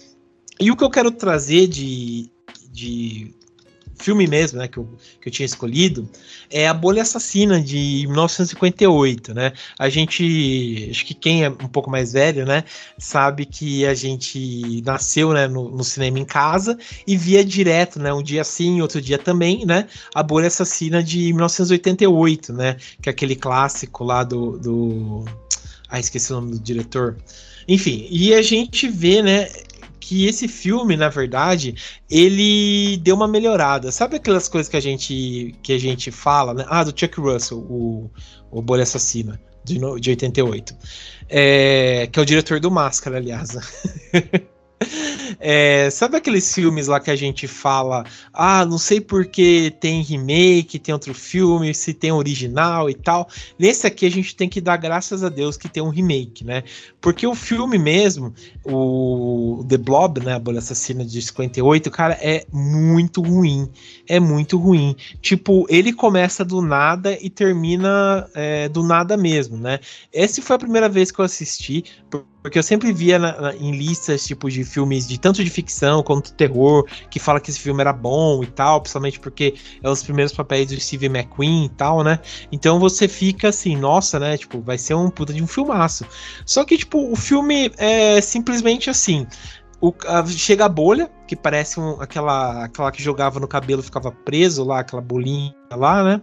E 0.58 0.72
o 0.72 0.76
que 0.76 0.82
eu 0.82 0.90
quero 0.90 1.12
trazer 1.12 1.68
de, 1.68 2.28
de 2.72 3.32
filme 3.96 4.26
mesmo, 4.26 4.58
né, 4.58 4.68
que 4.68 4.78
eu, 4.78 4.88
que 5.20 5.28
eu 5.28 5.32
tinha 5.32 5.46
escolhido, 5.46 6.08
é 6.50 6.68
A 6.68 6.74
Bolha 6.74 7.02
Assassina, 7.02 7.60
de 7.60 8.04
1958, 8.06 9.34
né? 9.34 9.52
A 9.78 9.88
gente, 9.88 10.88
acho 10.90 11.04
que 11.04 11.14
quem 11.14 11.44
é 11.44 11.48
um 11.48 11.68
pouco 11.68 11.90
mais 11.90 12.12
velho, 12.12 12.44
né, 12.44 12.64
sabe 12.98 13.44
que 13.44 13.86
a 13.86 13.94
gente 13.94 14.82
nasceu, 14.82 15.32
né, 15.32 15.46
no, 15.46 15.70
no 15.70 15.84
cinema 15.84 16.18
em 16.18 16.24
casa 16.24 16.78
e 17.06 17.16
via 17.16 17.44
direto, 17.44 17.98
né, 17.98 18.12
um 18.12 18.22
dia 18.22 18.44
sim, 18.44 18.80
outro 18.80 19.00
dia 19.00 19.18
também, 19.18 19.64
né, 19.64 19.86
A 20.14 20.22
Bolha 20.22 20.48
Assassina 20.48 21.02
de 21.02 21.32
1988, 21.32 22.52
né, 22.52 22.76
que 23.00 23.08
é 23.08 23.12
aquele 23.12 23.36
clássico 23.36 24.04
lá 24.04 24.24
do... 24.24 24.58
do... 24.58 25.24
Ah, 25.88 26.00
esqueci 26.00 26.32
o 26.32 26.36
nome 26.36 26.52
do 26.52 26.58
diretor. 26.58 27.16
Enfim, 27.68 28.06
e 28.10 28.34
a 28.34 28.42
gente 28.42 28.88
vê, 28.88 29.22
né, 29.22 29.48
que 30.04 30.26
esse 30.26 30.46
filme, 30.46 30.98
na 30.98 31.08
verdade, 31.08 31.74
ele 32.10 32.98
deu 32.98 33.16
uma 33.16 33.26
melhorada. 33.26 33.90
Sabe 33.90 34.16
aquelas 34.16 34.48
coisas 34.48 34.68
que 34.68 34.76
a 34.76 34.80
gente 34.80 35.54
que 35.62 35.72
a 35.72 35.78
gente 35.78 36.10
fala, 36.10 36.52
né? 36.52 36.66
Ah, 36.68 36.84
do 36.84 36.90
Chuck 36.90 37.18
Russell, 37.18 37.58
o, 37.58 38.10
o 38.50 38.60
Bolha 38.60 38.82
Assassina, 38.82 39.40
de, 39.64 39.78
de 39.98 40.10
88. 40.10 40.76
É, 41.26 42.06
que 42.12 42.18
é 42.18 42.22
o 42.22 42.26
diretor 42.26 42.60
do 42.60 42.70
Máscara, 42.70 43.16
aliás. 43.16 43.56
É, 45.40 45.88
sabe 45.90 46.16
aqueles 46.16 46.52
filmes 46.52 46.86
lá 46.86 47.00
que 47.00 47.10
a 47.10 47.16
gente 47.16 47.46
fala, 47.46 48.04
ah, 48.32 48.64
não 48.64 48.78
sei 48.78 49.00
porque 49.00 49.74
tem 49.80 50.02
remake, 50.02 50.78
tem 50.78 50.92
outro 50.92 51.14
filme, 51.14 51.74
se 51.74 51.94
tem 51.94 52.12
original 52.12 52.88
e 52.88 52.94
tal. 52.94 53.28
Nesse 53.58 53.86
aqui 53.86 54.06
a 54.06 54.10
gente 54.10 54.34
tem 54.36 54.48
que 54.48 54.60
dar 54.60 54.76
graças 54.76 55.22
a 55.24 55.28
Deus 55.28 55.56
que 55.56 55.68
tem 55.68 55.82
um 55.82 55.88
remake, 55.88 56.44
né? 56.44 56.62
Porque 57.00 57.26
o 57.26 57.34
filme 57.34 57.78
mesmo, 57.78 58.34
o 58.64 59.64
The 59.68 59.78
Blob, 59.78 60.20
né, 60.20 60.34
a 60.34 60.38
Bolha 60.38 60.58
Assassina 60.58 61.04
de 61.04 61.20
58, 61.20 61.90
cara, 61.90 62.18
é 62.20 62.44
muito 62.52 63.22
ruim. 63.22 63.68
É 64.08 64.20
muito 64.20 64.58
ruim. 64.58 64.96
Tipo, 65.20 65.66
ele 65.68 65.92
começa 65.92 66.44
do 66.44 66.60
nada 66.60 67.16
e 67.20 67.30
termina 67.30 68.28
é, 68.34 68.68
do 68.68 68.82
nada 68.82 69.16
mesmo, 69.16 69.56
né? 69.56 69.80
Essa 70.12 70.42
foi 70.42 70.56
a 70.56 70.58
primeira 70.58 70.88
vez 70.88 71.10
que 71.10 71.18
eu 71.18 71.24
assisti, 71.24 71.84
porque 72.44 72.58
eu 72.58 72.62
sempre 72.62 72.92
via 72.92 73.18
na, 73.18 73.40
na, 73.40 73.56
em 73.56 73.70
listas, 73.70 74.26
tipo, 74.26 74.50
de 74.50 74.64
filmes 74.64 75.08
de 75.08 75.18
tanto 75.18 75.42
de 75.42 75.48
ficção 75.48 76.02
quanto 76.02 76.34
terror, 76.34 76.86
que 77.08 77.18
fala 77.18 77.40
que 77.40 77.50
esse 77.50 77.58
filme 77.58 77.80
era 77.80 77.90
bom 77.90 78.44
e 78.44 78.46
tal, 78.46 78.82
principalmente 78.82 79.18
porque 79.18 79.54
é 79.82 79.88
os 79.88 80.02
primeiros 80.02 80.30
papéis 80.30 80.68
do 80.68 80.78
Steve 80.78 81.06
McQueen 81.06 81.64
e 81.64 81.68
tal, 81.70 82.04
né? 82.04 82.18
Então 82.52 82.78
você 82.78 83.08
fica 83.08 83.48
assim, 83.48 83.74
nossa, 83.74 84.20
né? 84.20 84.36
Tipo, 84.36 84.60
vai 84.60 84.76
ser 84.76 84.92
um 84.92 85.08
puta 85.08 85.32
de 85.32 85.42
um 85.42 85.46
filmaço. 85.46 86.04
Só 86.44 86.66
que, 86.66 86.76
tipo, 86.76 87.10
o 87.10 87.16
filme 87.16 87.72
é 87.78 88.20
simplesmente 88.20 88.90
assim. 88.90 89.26
O, 89.84 89.94
a, 90.06 90.24
chega 90.24 90.64
a 90.64 90.68
bolha, 90.68 91.10
que 91.26 91.36
parece 91.36 91.78
um, 91.78 92.00
aquela, 92.00 92.64
aquela 92.64 92.90
que 92.90 93.02
jogava 93.02 93.38
no 93.38 93.46
cabelo 93.46 93.82
ficava 93.82 94.10
preso 94.10 94.64
lá, 94.64 94.80
aquela 94.80 95.02
bolinha 95.02 95.54
lá, 95.72 96.02
né? 96.02 96.22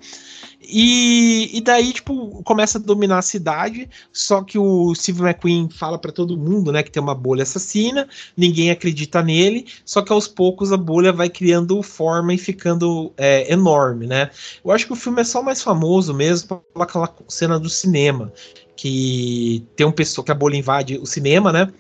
E, 0.60 1.56
e 1.56 1.62
daí, 1.62 1.94
tipo, 1.94 2.42
começa 2.42 2.80
a 2.80 2.82
dominar 2.82 3.20
a 3.20 3.22
cidade, 3.22 3.88
só 4.12 4.42
que 4.42 4.58
o 4.58 4.96
Steve 4.96 5.22
McQueen 5.22 5.70
fala 5.70 6.00
para 6.00 6.12
todo 6.12 6.36
mundo, 6.36 6.72
né, 6.72 6.82
que 6.82 6.90
tem 6.90 7.04
uma 7.04 7.14
bolha 7.14 7.44
assassina, 7.44 8.10
ninguém 8.36 8.72
acredita 8.72 9.22
nele, 9.22 9.68
só 9.86 10.02
que 10.02 10.12
aos 10.12 10.28
poucos 10.28 10.72
a 10.72 10.78
bolha 10.78 11.14
vai 11.14 11.30
criando 11.30 11.84
forma 11.84 12.34
e 12.34 12.40
ficando 12.40 13.14
é, 13.16 13.52
enorme, 13.54 14.08
né? 14.08 14.32
Eu 14.66 14.72
acho 14.72 14.88
que 14.88 14.94
o 14.94 14.96
filme 14.96 15.22
é 15.22 15.24
só 15.24 15.44
mais 15.44 15.62
famoso 15.62 16.16
mesmo 16.16 16.64
pela 16.74 17.14
cena 17.28 17.60
do 17.60 17.70
cinema, 17.70 18.34
que 18.76 19.64
tem 19.76 19.86
um 19.86 19.92
pessoa 19.92 20.26
que 20.26 20.32
a 20.32 20.36
bolha 20.36 20.58
invade 20.58 20.98
o 20.98 21.06
cinema, 21.06 21.52
né? 21.52 21.72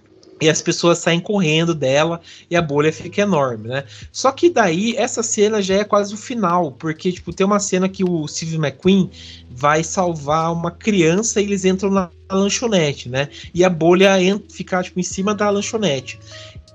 E 0.41 0.49
as 0.49 0.61
pessoas 0.61 0.97
saem 0.97 1.19
correndo 1.19 1.75
dela 1.75 2.19
e 2.49 2.55
a 2.55 2.61
bolha 2.61 2.91
fica 2.91 3.21
enorme, 3.21 3.67
né? 3.67 3.83
Só 4.11 4.31
que 4.31 4.49
daí 4.49 4.95
essa 4.97 5.21
cena 5.21 5.61
já 5.61 5.75
é 5.75 5.83
quase 5.83 6.13
o 6.13 6.17
final, 6.17 6.71
porque 6.71 7.11
tipo 7.11 7.31
tem 7.31 7.45
uma 7.45 7.59
cena 7.59 7.87
que 7.87 8.03
o 8.03 8.27
Steve 8.27 8.55
McQueen 8.55 9.09
vai 9.49 9.83
salvar 9.83 10.51
uma 10.51 10.71
criança 10.71 11.39
e 11.39 11.43
eles 11.43 11.63
entram 11.63 11.91
na 11.91 12.09
lanchonete, 12.31 13.07
né? 13.07 13.29
E 13.53 13.63
a 13.63 13.69
bolha 13.69 14.21
entra, 14.21 14.47
fica 14.49 14.81
tipo 14.81 14.99
em 14.99 15.03
cima 15.03 15.35
da 15.35 15.49
lanchonete. 15.49 16.19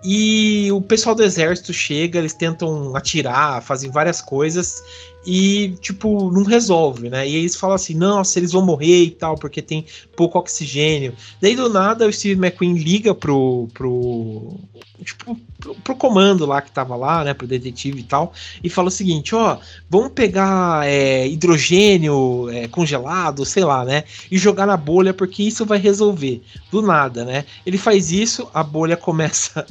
E 0.05 0.71
o 0.71 0.81
pessoal 0.81 1.17
do 1.17 1.25
exército 1.25 1.73
chega, 1.73 2.19
eles 2.19 2.35
tentam 2.35 2.95
atirar, 2.95 3.61
fazem 3.63 3.91
várias 3.91 4.21
coisas 4.21 4.81
e, 5.27 5.75
tipo, 5.81 6.31
não 6.31 6.45
resolve, 6.45 7.11
né? 7.11 7.29
E 7.29 7.35
eles 7.35 7.57
falam 7.57 7.75
assim, 7.75 7.95
nossa, 7.95 8.39
eles 8.39 8.53
vão 8.53 8.65
morrer 8.65 9.03
e 9.03 9.11
tal, 9.11 9.35
porque 9.35 9.61
tem 9.61 9.85
pouco 10.15 10.39
oxigênio. 10.39 11.13
Daí 11.41 11.57
do 11.57 11.69
nada 11.69 12.07
o 12.07 12.13
Steve 12.13 12.41
McQueen 12.41 12.75
liga 12.75 13.13
pro. 13.13 13.69
pro. 13.75 14.55
Tipo, 15.03 15.39
pro, 15.59 15.75
pro 15.77 15.97
comando 15.97 16.47
lá 16.47 16.61
que 16.63 16.71
tava 16.71 16.97
lá, 16.97 17.25
né? 17.25 17.35
Pro 17.35 17.47
detetive 17.47 18.01
e 18.01 18.05
tal, 18.05 18.33
e 18.63 18.69
fala 18.69 18.89
o 18.89 18.91
seguinte: 18.91 19.35
ó, 19.35 19.59
vamos 19.89 20.13
pegar 20.13 20.87
é, 20.87 21.27
hidrogênio 21.27 22.49
é, 22.51 22.69
congelado, 22.69 23.45
sei 23.45 23.65
lá, 23.65 23.85
né? 23.85 24.05
E 24.31 24.39
jogar 24.39 24.67
na 24.67 24.77
bolha, 24.77 25.13
porque 25.13 25.43
isso 25.43 25.65
vai 25.65 25.79
resolver. 25.79 26.43
Do 26.71 26.83
nada, 26.83 27.25
né? 27.25 27.45
Ele 27.65 27.79
faz 27.79 28.11
isso, 28.11 28.49
a 28.53 28.63
bolha 28.63 28.97
começa 28.99 29.67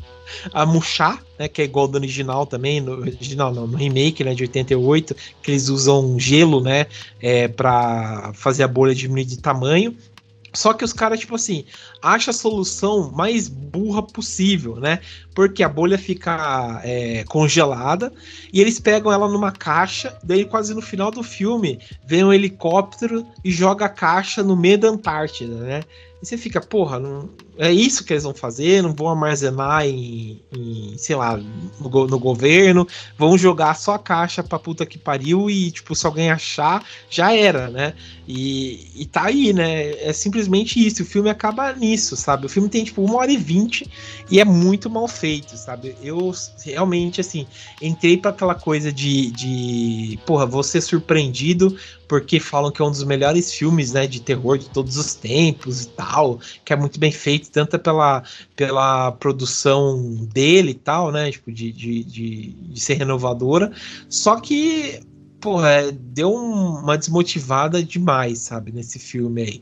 a 0.53 0.65
murchar, 0.65 1.21
né, 1.38 1.47
que 1.47 1.61
é 1.61 1.65
igual 1.65 1.88
do 1.88 1.97
original 1.97 2.45
também, 2.45 2.82
no 2.82 2.93
original 2.93 3.53
não, 3.53 3.67
no 3.67 3.78
remake, 3.78 4.23
né, 4.23 4.34
de 4.34 4.43
88, 4.43 5.15
que 5.41 5.51
eles 5.51 5.69
usam 5.69 6.19
gelo, 6.19 6.61
né, 6.61 6.88
é, 7.21 7.47
para 7.47 8.32
fazer 8.34 8.63
a 8.63 8.67
bolha 8.67 8.95
diminuir 8.95 9.26
de 9.26 9.38
tamanho. 9.38 9.95
Só 10.56 10.74
que 10.74 10.84
os 10.84 10.93
caras, 10.93 11.20
tipo 11.20 11.36
assim, 11.36 11.66
acham 12.01 12.32
a 12.32 12.34
solução 12.34 13.12
mais 13.12 13.47
burra 13.47 14.01
possível, 14.01 14.78
né? 14.78 14.99
Porque 15.34 15.62
a 15.62 15.70
bolha 15.70 15.97
fica 15.97 16.82
é, 16.84 17.24
congelada 17.26 18.12
e 18.51 18.62
eles 18.62 18.80
pegam 18.80 19.12
ela 19.12 19.28
numa 19.28 19.51
caixa. 19.51 20.18
Daí, 20.24 20.45
quase 20.45 20.74
no 20.74 20.82
final 20.82 21.12
do 21.12 21.22
filme, 21.22 21.80
vem 22.06 22.24
um 22.24 22.34
helicóptero 22.34 23.28
e 23.43 23.51
joga 23.51 23.86
a 23.86 23.89
caixa 23.89 24.41
no 24.41 24.56
meio 24.56 24.78
da 24.78 24.88
Antártida, 24.88 25.56
né? 25.56 25.84
E 26.22 26.26
você 26.26 26.38
fica, 26.38 26.62
porra, 26.62 26.99
não, 26.99 27.30
é 27.58 27.72
isso 27.72 28.03
que 28.03 28.14
eles 28.14 28.24
vão 28.24 28.34
fazer, 28.34 28.84
não 28.84 28.93
vão 28.93 29.10
armazenar 29.10 29.86
em, 29.86 30.41
em 30.51 30.97
sei 30.97 31.16
lá, 31.16 31.38
no, 31.38 32.08
no, 32.08 32.20
governo, 32.20 32.88
vão 33.18 33.38
jogar 33.38 33.76
só 33.76 33.93
a 33.93 33.99
caixa 33.99 34.43
pra 34.43 34.60
puta 34.60 34.86
que 34.86 34.97
pariu 34.97 35.49
e, 35.49 35.72
tipo, 35.72 35.95
se 35.95 36.06
alguém 36.06 36.30
achar, 36.30 36.84
já 37.10 37.34
era, 37.34 37.70
né? 37.70 37.93
E, 38.28 38.89
e 38.95 39.06
tá 39.06 39.26
aí, 39.26 39.53
né? 39.53 39.91
É 40.03 40.12
simplesmente 40.12 40.86
isso, 40.86 41.03
o 41.03 41.06
filme 41.06 41.30
acaba 41.30 41.72
nisso, 41.74 42.16
sabe? 42.18 42.45
O 42.45 42.49
filme 42.49 42.68
tem, 42.68 42.84
tipo, 42.84 43.03
uma 43.03 43.18
hora 43.18 43.32
e 43.32 43.38
vinte 43.38 43.89
e 44.30 44.39
é 44.39 44.45
muito 44.45 44.89
mal 44.89 45.08
feito, 45.08 45.56
sabe? 45.56 45.95
Eu 46.01 46.34
realmente, 46.64 47.22
assim, 47.22 47.47
entrei 47.82 48.18
para 48.18 48.32
aquela 48.32 48.56
coisa 48.56 48.91
de, 48.91 49.32
de, 49.32 50.20
porra, 50.26 50.45
vou 50.45 50.64
ser 50.64 50.82
surpreendido 50.82 51.76
porque 52.08 52.39
falam 52.39 52.72
que 52.72 52.82
é 52.82 52.86
um 52.86 52.91
dos 52.91 53.03
melhores 53.03 53.51
filmes, 53.51 53.91
né, 53.91 54.08
de 54.08 54.22
terror 54.22 54.58
de 54.58 54.70
todos 54.70 54.97
os 54.97 55.16
tempos 55.16 55.84
e 55.84 55.88
tal, 55.89 56.39
que 56.64 56.74
é 56.74 56.76
muito 56.76 56.99
bem 56.99 57.12
feito, 57.12 57.44
tanto 57.51 57.77
pela, 57.79 58.23
pela 58.55 59.11
produção 59.13 60.27
dele 60.33 60.71
e 60.71 60.75
tal, 60.75 61.11
né, 61.11 61.31
tipo, 61.31 61.51
de, 61.51 61.71
de, 61.71 62.03
de, 62.03 62.49
de 62.49 62.79
ser 62.79 62.95
renovadora, 62.95 63.71
só 64.09 64.39
que, 64.39 64.99
porra, 65.39 65.69
é, 65.69 65.91
deu 65.91 66.33
um, 66.33 66.79
uma 66.79 66.97
desmotivada 66.97 67.83
demais, 67.83 68.39
sabe, 68.39 68.71
nesse 68.71 68.99
filme 68.99 69.41
aí. 69.41 69.61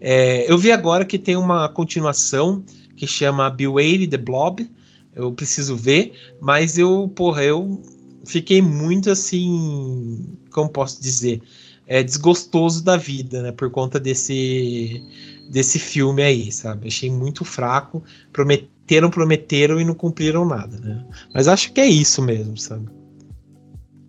É, 0.00 0.50
eu 0.50 0.56
vi 0.56 0.72
agora 0.72 1.04
que 1.04 1.18
tem 1.18 1.36
uma 1.36 1.68
continuação 1.68 2.64
que 2.96 3.06
chama 3.06 3.50
Beware 3.50 4.06
the 4.06 4.16
Blob, 4.16 4.68
eu 5.14 5.32
preciso 5.32 5.76
ver, 5.76 6.12
mas 6.40 6.78
eu, 6.78 7.10
porra, 7.14 7.42
eu 7.42 7.82
fiquei 8.24 8.62
muito 8.62 9.10
assim, 9.10 10.24
como 10.50 10.68
posso 10.68 11.02
dizer, 11.02 11.42
é, 11.86 12.02
desgostoso 12.02 12.84
da 12.84 12.96
vida, 12.96 13.42
né? 13.42 13.52
Por 13.52 13.68
conta 13.70 13.98
desse, 13.98 15.02
desse 15.50 15.78
filme 15.78 16.22
aí, 16.22 16.52
sabe? 16.52 16.86
Achei 16.86 17.10
muito 17.10 17.44
fraco. 17.44 18.02
Prometeram, 18.32 19.10
prometeram 19.10 19.80
e 19.80 19.84
não 19.84 19.94
cumpriram 19.94 20.44
nada, 20.44 20.78
né? 20.78 21.04
Mas 21.34 21.48
acho 21.48 21.72
que 21.72 21.80
é 21.80 21.86
isso 21.86 22.22
mesmo, 22.22 22.56
sabe? 22.56 22.88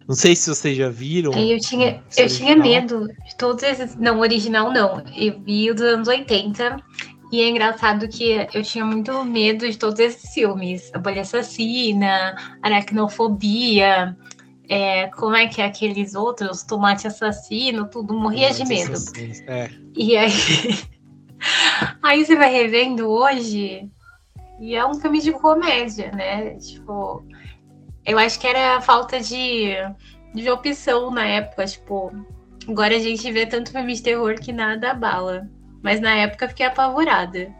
Não 0.08 0.16
sei 0.16 0.36
se 0.36 0.50
vocês 0.50 0.78
já 0.78 0.89
viram. 0.89 1.34
Eu 1.34 1.60
tinha, 1.60 2.04
eu 2.18 2.28
tinha 2.28 2.56
medo 2.56 3.08
de 3.08 3.36
todos 3.38 3.64
esses. 3.64 3.96
Não, 3.96 4.20
original 4.20 4.72
não. 4.72 5.04
Eu 5.16 5.39
vi 5.42 5.72
o 5.72 5.76
dos 5.76 5.84
anos 5.84 6.08
80. 6.08 6.78
E 7.32 7.42
é 7.42 7.50
engraçado 7.50 8.10
que 8.10 8.46
eu 8.54 8.62
tinha 8.62 8.86
muito 8.86 9.24
medo 9.24 9.70
de 9.70 9.78
todos 9.78 10.00
esses 10.00 10.34
filmes. 10.34 10.92
A 10.94 11.00
Bolha 11.00 11.22
Assassina, 11.22 12.36
Aracnofobia, 12.62 14.18
é, 14.68 15.08
como 15.08 15.36
é 15.36 15.48
que 15.48 15.62
é 15.62 15.66
aqueles 15.66 16.14
outros, 16.16 16.64
tomate 16.64 17.08
assassino, 17.08 17.88
tudo, 17.88 18.14
morria 18.14 18.50
tomate 18.50 18.64
de 18.64 18.70
medo. 18.70 19.00
É. 19.48 19.70
E 19.96 20.18
aí, 20.18 20.32
aí 22.02 22.26
você 22.26 22.36
vai 22.36 22.52
revendo 22.52 23.10
hoje 23.10 23.89
e 24.60 24.76
é 24.76 24.86
um 24.86 24.94
filme 24.96 25.20
de 25.20 25.32
comédia, 25.32 26.12
né? 26.12 26.56
Tipo, 26.56 27.26
eu 28.06 28.18
acho 28.18 28.39
que 28.39 28.48
era 28.48 28.82
falta 28.82 29.20
de, 29.20 29.74
de 30.34 30.50
opção 30.50 31.12
na 31.12 31.26
época, 31.26 31.66
tipo, 31.66 32.12
agora 32.68 32.96
a 32.96 33.00
gente 33.00 33.32
vê 33.32 33.46
tanto 33.46 33.72
filme 33.72 33.94
de 33.94 34.02
terror 34.02 34.36
que 34.36 34.52
nada 34.52 34.92
abala. 34.92 35.50
Mas 35.84 36.00
na 36.00 36.16
época 36.16 36.48
fiquei 36.48 36.66
apavorada. 36.66 37.52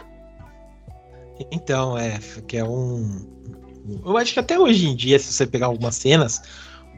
Então, 1.52 1.98
é, 1.98 2.20
que 2.48 2.58
é 2.58 2.64
um. 2.64 3.28
Eu 4.06 4.16
acho 4.18 4.34
que 4.34 4.40
até 4.40 4.60
hoje 4.60 4.88
em 4.88 4.96
dia, 4.96 5.18
se 5.18 5.34
você 5.34 5.48
pegar 5.48 5.66
algumas 5.66 5.96
cenas, 5.96 6.42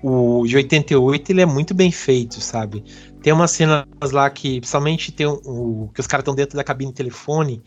o 0.03 0.45
de 0.45 0.57
88 0.57 1.31
ele 1.31 1.41
é 1.41 1.45
muito 1.45 1.73
bem 1.73 1.91
feito, 1.91 2.41
sabe? 2.41 2.83
Tem 3.23 3.31
umas 3.31 3.51
cenas 3.51 3.85
lá 4.11 4.29
que, 4.29 4.59
principalmente, 4.59 5.11
tem 5.11 5.25
o, 5.25 5.89
que 5.93 6.01
os 6.01 6.05
caras 6.05 6.23
estão 6.23 6.35
dentro 6.35 6.57
da 6.57 6.63
cabine 6.63 6.91
de 6.91 6.97
telefone 6.97 7.63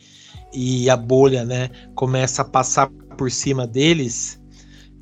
e 0.53 0.89
a 0.91 0.97
bolha, 0.97 1.47
né, 1.47 1.71
começa 1.95 2.43
a 2.43 2.45
passar 2.45 2.91
por 3.17 3.31
cima 3.31 3.67
deles 3.67 4.39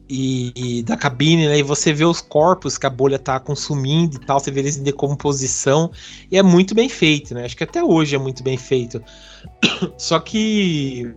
e, 0.09 0.53
e, 0.55 0.83
da 0.85 0.97
cabine, 0.97 1.49
né, 1.49 1.59
e 1.59 1.63
você 1.63 1.93
vê 1.93 2.05
os 2.05 2.21
corpos 2.21 2.79
que 2.79 2.87
a 2.87 2.91
bolha 2.91 3.19
tá 3.19 3.41
consumindo 3.41 4.17
e 4.17 4.21
tal, 4.21 4.39
você 4.39 4.53
vê 4.53 4.61
eles 4.61 4.77
em 4.77 4.85
decomposição, 4.85 5.91
e 6.31 6.39
é 6.39 6.43
muito 6.43 6.73
bem 6.73 6.89
feito, 6.89 7.35
né? 7.35 7.45
Acho 7.45 7.57
que 7.57 7.65
até 7.65 7.83
hoje 7.83 8.15
é 8.15 8.19
muito 8.19 8.45
bem 8.45 8.57
feito. 8.57 9.03
Só 9.99 10.21
que 10.21 11.13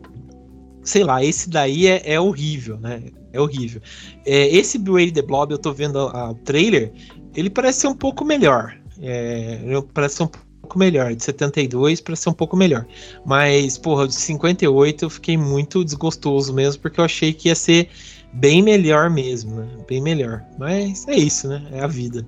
sei 0.84 1.04
lá, 1.04 1.24
esse 1.24 1.50
daí 1.50 1.86
é, 1.86 2.14
é 2.14 2.20
horrível, 2.20 2.80
né? 2.80 3.04
É 3.32 3.40
horrível. 3.40 3.82
É, 4.26 4.48
esse 4.48 4.80
Beware 4.80 5.12
the 5.12 5.22
Blob, 5.22 5.52
eu 5.52 5.60
tô 5.60 5.74
vendo 5.74 5.98
o 6.00 6.34
trailer, 6.34 6.92
ele 7.36 7.50
parece 7.50 7.82
ser 7.82 7.88
um 7.88 7.96
pouco 7.96 8.26
melhor. 8.26 8.76
É, 9.02 9.60
parece 9.94 10.16
ser 10.16 10.24
um 10.24 10.28
pouco 10.28 10.80
melhor. 10.80 11.14
De 11.14 11.24
72 11.24 12.02
parece 12.02 12.24
ser 12.24 12.30
um 12.30 12.34
pouco 12.34 12.56
melhor. 12.56 12.86
Mas, 13.26 13.78
porra, 13.78 14.08
de 14.08 14.16
58 14.16 15.06
eu 15.06 15.10
fiquei 15.10 15.38
muito 15.38 15.84
desgostoso 15.84 16.54
mesmo, 16.54 16.82
porque 16.82 17.00
eu 17.00 17.06
achei 17.06 17.34
que 17.34 17.50
ia 17.50 17.56
ser 17.56 17.90
bem 18.34 18.62
melhor 18.62 19.10
mesmo, 19.10 19.56
né? 19.56 19.68
Bem 19.88 20.02
melhor. 20.02 20.44
Mas 20.58 21.08
é 21.08 21.16
isso, 21.16 21.48
né? 21.48 21.66
É 21.72 21.82
a 21.82 21.88
vida. 21.88 22.26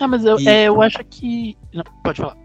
Ah, 0.00 0.06
mas 0.06 0.24
eu, 0.24 0.38
e... 0.38 0.48
é, 0.48 0.68
eu 0.68 0.80
acho 0.82 0.98
que. 1.04 1.56
Não, 1.72 1.84
pode 2.02 2.20
falar. 2.20 2.36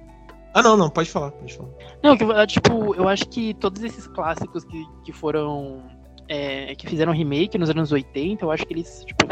Ah, 0.53 0.61
não, 0.61 0.77
não, 0.77 0.89
pode 0.89 1.09
falar, 1.09 1.31
pode 1.31 1.55
falar. 1.55 1.69
Não, 2.03 2.15
que, 2.15 2.25
tipo, 2.47 2.93
eu 2.95 3.07
acho 3.07 3.27
que 3.27 3.53
todos 3.55 3.83
esses 3.83 4.07
clássicos 4.07 4.63
que, 4.63 4.85
que 5.03 5.11
foram. 5.11 5.83
É, 6.29 6.73
que 6.75 6.87
fizeram 6.87 7.11
remake 7.11 7.57
nos 7.57 7.69
anos 7.69 7.91
80, 7.91 8.45
eu 8.45 8.51
acho 8.51 8.65
que 8.65 8.73
eles, 8.73 9.03
tipo, 9.05 9.25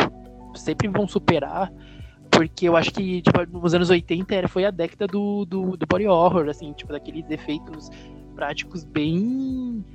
sempre 0.55 0.87
vão 0.89 1.07
superar. 1.07 1.71
Porque 2.41 2.67
eu 2.67 2.75
acho 2.75 2.91
que, 2.91 3.21
tipo, 3.21 3.59
nos 3.59 3.75
anos 3.75 3.91
80 3.91 4.33
era, 4.33 4.47
foi 4.47 4.65
a 4.65 4.71
década 4.71 5.05
do, 5.05 5.45
do, 5.45 5.77
do 5.77 5.85
body 5.85 6.07
horror, 6.07 6.49
assim, 6.49 6.73
tipo, 6.73 6.91
daqueles 6.91 7.29
efeitos 7.29 7.91
práticos 8.33 8.83
bem 8.83 9.85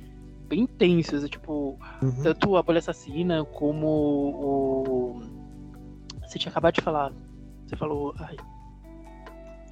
bem 0.47 0.61
intensos, 0.61 1.29
tipo, 1.29 1.77
uhum. 2.01 2.23
tanto 2.23 2.55
a 2.55 2.63
Bolha 2.63 2.79
Assassina 2.79 3.43
como 3.43 3.85
o. 3.85 5.21
Você 6.21 6.39
tinha 6.39 6.49
acabado 6.49 6.75
de 6.75 6.81
falar. 6.81 7.11
Você 7.65 7.75
falou. 7.75 8.15
Ai, 8.17 8.37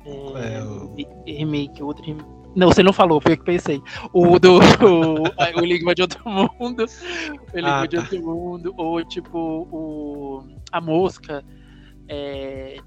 é, 0.05 0.57
é, 0.57 0.63
o... 0.63 0.93
Remake, 1.25 1.81
outro 1.81 2.03
remake. 2.03 2.29
Não, 2.57 2.67
você 2.67 2.83
não 2.83 2.91
falou, 2.91 3.21
foi 3.21 3.33
eu 3.33 3.37
que 3.37 3.45
pensei. 3.45 3.81
O 4.11 4.37
do. 4.37 4.59
O, 4.83 5.59
o 5.59 5.63
Enigma 5.63 5.95
de 5.95 6.01
Outro 6.01 6.21
Mundo. 6.29 6.85
O 7.53 7.57
Enigma 7.57 7.83
ah, 7.83 7.85
de 7.85 7.95
tá. 7.95 8.01
Outro 8.01 8.21
Mundo. 8.21 8.73
Ou 8.75 9.01
tipo, 9.05 9.39
o. 9.71 10.43
A 10.73 10.81
Mosca. 10.81 11.41
É, 12.07 12.77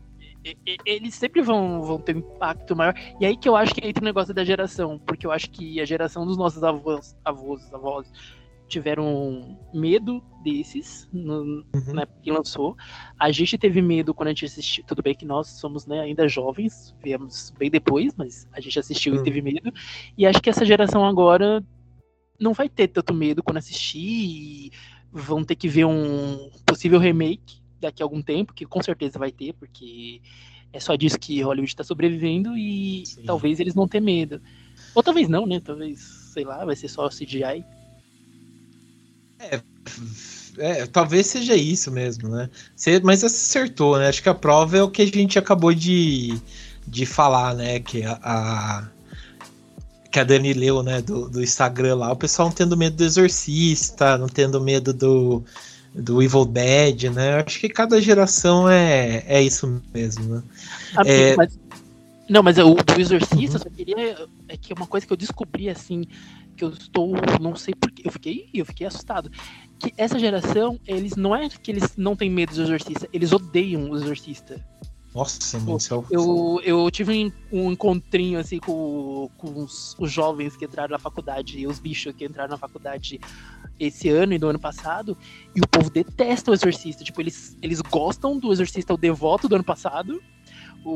eles 0.84 1.14
sempre 1.14 1.42
vão, 1.42 1.82
vão 1.82 1.98
ter 1.98 2.16
um 2.16 2.20
impacto 2.20 2.74
maior. 2.76 2.94
E 3.20 3.26
aí 3.26 3.36
que 3.36 3.48
eu 3.48 3.56
acho 3.56 3.74
que 3.74 3.86
entra 3.86 4.02
o 4.02 4.04
negócio 4.04 4.32
da 4.32 4.44
geração. 4.44 4.98
Porque 4.98 5.26
eu 5.26 5.32
acho 5.32 5.50
que 5.50 5.80
a 5.80 5.84
geração 5.84 6.26
dos 6.26 6.36
nossos 6.36 6.62
avós, 6.62 7.16
avós, 7.24 7.72
avós 7.72 8.10
tiveram 8.68 9.58
medo 9.72 10.22
desses 10.44 11.08
no, 11.12 11.64
uhum. 11.74 11.94
na 11.94 12.02
época 12.02 12.20
que 12.22 12.30
lançou. 12.30 12.76
A 13.18 13.32
gente 13.32 13.58
teve 13.58 13.80
medo 13.80 14.14
quando 14.14 14.28
a 14.28 14.30
gente 14.30 14.44
assistiu. 14.44 14.84
Tudo 14.86 15.02
bem 15.02 15.14
que 15.14 15.24
nós 15.24 15.48
somos 15.48 15.86
né, 15.86 16.00
ainda 16.00 16.28
jovens, 16.28 16.94
viemos 17.02 17.52
bem 17.58 17.70
depois, 17.70 18.14
mas 18.16 18.46
a 18.52 18.60
gente 18.60 18.78
assistiu 18.78 19.14
uhum. 19.14 19.20
e 19.20 19.24
teve 19.24 19.42
medo. 19.42 19.72
E 20.16 20.26
acho 20.26 20.40
que 20.40 20.50
essa 20.50 20.64
geração 20.64 21.04
agora 21.04 21.64
não 22.38 22.52
vai 22.52 22.68
ter 22.68 22.88
tanto 22.88 23.12
medo 23.12 23.42
quando 23.42 23.56
assistir 23.56 23.98
e 23.98 24.70
vão 25.10 25.42
ter 25.42 25.56
que 25.56 25.68
ver 25.68 25.86
um 25.86 26.50
possível 26.64 27.00
remake 27.00 27.60
daqui 27.80 28.02
a 28.02 28.04
algum 28.04 28.22
tempo, 28.22 28.52
que 28.52 28.66
com 28.66 28.82
certeza 28.82 29.18
vai 29.18 29.30
ter, 29.30 29.52
porque 29.54 30.20
é 30.72 30.80
só 30.80 30.94
disso 30.96 31.18
que 31.18 31.40
Hollywood 31.42 31.70
está 31.70 31.84
sobrevivendo 31.84 32.56
e 32.56 33.04
Sim. 33.06 33.22
talvez 33.24 33.60
eles 33.60 33.74
não 33.74 33.88
tenham 33.88 34.04
medo. 34.04 34.40
Ou 34.94 35.02
talvez 35.02 35.28
não, 35.28 35.46
né? 35.46 35.60
Talvez, 35.60 36.00
sei 36.32 36.44
lá, 36.44 36.64
vai 36.64 36.76
ser 36.76 36.88
só 36.88 37.08
CGI. 37.08 37.64
É, 39.38 39.60
é, 40.58 40.86
talvez 40.86 41.26
seja 41.26 41.54
isso 41.54 41.90
mesmo, 41.90 42.28
né? 42.28 42.50
Você, 42.74 43.00
mas 43.00 43.22
acertou, 43.22 43.98
né? 43.98 44.08
Acho 44.08 44.22
que 44.22 44.28
a 44.28 44.34
prova 44.34 44.76
é 44.76 44.82
o 44.82 44.90
que 44.90 45.02
a 45.02 45.06
gente 45.06 45.38
acabou 45.38 45.72
de, 45.72 46.38
de 46.86 47.06
falar, 47.06 47.54
né? 47.54 47.80
Que 47.80 48.02
a, 48.04 48.18
a 48.22 48.88
que 50.10 50.18
a 50.18 50.24
Dani 50.24 50.52
leu, 50.52 50.82
né? 50.82 51.00
Do, 51.00 51.28
do 51.28 51.42
Instagram 51.42 51.96
lá, 51.96 52.12
o 52.12 52.16
pessoal 52.16 52.48
não 52.48 52.54
tendo 52.54 52.76
medo 52.76 52.96
do 52.96 53.04
Exorcista, 53.04 54.18
não 54.18 54.26
tendo 54.26 54.60
medo 54.60 54.92
do, 54.92 55.44
do 55.94 56.22
Evil 56.22 56.44
Dead, 56.44 57.04
né? 57.04 57.42
Acho 57.44 57.60
que 57.60 57.68
cada 57.68 58.00
geração 58.00 58.68
é, 58.68 59.24
é 59.26 59.42
isso 59.42 59.82
mesmo, 59.92 60.36
né? 60.36 60.42
Ah, 60.96 61.02
é... 61.06 61.36
mas, 61.36 61.58
não, 62.28 62.42
mas 62.42 62.58
o 62.58 62.74
do 62.74 63.00
Exorcista, 63.00 63.56
uhum. 63.56 63.62
só 63.62 63.70
queria. 63.70 64.28
É 64.48 64.56
que 64.56 64.72
uma 64.74 64.86
coisa 64.86 65.06
que 65.06 65.12
eu 65.12 65.16
descobri 65.16 65.68
assim 65.68 66.04
que 66.58 66.64
eu 66.64 66.70
estou, 66.70 67.12
não 67.40 67.54
sei 67.54 67.72
porquê, 67.72 68.02
eu 68.04 68.10
fiquei, 68.10 68.50
eu 68.52 68.66
fiquei 68.66 68.86
assustado. 68.86 69.30
Que 69.78 69.94
essa 69.96 70.18
geração, 70.18 70.78
eles 70.86 71.14
não 71.14 71.34
é 71.34 71.48
que 71.48 71.70
eles 71.70 71.96
não 71.96 72.16
têm 72.16 72.28
medo 72.28 72.52
do 72.52 72.62
exorcista, 72.62 73.08
eles 73.12 73.32
odeiam 73.32 73.88
o 73.88 73.96
exorcista. 73.96 74.62
Nossa, 75.14 75.58
mano, 75.58 75.78
eu, 76.10 76.60
eu, 76.64 76.82
eu 76.82 76.90
tive 76.90 77.32
um 77.50 77.72
encontrinho 77.72 78.38
assim 78.38 78.58
com, 78.58 79.30
com 79.38 79.64
os, 79.64 79.96
os, 79.98 80.12
jovens 80.12 80.54
que 80.54 80.66
entraram 80.66 80.92
na 80.92 80.98
faculdade, 80.98 81.66
os 81.66 81.78
bichos 81.78 82.14
que 82.14 82.26
entraram 82.26 82.50
na 82.50 82.58
faculdade 82.58 83.18
esse 83.80 84.10
ano 84.10 84.34
e 84.34 84.38
do 84.38 84.48
ano 84.48 84.58
passado, 84.58 85.16
e 85.54 85.60
o 85.60 85.66
povo 85.66 85.88
detesta 85.88 86.50
o 86.50 86.54
Exorcista. 86.54 87.02
Tipo, 87.02 87.22
eles, 87.22 87.56
eles 87.62 87.80
gostam 87.80 88.38
do 88.38 88.52
Exorcista, 88.52 88.92
o 88.92 88.98
devoto 88.98 89.48
do 89.48 89.54
ano 89.54 89.64
passado, 89.64 90.22
o, 90.84 90.90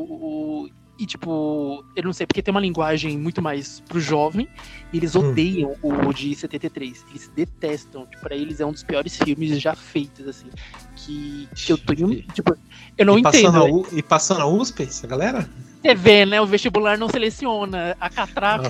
o 0.63 0.69
e, 0.97 1.07
tipo, 1.07 1.83
eu 1.95 2.03
não 2.03 2.13
sei, 2.13 2.27
porque 2.27 2.41
tem 2.41 2.51
uma 2.51 2.61
linguagem 2.61 3.17
muito 3.17 3.41
mais 3.41 3.79
pro 3.79 3.99
jovem, 3.99 4.47
e 4.91 4.97
eles 4.97 5.15
odeiam 5.15 5.75
hum. 5.83 6.07
o 6.07 6.13
de 6.13 6.35
73. 6.35 7.05
Eles 7.09 7.31
detestam. 7.35 8.05
Tipo, 8.05 8.21
pra 8.21 8.35
eles 8.35 8.59
é 8.59 8.65
um 8.65 8.71
dos 8.71 8.83
piores 8.83 9.17
filmes 9.17 9.59
já 9.59 9.75
feitos, 9.75 10.27
assim. 10.27 10.47
Que, 10.95 11.49
que 11.55 11.73
eu 11.73 11.77
tô. 11.77 11.95
Tipo, 11.95 12.55
eu 12.95 13.05
não 13.05 13.17
e 13.17 13.21
entendo. 13.21 13.51
Na 13.51 13.63
U, 13.63 13.87
e 13.91 14.03
passou 14.03 14.37
na 14.37 14.45
USP, 14.45 14.83
essa 14.83 15.07
galera? 15.07 15.49
Você 15.81 15.95
vê, 15.95 16.25
né? 16.25 16.39
O 16.39 16.45
vestibular 16.45 16.97
não 16.97 17.09
seleciona. 17.09 17.97
A 17.99 18.09
catraca, 18.09 18.69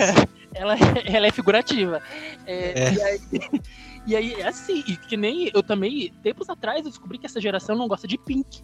ela, 0.55 0.75
ela 1.05 1.27
é 1.27 1.31
figurativa. 1.31 2.01
É, 2.47 2.83
é. 2.83 2.93
E, 2.93 3.01
aí, 3.01 3.19
e 4.07 4.15
aí, 4.15 4.33
é 4.35 4.47
assim, 4.47 4.81
que 4.81 5.17
nem 5.17 5.51
eu 5.53 5.61
também, 5.61 6.13
tempos 6.23 6.49
atrás, 6.49 6.85
eu 6.85 6.89
descobri 6.89 7.17
que 7.17 7.25
essa 7.25 7.41
geração 7.41 7.75
não 7.75 7.87
gosta 7.87 8.07
de 8.07 8.17
Pink. 8.17 8.63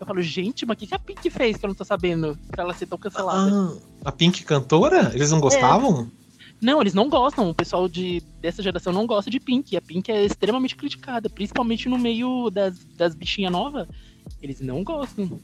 Eu 0.00 0.06
falo, 0.06 0.22
gente, 0.22 0.64
mas 0.64 0.76
o 0.76 0.78
que, 0.78 0.86
que 0.86 0.94
a 0.94 0.98
Pink 0.98 1.28
fez 1.28 1.58
que 1.58 1.66
eu 1.66 1.68
não 1.68 1.74
tô 1.74 1.84
sabendo 1.84 2.36
pra 2.50 2.64
ela 2.64 2.72
ser 2.72 2.86
tão 2.86 2.96
cancelada? 2.96 3.50
Ah, 4.02 4.08
a 4.08 4.10
Pink 4.10 4.42
cantora? 4.44 5.12
Eles 5.14 5.30
não 5.30 5.38
gostavam? 5.38 6.10
É. 6.16 6.20
Não, 6.58 6.80
eles 6.80 6.94
não 6.94 7.08
gostam. 7.08 7.50
O 7.50 7.54
pessoal 7.54 7.86
de, 7.86 8.22
dessa 8.40 8.62
geração 8.62 8.94
não 8.94 9.06
gosta 9.06 9.30
de 9.30 9.38
Pink. 9.38 9.76
A 9.76 9.80
Pink 9.82 10.10
é 10.10 10.24
extremamente 10.24 10.74
criticada, 10.74 11.28
principalmente 11.28 11.86
no 11.86 11.98
meio 11.98 12.48
das, 12.48 12.78
das 12.96 13.14
bichinhas 13.14 13.52
novas. 13.52 13.86
Eles 14.42 14.60
não 14.60 14.82
gostam. 14.82 15.38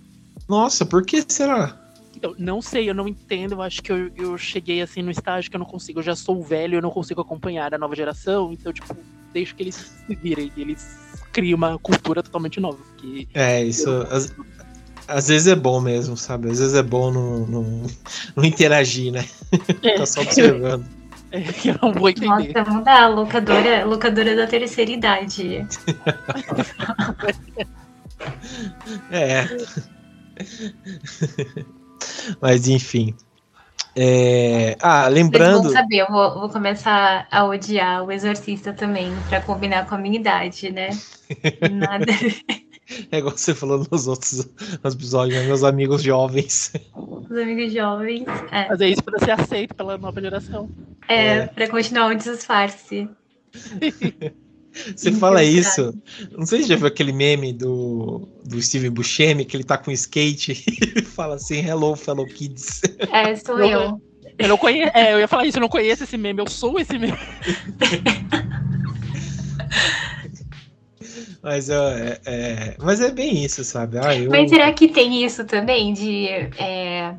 Nossa, 0.48 0.86
por 0.86 1.04
que 1.04 1.22
será? 1.28 1.78
Então, 2.14 2.34
não 2.38 2.62
sei, 2.62 2.88
eu 2.88 2.94
não 2.94 3.06
entendo. 3.06 3.52
Eu 3.52 3.62
acho 3.62 3.82
que 3.82 3.92
eu, 3.92 4.10
eu 4.16 4.38
cheguei 4.38 4.80
assim 4.80 5.02
no 5.02 5.10
estágio 5.10 5.50
que 5.50 5.56
eu 5.56 5.60
não 5.60 5.66
consigo. 5.66 5.98
Eu 5.98 6.04
já 6.04 6.16
sou 6.16 6.42
velho, 6.42 6.76
eu 6.76 6.82
não 6.82 6.90
consigo 6.90 7.20
acompanhar 7.20 7.74
a 7.74 7.78
nova 7.78 7.94
geração. 7.94 8.52
Então, 8.52 8.72
tipo, 8.72 8.96
deixo 9.34 9.54
que 9.54 9.62
eles 9.62 9.74
se 9.74 10.14
virem. 10.14 10.50
Eles 10.56 11.05
cria 11.36 11.54
uma 11.54 11.78
cultura 11.78 12.22
totalmente 12.22 12.58
nova. 12.58 12.78
Porque 12.78 13.28
é, 13.34 13.62
isso. 13.62 13.90
Eu... 13.90 14.02
Às, 14.10 14.32
às, 15.06 15.28
vezes 15.28 15.46
é 15.46 15.54
bom 15.54 15.82
mesmo, 15.82 16.16
sabe? 16.16 16.50
Às 16.50 16.60
vezes 16.60 16.74
é 16.74 16.82
bom 16.82 17.10
não, 17.10 17.46
não, 17.46 17.86
não 18.34 18.42
interagir, 18.42 19.12
né? 19.12 19.26
É. 19.82 19.98
tá 19.98 20.06
só 20.06 20.22
observando. 20.22 20.86
É, 21.30 21.40
eu 21.64 21.78
não 21.82 21.92
vou 21.92 22.08
entender. 22.08 22.54
Nossa, 22.54 22.70
mudar 22.70 23.02
a 23.02 23.08
locadora, 23.08 23.84
locadora 23.84 24.34
da 24.34 24.46
terceira 24.46 24.90
idade. 24.90 25.66
é. 29.10 29.46
Mas 32.40 32.66
enfim. 32.66 33.14
É... 33.96 34.76
Ah, 34.80 35.08
lembrando. 35.08 35.62
Vocês 35.62 35.72
vão 35.72 35.82
saber, 35.82 35.96
eu 36.02 36.06
vou, 36.08 36.40
vou, 36.40 36.48
começar 36.50 37.26
a 37.30 37.44
odiar 37.46 38.04
o 38.04 38.12
Exorcista 38.12 38.74
também, 38.74 39.10
para 39.28 39.40
combinar 39.40 39.86
com 39.86 39.94
a 39.94 39.98
minha 39.98 40.18
idade, 40.18 40.70
né? 40.70 40.90
Nada. 41.72 42.06
É 43.10 43.18
igual 43.18 43.36
você 43.36 43.52
falou 43.52 43.84
nos 43.90 44.06
outros 44.06 44.48
episódios, 44.84 45.36
né? 45.36 45.46
meus 45.48 45.64
amigos 45.64 46.04
jovens. 46.04 46.72
Os 46.94 47.36
amigos 47.36 47.72
jovens. 47.72 48.24
É. 48.52 48.68
Mas 48.68 48.80
é 48.80 48.88
isso 48.90 49.02
para 49.02 49.18
ser 49.18 49.32
aceito 49.32 49.74
pela 49.74 49.98
nova 49.98 50.20
geração. 50.20 50.70
É, 51.08 51.38
é. 51.38 51.46
para 51.48 51.68
continuar 51.68 52.12
o 52.12 52.14
disfarce. 52.14 53.08
Você 54.94 55.12
fala 55.12 55.42
isso. 55.42 55.94
Não 56.36 56.46
sei 56.46 56.62
se 56.62 56.68
já 56.68 56.76
viu 56.76 56.86
aquele 56.86 57.12
meme 57.12 57.52
do, 57.52 58.28
do 58.44 58.60
Steven 58.60 58.90
Buscemi, 58.90 59.44
que 59.44 59.56
ele 59.56 59.64
tá 59.64 59.78
com 59.78 59.90
skate 59.90 60.52
e 60.96 61.02
fala 61.02 61.36
assim: 61.36 61.66
Hello, 61.66 61.96
fellow 61.96 62.26
kids. 62.26 62.80
É, 63.12 63.34
sou 63.36 63.58
eu. 63.58 63.68
Eu, 63.68 64.00
eu 64.38 64.48
não 64.48 64.58
conheço. 64.58 64.92
É, 64.94 65.14
eu 65.14 65.20
ia 65.20 65.28
falar 65.28 65.46
isso, 65.46 65.58
eu 65.58 65.62
não 65.62 65.68
conheço 65.68 66.04
esse 66.04 66.16
meme, 66.16 66.40
eu 66.40 66.48
sou 66.48 66.78
esse 66.78 66.98
meme. 66.98 67.18
Mas 71.46 71.70
é, 71.70 72.20
é, 72.26 72.76
mas 72.82 73.00
é 73.00 73.12
bem 73.12 73.44
isso, 73.44 73.62
sabe? 73.62 73.98
Ah, 73.98 74.12
eu... 74.16 74.28
Mas 74.30 74.50
será 74.50 74.72
que 74.72 74.88
tem 74.88 75.24
isso 75.24 75.44
também 75.44 75.92
de 75.92 76.26
é, 76.58 77.14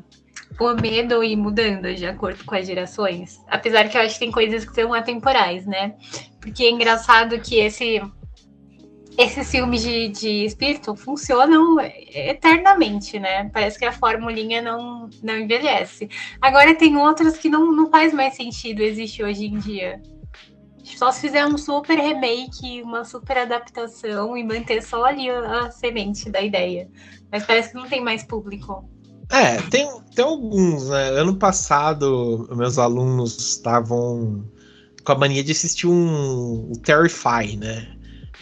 o 0.60 0.74
medo 0.74 1.24
ir 1.24 1.34
mudando 1.34 1.94
de 1.94 2.04
acordo 2.04 2.44
com 2.44 2.54
as 2.54 2.66
gerações? 2.66 3.40
Apesar 3.48 3.88
que 3.88 3.96
eu 3.96 4.02
acho 4.02 4.14
que 4.14 4.20
tem 4.20 4.30
coisas 4.30 4.66
que 4.66 4.74
são 4.74 4.92
atemporais, 4.92 5.64
né? 5.64 5.94
Porque 6.48 6.64
é 6.64 6.70
engraçado 6.70 7.38
que 7.40 7.56
esse 7.56 8.00
esses 9.18 9.50
filmes 9.50 9.82
de, 9.82 10.08
de 10.08 10.44
espírito 10.44 10.94
funcionam 10.94 11.76
eternamente, 11.80 13.18
né? 13.18 13.50
Parece 13.52 13.76
que 13.76 13.84
a 13.84 13.92
formulinha 13.92 14.62
não, 14.62 15.10
não 15.22 15.36
envelhece. 15.36 16.08
Agora 16.40 16.74
tem 16.74 16.96
outros 16.96 17.36
que 17.36 17.48
não, 17.48 17.72
não 17.72 17.90
faz 17.90 18.14
mais 18.14 18.36
sentido 18.36 18.80
existir 18.80 19.24
hoje 19.24 19.46
em 19.46 19.58
dia. 19.58 20.00
Só 20.84 21.10
se 21.10 21.20
fizer 21.20 21.44
um 21.44 21.58
super 21.58 21.98
remake, 21.98 22.80
uma 22.82 23.04
super 23.04 23.38
adaptação 23.38 24.36
e 24.36 24.44
manter 24.44 24.82
só 24.82 25.04
ali 25.04 25.28
a, 25.28 25.66
a 25.66 25.70
semente 25.70 26.30
da 26.30 26.40
ideia. 26.40 26.88
Mas 27.30 27.44
parece 27.44 27.70
que 27.70 27.76
não 27.76 27.88
tem 27.88 28.00
mais 28.00 28.22
público. 28.22 28.88
É, 29.30 29.60
tem, 29.62 29.86
tem 30.14 30.24
alguns, 30.24 30.88
né? 30.88 31.08
Ano 31.10 31.36
passado, 31.36 32.48
meus 32.56 32.78
alunos 32.78 33.36
estavam 33.36 34.44
com 35.08 35.12
a 35.12 35.18
mania 35.18 35.42
de 35.42 35.52
assistir 35.52 35.86
um, 35.86 36.70
um 36.70 36.72
Terrify, 36.74 37.56
né? 37.56 37.88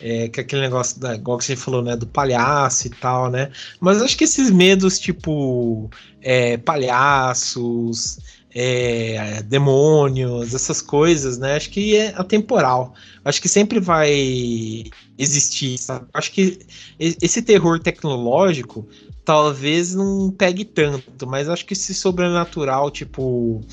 É, 0.03 0.29
que 0.29 0.41
é 0.41 0.43
aquele 0.43 0.63
negócio 0.63 0.99
da, 0.99 1.15
igual 1.15 1.39
que 1.39 1.45
você 1.45 1.55
falou, 1.55 1.81
né, 1.81 1.97
do 1.97 2.07
palhaço 2.07 2.89
e 2.89 2.91
tal, 2.91 3.31
né? 3.31 3.53
Mas 3.81 4.03
acho 4.03 4.17
que 4.19 4.25
esses 4.25 4.51
medos, 4.51 4.99
tipo, 4.99 5.89
é, 6.21 6.57
palhaços, 6.57 8.19
é, 8.53 9.45
demônios, 9.45 10.55
essas 10.55 10.83
coisas, 10.83 11.39
né? 11.39 11.55
Acho 11.55 11.71
que 11.71 11.97
é 11.97 12.13
atemporal. 12.17 12.95
Acho 13.25 13.41
que 13.41 13.49
sempre 13.49 13.79
vai 13.79 14.91
existir. 15.17 15.79
Sabe? 15.79 16.07
Acho 16.13 16.33
que 16.33 16.59
esse 16.99 17.43
terror 17.43 17.79
tecnológico 17.79 18.89
talvez 19.25 19.95
não 19.95 20.33
pegue 20.33 20.65
tanto, 20.65 21.27
mas 21.29 21.49
acho 21.49 21.65
que 21.65 21.75
esse 21.75 21.95
sobrenatural, 21.95 22.91
tipo 22.91 23.65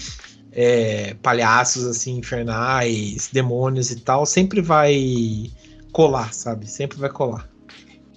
é, 0.56 1.16
palhaços 1.22 1.86
assim 1.86 2.18
infernais, 2.18 3.30
demônios 3.32 3.92
e 3.92 4.00
tal, 4.00 4.26
sempre 4.26 4.62
vai 4.62 5.52
colar, 5.92 6.34
sabe? 6.34 6.68
Sempre 6.68 6.98
vai 6.98 7.10
colar. 7.10 7.50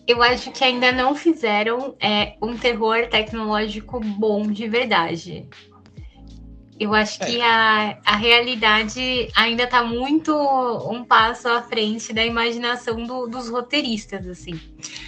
Eu 0.07 0.23
acho 0.23 0.53
que 0.53 0.63
ainda 0.63 0.93
não 0.93 1.17
fizeram 1.17 1.97
é, 2.01 2.37
um 2.41 2.57
terror 2.57 3.09
tecnológico 3.09 3.99
bom 3.99 4.47
de 4.47 4.69
verdade. 4.69 5.49
Eu 6.79 6.95
acho 6.95 7.23
é. 7.23 7.27
que 7.27 7.41
a, 7.41 7.99
a 8.05 8.17
realidade 8.17 9.29
ainda 9.35 9.65
está 9.65 9.83
muito 9.83 10.33
um 10.91 11.03
passo 11.03 11.49
à 11.49 11.63
frente 11.63 12.13
da 12.13 12.25
imaginação 12.25 13.03
do, 13.05 13.27
dos 13.27 13.49
roteiristas, 13.49 14.27
assim. 14.27 14.61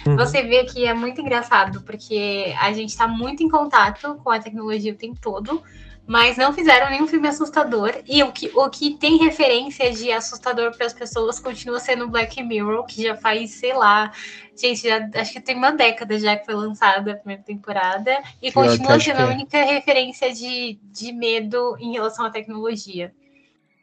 Uhum. 0.05 0.15
Você 0.17 0.41
vê 0.43 0.65
que 0.65 0.85
é 0.85 0.93
muito 0.93 1.21
engraçado, 1.21 1.81
porque 1.81 2.53
a 2.59 2.73
gente 2.73 2.89
está 2.89 3.07
muito 3.07 3.43
em 3.43 3.47
contato 3.47 4.15
com 4.23 4.31
a 4.31 4.39
tecnologia 4.39 4.91
o 4.91 4.97
tempo 4.97 5.19
todo, 5.21 5.61
mas 6.09 6.37
não 6.37 6.51
fizeram 6.51 6.89
nenhum 6.89 7.05
filme 7.05 7.27
assustador. 7.27 7.93
E 8.07 8.23
o 8.23 8.31
que, 8.31 8.49
o 8.55 8.67
que 8.67 8.95
tem 8.95 9.17
referência 9.17 9.91
de 9.91 10.11
assustador 10.11 10.75
para 10.75 10.87
as 10.87 10.93
pessoas 10.93 11.39
continua 11.39 11.79
sendo 11.79 12.07
Black 12.07 12.41
Mirror, 12.41 12.83
que 12.87 13.03
já 13.03 13.15
faz, 13.15 13.51
sei 13.51 13.75
lá, 13.75 14.11
gente, 14.57 14.87
já, 14.87 15.07
acho 15.13 15.31
que 15.31 15.39
tem 15.39 15.55
uma 15.55 15.71
década 15.71 16.17
já 16.17 16.35
que 16.35 16.47
foi 16.47 16.55
lançada 16.55 17.11
a 17.11 17.15
primeira 17.15 17.43
temporada, 17.43 18.23
e 18.41 18.51
Pior 18.51 18.65
continua 18.65 18.99
sendo 18.99 19.19
a 19.19 19.29
é. 19.29 19.33
única 19.35 19.63
referência 19.63 20.33
de, 20.33 20.79
de 20.91 21.11
medo 21.11 21.77
em 21.79 21.91
relação 21.93 22.25
à 22.25 22.31
tecnologia. 22.31 23.13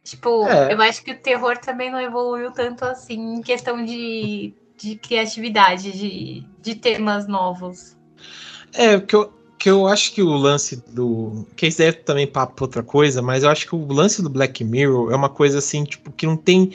Tipo, 0.03 0.49
é. 0.49 0.73
eu 0.75 0.83
acho 0.83 1.05
que 1.05 1.13
o 1.13 1.19
terror 1.21 1.57
também 1.59 1.93
não 1.93 2.01
evoluiu 2.01 2.51
tanto 2.51 2.85
assim 2.85 3.37
em 3.37 3.41
questão 3.41 3.85
de, 3.85 4.53
de 4.77 4.97
criatividade, 4.97 5.93
de, 5.93 6.45
de 6.61 6.75
temas 6.75 7.29
novos. 7.29 7.97
É, 8.75 8.99
porque 8.99 9.15
eu, 9.15 9.36
que 9.59 9.71
eu 9.71 9.87
acho 9.87 10.13
que 10.13 10.23
o 10.23 10.33
lance 10.33 10.83
do. 10.93 11.47
Que 11.57 11.67
isso 11.67 11.79
deve 11.79 11.99
também 11.99 12.27
papo 12.27 12.65
outra 12.65 12.83
coisa, 12.83 13.23
mas 13.23 13.43
eu 13.43 13.51
acho 13.51 13.67
que 13.67 13.75
o 13.75 13.93
lance 13.93 14.23
do 14.23 14.29
Black 14.29 14.63
Mirror 14.63 15.11
é 15.11 15.17
uma 15.17 15.29
coisa 15.29 15.59
assim, 15.59 15.85
tipo, 15.85 16.13
que 16.13 16.27
não 16.27 16.37
tem 16.37 16.73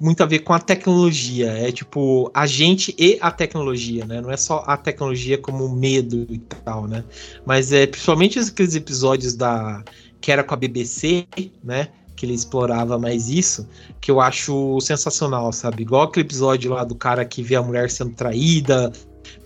muito 0.00 0.22
a 0.22 0.26
ver 0.26 0.40
com 0.40 0.52
a 0.52 0.58
tecnologia. 0.58 1.50
É 1.52 1.70
tipo, 1.70 2.30
a 2.34 2.46
gente 2.46 2.94
e 2.98 3.18
a 3.20 3.30
tecnologia, 3.30 4.04
né? 4.04 4.20
Não 4.20 4.30
é 4.30 4.36
só 4.36 4.64
a 4.66 4.76
tecnologia 4.76 5.38
como 5.38 5.68
medo 5.68 6.26
e 6.28 6.38
tal, 6.38 6.86
né? 6.86 7.04
Mas 7.46 7.72
é 7.72 7.86
principalmente 7.86 8.38
aqueles 8.38 8.74
episódios 8.74 9.34
da. 9.34 9.82
que 10.20 10.32
era 10.32 10.42
com 10.42 10.54
a 10.54 10.56
BBC, 10.56 11.26
né? 11.62 11.88
Que 12.16 12.26
ele 12.26 12.34
explorava 12.34 12.98
mais 12.98 13.28
isso, 13.28 13.68
que 14.00 14.10
eu 14.10 14.20
acho 14.20 14.80
sensacional, 14.80 15.52
sabe? 15.52 15.82
Igual 15.82 16.02
aquele 16.02 16.26
episódio 16.26 16.72
lá 16.72 16.84
do 16.84 16.94
cara 16.94 17.24
que 17.24 17.42
vê 17.42 17.56
a 17.56 17.62
mulher 17.62 17.90
sendo 17.90 18.14
traída 18.14 18.92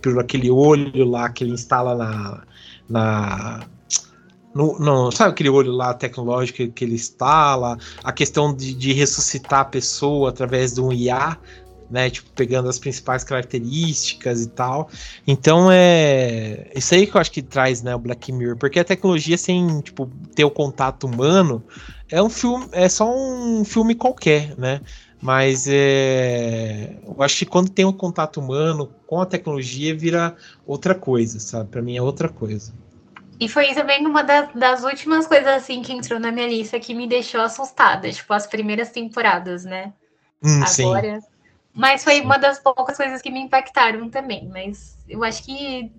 por 0.01 0.19
aquele 0.19 0.49
olho 0.51 1.05
lá 1.05 1.29
que 1.29 1.43
ele 1.43 1.53
instala 1.53 1.95
na, 1.95 2.43
na 2.89 3.61
no, 4.53 4.79
no, 4.79 5.11
sabe 5.11 5.31
aquele 5.31 5.49
olho 5.49 5.71
lá 5.71 5.93
tecnológico 5.93 6.67
que 6.69 6.83
ele 6.83 6.95
instala, 6.95 7.77
a 8.03 8.11
questão 8.11 8.53
de, 8.53 8.73
de 8.73 8.93
ressuscitar 8.93 9.59
a 9.59 9.65
pessoa 9.65 10.29
através 10.29 10.73
de 10.73 10.81
um 10.81 10.91
IA, 10.91 11.37
né? 11.89 12.09
Tipo, 12.09 12.29
pegando 12.31 12.69
as 12.69 12.79
principais 12.79 13.23
características 13.23 14.41
e 14.41 14.49
tal. 14.49 14.89
Então 15.25 15.69
é. 15.71 16.71
Isso 16.75 16.93
aí 16.93 17.07
que 17.07 17.15
eu 17.15 17.21
acho 17.21 17.31
que 17.31 17.41
traz, 17.41 17.81
né, 17.81 17.95
o 17.95 17.99
Black 17.99 18.31
Mirror, 18.31 18.57
porque 18.57 18.79
a 18.79 18.83
tecnologia 18.83 19.37
sem, 19.37 19.81
tipo, 19.81 20.09
ter 20.35 20.43
o 20.43 20.51
contato 20.51 21.05
humano 21.05 21.63
é 22.09 22.21
um 22.21 22.29
filme. 22.29 22.67
É 22.71 22.89
só 22.89 23.11
um 23.15 23.63
filme 23.63 23.95
qualquer, 23.95 24.55
né? 24.57 24.81
Mas 25.21 25.67
é, 25.67 26.95
eu 27.05 27.21
acho 27.21 27.39
que 27.39 27.45
quando 27.45 27.69
tem 27.69 27.83
um 27.83 27.91
contato 27.91 28.39
humano 28.39 28.89
com 29.05 29.19
a 29.19 29.25
tecnologia, 29.25 29.95
vira 29.95 30.35
outra 30.65 30.95
coisa, 30.95 31.39
sabe? 31.39 31.69
Para 31.69 31.81
mim 31.81 31.97
é 31.97 32.01
outra 32.01 32.29
coisa. 32.29 32.73
E 33.37 33.47
foi 33.47 33.73
também 33.73 34.05
uma 34.05 34.23
das, 34.23 34.53
das, 34.53 34.83
últimas 34.83 35.27
coisas 35.27 35.47
assim 35.47 35.81
que 35.81 35.93
entrou 35.93 36.19
na 36.19 36.31
minha 36.31 36.47
lista 36.47 36.79
que 36.79 36.93
me 36.93 37.07
deixou 37.07 37.41
assustada, 37.41 38.11
tipo 38.11 38.33
as 38.33 38.47
primeiras 38.47 38.91
temporadas, 38.91 39.65
né? 39.65 39.93
Hum, 40.43 40.61
Agora. 40.63 41.21
Sim. 41.21 41.27
Mas 41.73 42.03
foi 42.03 42.15
sim. 42.15 42.21
uma 42.21 42.37
das 42.37 42.59
poucas 42.59 42.97
coisas 42.97 43.21
que 43.21 43.29
me 43.31 43.39
impactaram 43.39 44.09
também. 44.09 44.47
Mas 44.49 44.97
eu 45.07 45.23
acho 45.23 45.43
que 45.43 45.91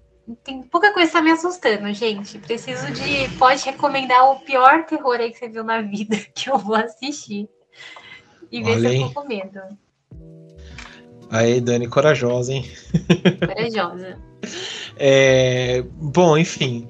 tem 0.44 0.62
pouca 0.62 0.92
coisa 0.92 1.08
que 1.08 1.16
tá 1.16 1.22
me 1.22 1.30
assustando, 1.30 1.92
gente. 1.92 2.38
Preciso 2.38 2.90
de. 2.90 3.28
Pode 3.38 3.64
recomendar 3.64 4.30
o 4.30 4.40
pior 4.40 4.84
terror 4.84 5.16
aí 5.16 5.30
que 5.30 5.38
você 5.38 5.48
viu 5.48 5.64
na 5.64 5.80
vida 5.82 6.16
que 6.34 6.50
eu 6.50 6.58
vou 6.58 6.76
assistir 6.76 7.48
e 8.50 8.62
ver 8.62 8.80
se 8.80 8.96
eu 8.96 9.08
tô 9.08 9.20
com 9.20 9.28
medo. 9.28 9.60
Aí, 11.30 11.60
Dani, 11.60 11.86
corajosa, 11.86 12.52
hein? 12.52 12.68
Corajosa. 13.46 14.18
é, 14.96 15.82
bom, 15.96 16.36
enfim. 16.36 16.88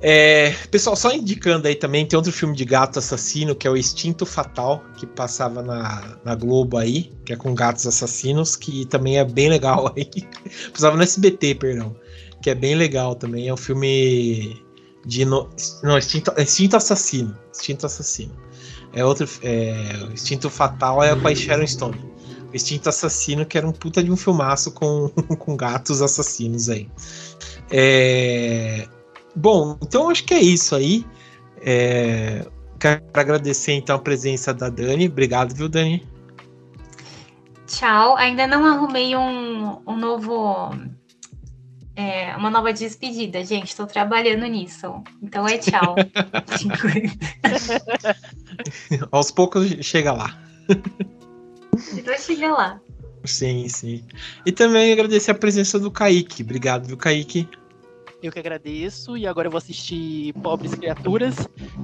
É, 0.00 0.50
pessoal, 0.70 0.94
só 0.94 1.12
indicando 1.12 1.66
aí 1.66 1.74
também, 1.74 2.04
tem 2.04 2.16
outro 2.16 2.32
filme 2.32 2.54
de 2.54 2.64
gato 2.64 2.98
assassino, 2.98 3.54
que 3.54 3.66
é 3.66 3.70
o 3.70 3.76
Instinto 3.76 4.26
Fatal, 4.26 4.84
que 4.96 5.06
passava 5.06 5.62
na, 5.62 6.18
na 6.24 6.34
Globo 6.34 6.76
aí, 6.76 7.10
que 7.24 7.32
é 7.32 7.36
com 7.36 7.54
gatos 7.54 7.86
assassinos, 7.86 8.56
que 8.56 8.84
também 8.86 9.18
é 9.18 9.24
bem 9.24 9.48
legal 9.48 9.92
aí. 9.96 10.10
Passava 10.72 10.96
no 10.96 11.02
SBT, 11.02 11.54
perdão. 11.54 11.96
Que 12.42 12.50
é 12.50 12.54
bem 12.54 12.74
legal 12.74 13.14
também. 13.14 13.48
É 13.48 13.54
um 13.54 13.56
filme 13.56 14.62
de. 15.06 15.24
No, 15.24 15.48
não, 15.82 15.96
Instinto, 15.96 16.32
Instinto 16.38 16.76
Assassino. 16.76 17.36
Instinto 17.50 17.86
Assassino. 17.86 18.45
É 18.96 19.04
outro. 19.04 19.28
É, 19.42 20.06
o 20.08 20.12
Instinto 20.12 20.48
Fatal 20.48 21.04
é 21.04 21.14
com 21.14 21.28
a 21.28 21.34
Sharon 21.34 21.66
Stone. 21.66 21.98
O 22.50 22.56
Instinto 22.56 22.88
Assassino, 22.88 23.44
que 23.44 23.58
era 23.58 23.68
um 23.68 23.72
puta 23.72 24.02
de 24.02 24.10
um 24.10 24.16
filmaço 24.16 24.72
com, 24.72 25.10
com 25.38 25.54
gatos 25.54 26.00
assassinos 26.00 26.70
aí. 26.70 26.88
É, 27.70 28.88
bom, 29.34 29.76
então 29.82 30.08
acho 30.08 30.24
que 30.24 30.32
é 30.32 30.40
isso 30.40 30.74
aí. 30.74 31.04
É, 31.60 32.46
quero 32.80 33.02
agradecer 33.12 33.72
então 33.72 33.96
a 33.96 33.98
presença 33.98 34.54
da 34.54 34.70
Dani. 34.70 35.08
Obrigado, 35.08 35.54
viu, 35.54 35.68
Dani? 35.68 36.02
Tchau. 37.66 38.16
Ainda 38.16 38.46
não 38.46 38.64
arrumei 38.64 39.14
um, 39.14 39.78
um 39.86 39.96
novo. 39.96 40.70
É, 41.96 42.36
uma 42.36 42.50
nova 42.50 42.74
despedida, 42.74 43.42
gente. 43.42 43.68
Estou 43.68 43.86
trabalhando 43.86 44.46
nisso. 44.46 45.02
Então 45.22 45.48
é 45.48 45.56
tchau. 45.56 45.96
Aos 49.10 49.30
poucos 49.30 49.66
chega 49.80 50.12
lá. 50.12 50.38
Vai 52.04 52.18
chegar 52.18 52.52
lá. 52.52 52.78
Sim, 53.24 53.66
sim. 53.68 54.04
E 54.44 54.52
também 54.52 54.92
agradecer 54.92 55.30
a 55.30 55.34
presença 55.34 55.80
do 55.80 55.90
Kaique. 55.90 56.42
Obrigado, 56.42 56.86
viu, 56.86 56.98
Kaique? 56.98 57.48
Eu 58.22 58.30
que 58.30 58.38
agradeço. 58.38 59.16
E 59.16 59.26
agora 59.26 59.48
eu 59.48 59.50
vou 59.50 59.58
assistir 59.58 60.34
Pobres 60.34 60.74
Criaturas. 60.74 61.34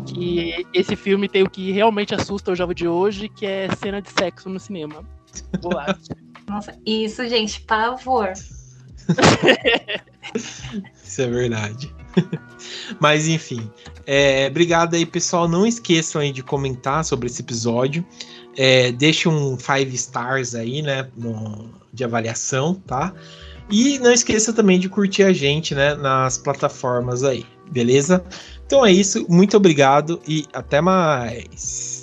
Que 0.07 0.67
esse 0.75 0.95
filme 0.95 1.29
tem 1.29 1.43
o 1.43 1.51
que 1.51 1.73
realmente 1.73 2.15
assusta 2.15 2.53
o 2.53 2.55
jovem 2.55 2.77
de 2.77 2.87
hoje, 2.87 3.29
que 3.29 3.47
é 3.47 3.69
cena 3.77 4.03
de 4.03 4.11
sexo 4.11 4.49
no 4.49 4.61
cinema. 4.61 5.03
Vou 5.61 5.75
lá. 5.75 5.99
Nossa, 6.49 6.79
isso, 6.85 7.27
gente, 7.29 7.61
pavor. 7.63 8.33
isso 10.35 11.23
é 11.23 11.27
verdade. 11.27 11.93
Mas 13.01 13.29
enfim, 13.29 13.71
é, 14.07 14.47
obrigado 14.49 14.95
aí, 14.95 15.07
pessoal. 15.07 15.49
Não 15.49 15.67
esqueçam 15.67 16.21
aí 16.21 16.33
de 16.33 16.43
comentar 16.43 17.05
sobre 17.05 17.27
esse 17.27 17.43
episódio. 17.43 18.05
É, 18.57 18.93
deixe 18.93 19.29
um 19.29 19.57
five 19.57 19.95
stars 19.95 20.55
aí, 20.55 20.83
né, 20.83 21.09
no, 21.17 21.71
de 21.93 22.05
avaliação, 22.05 22.75
tá? 22.87 23.13
E 23.71 23.99
não 23.99 24.13
esqueça 24.13 24.53
também 24.53 24.79
de 24.79 24.89
curtir 24.89 25.23
a 25.23 25.33
gente, 25.33 25.75
né, 25.75 25.95
nas 25.95 26.37
plataformas 26.37 27.25
aí, 27.25 27.47
beleza? 27.71 28.23
Então 28.67 28.85
é 28.85 28.93
isso, 28.93 29.25
muito 29.29 29.57
obrigado 29.57 30.21
e 30.29 30.47
até 30.53 30.81
mais. 30.81 31.91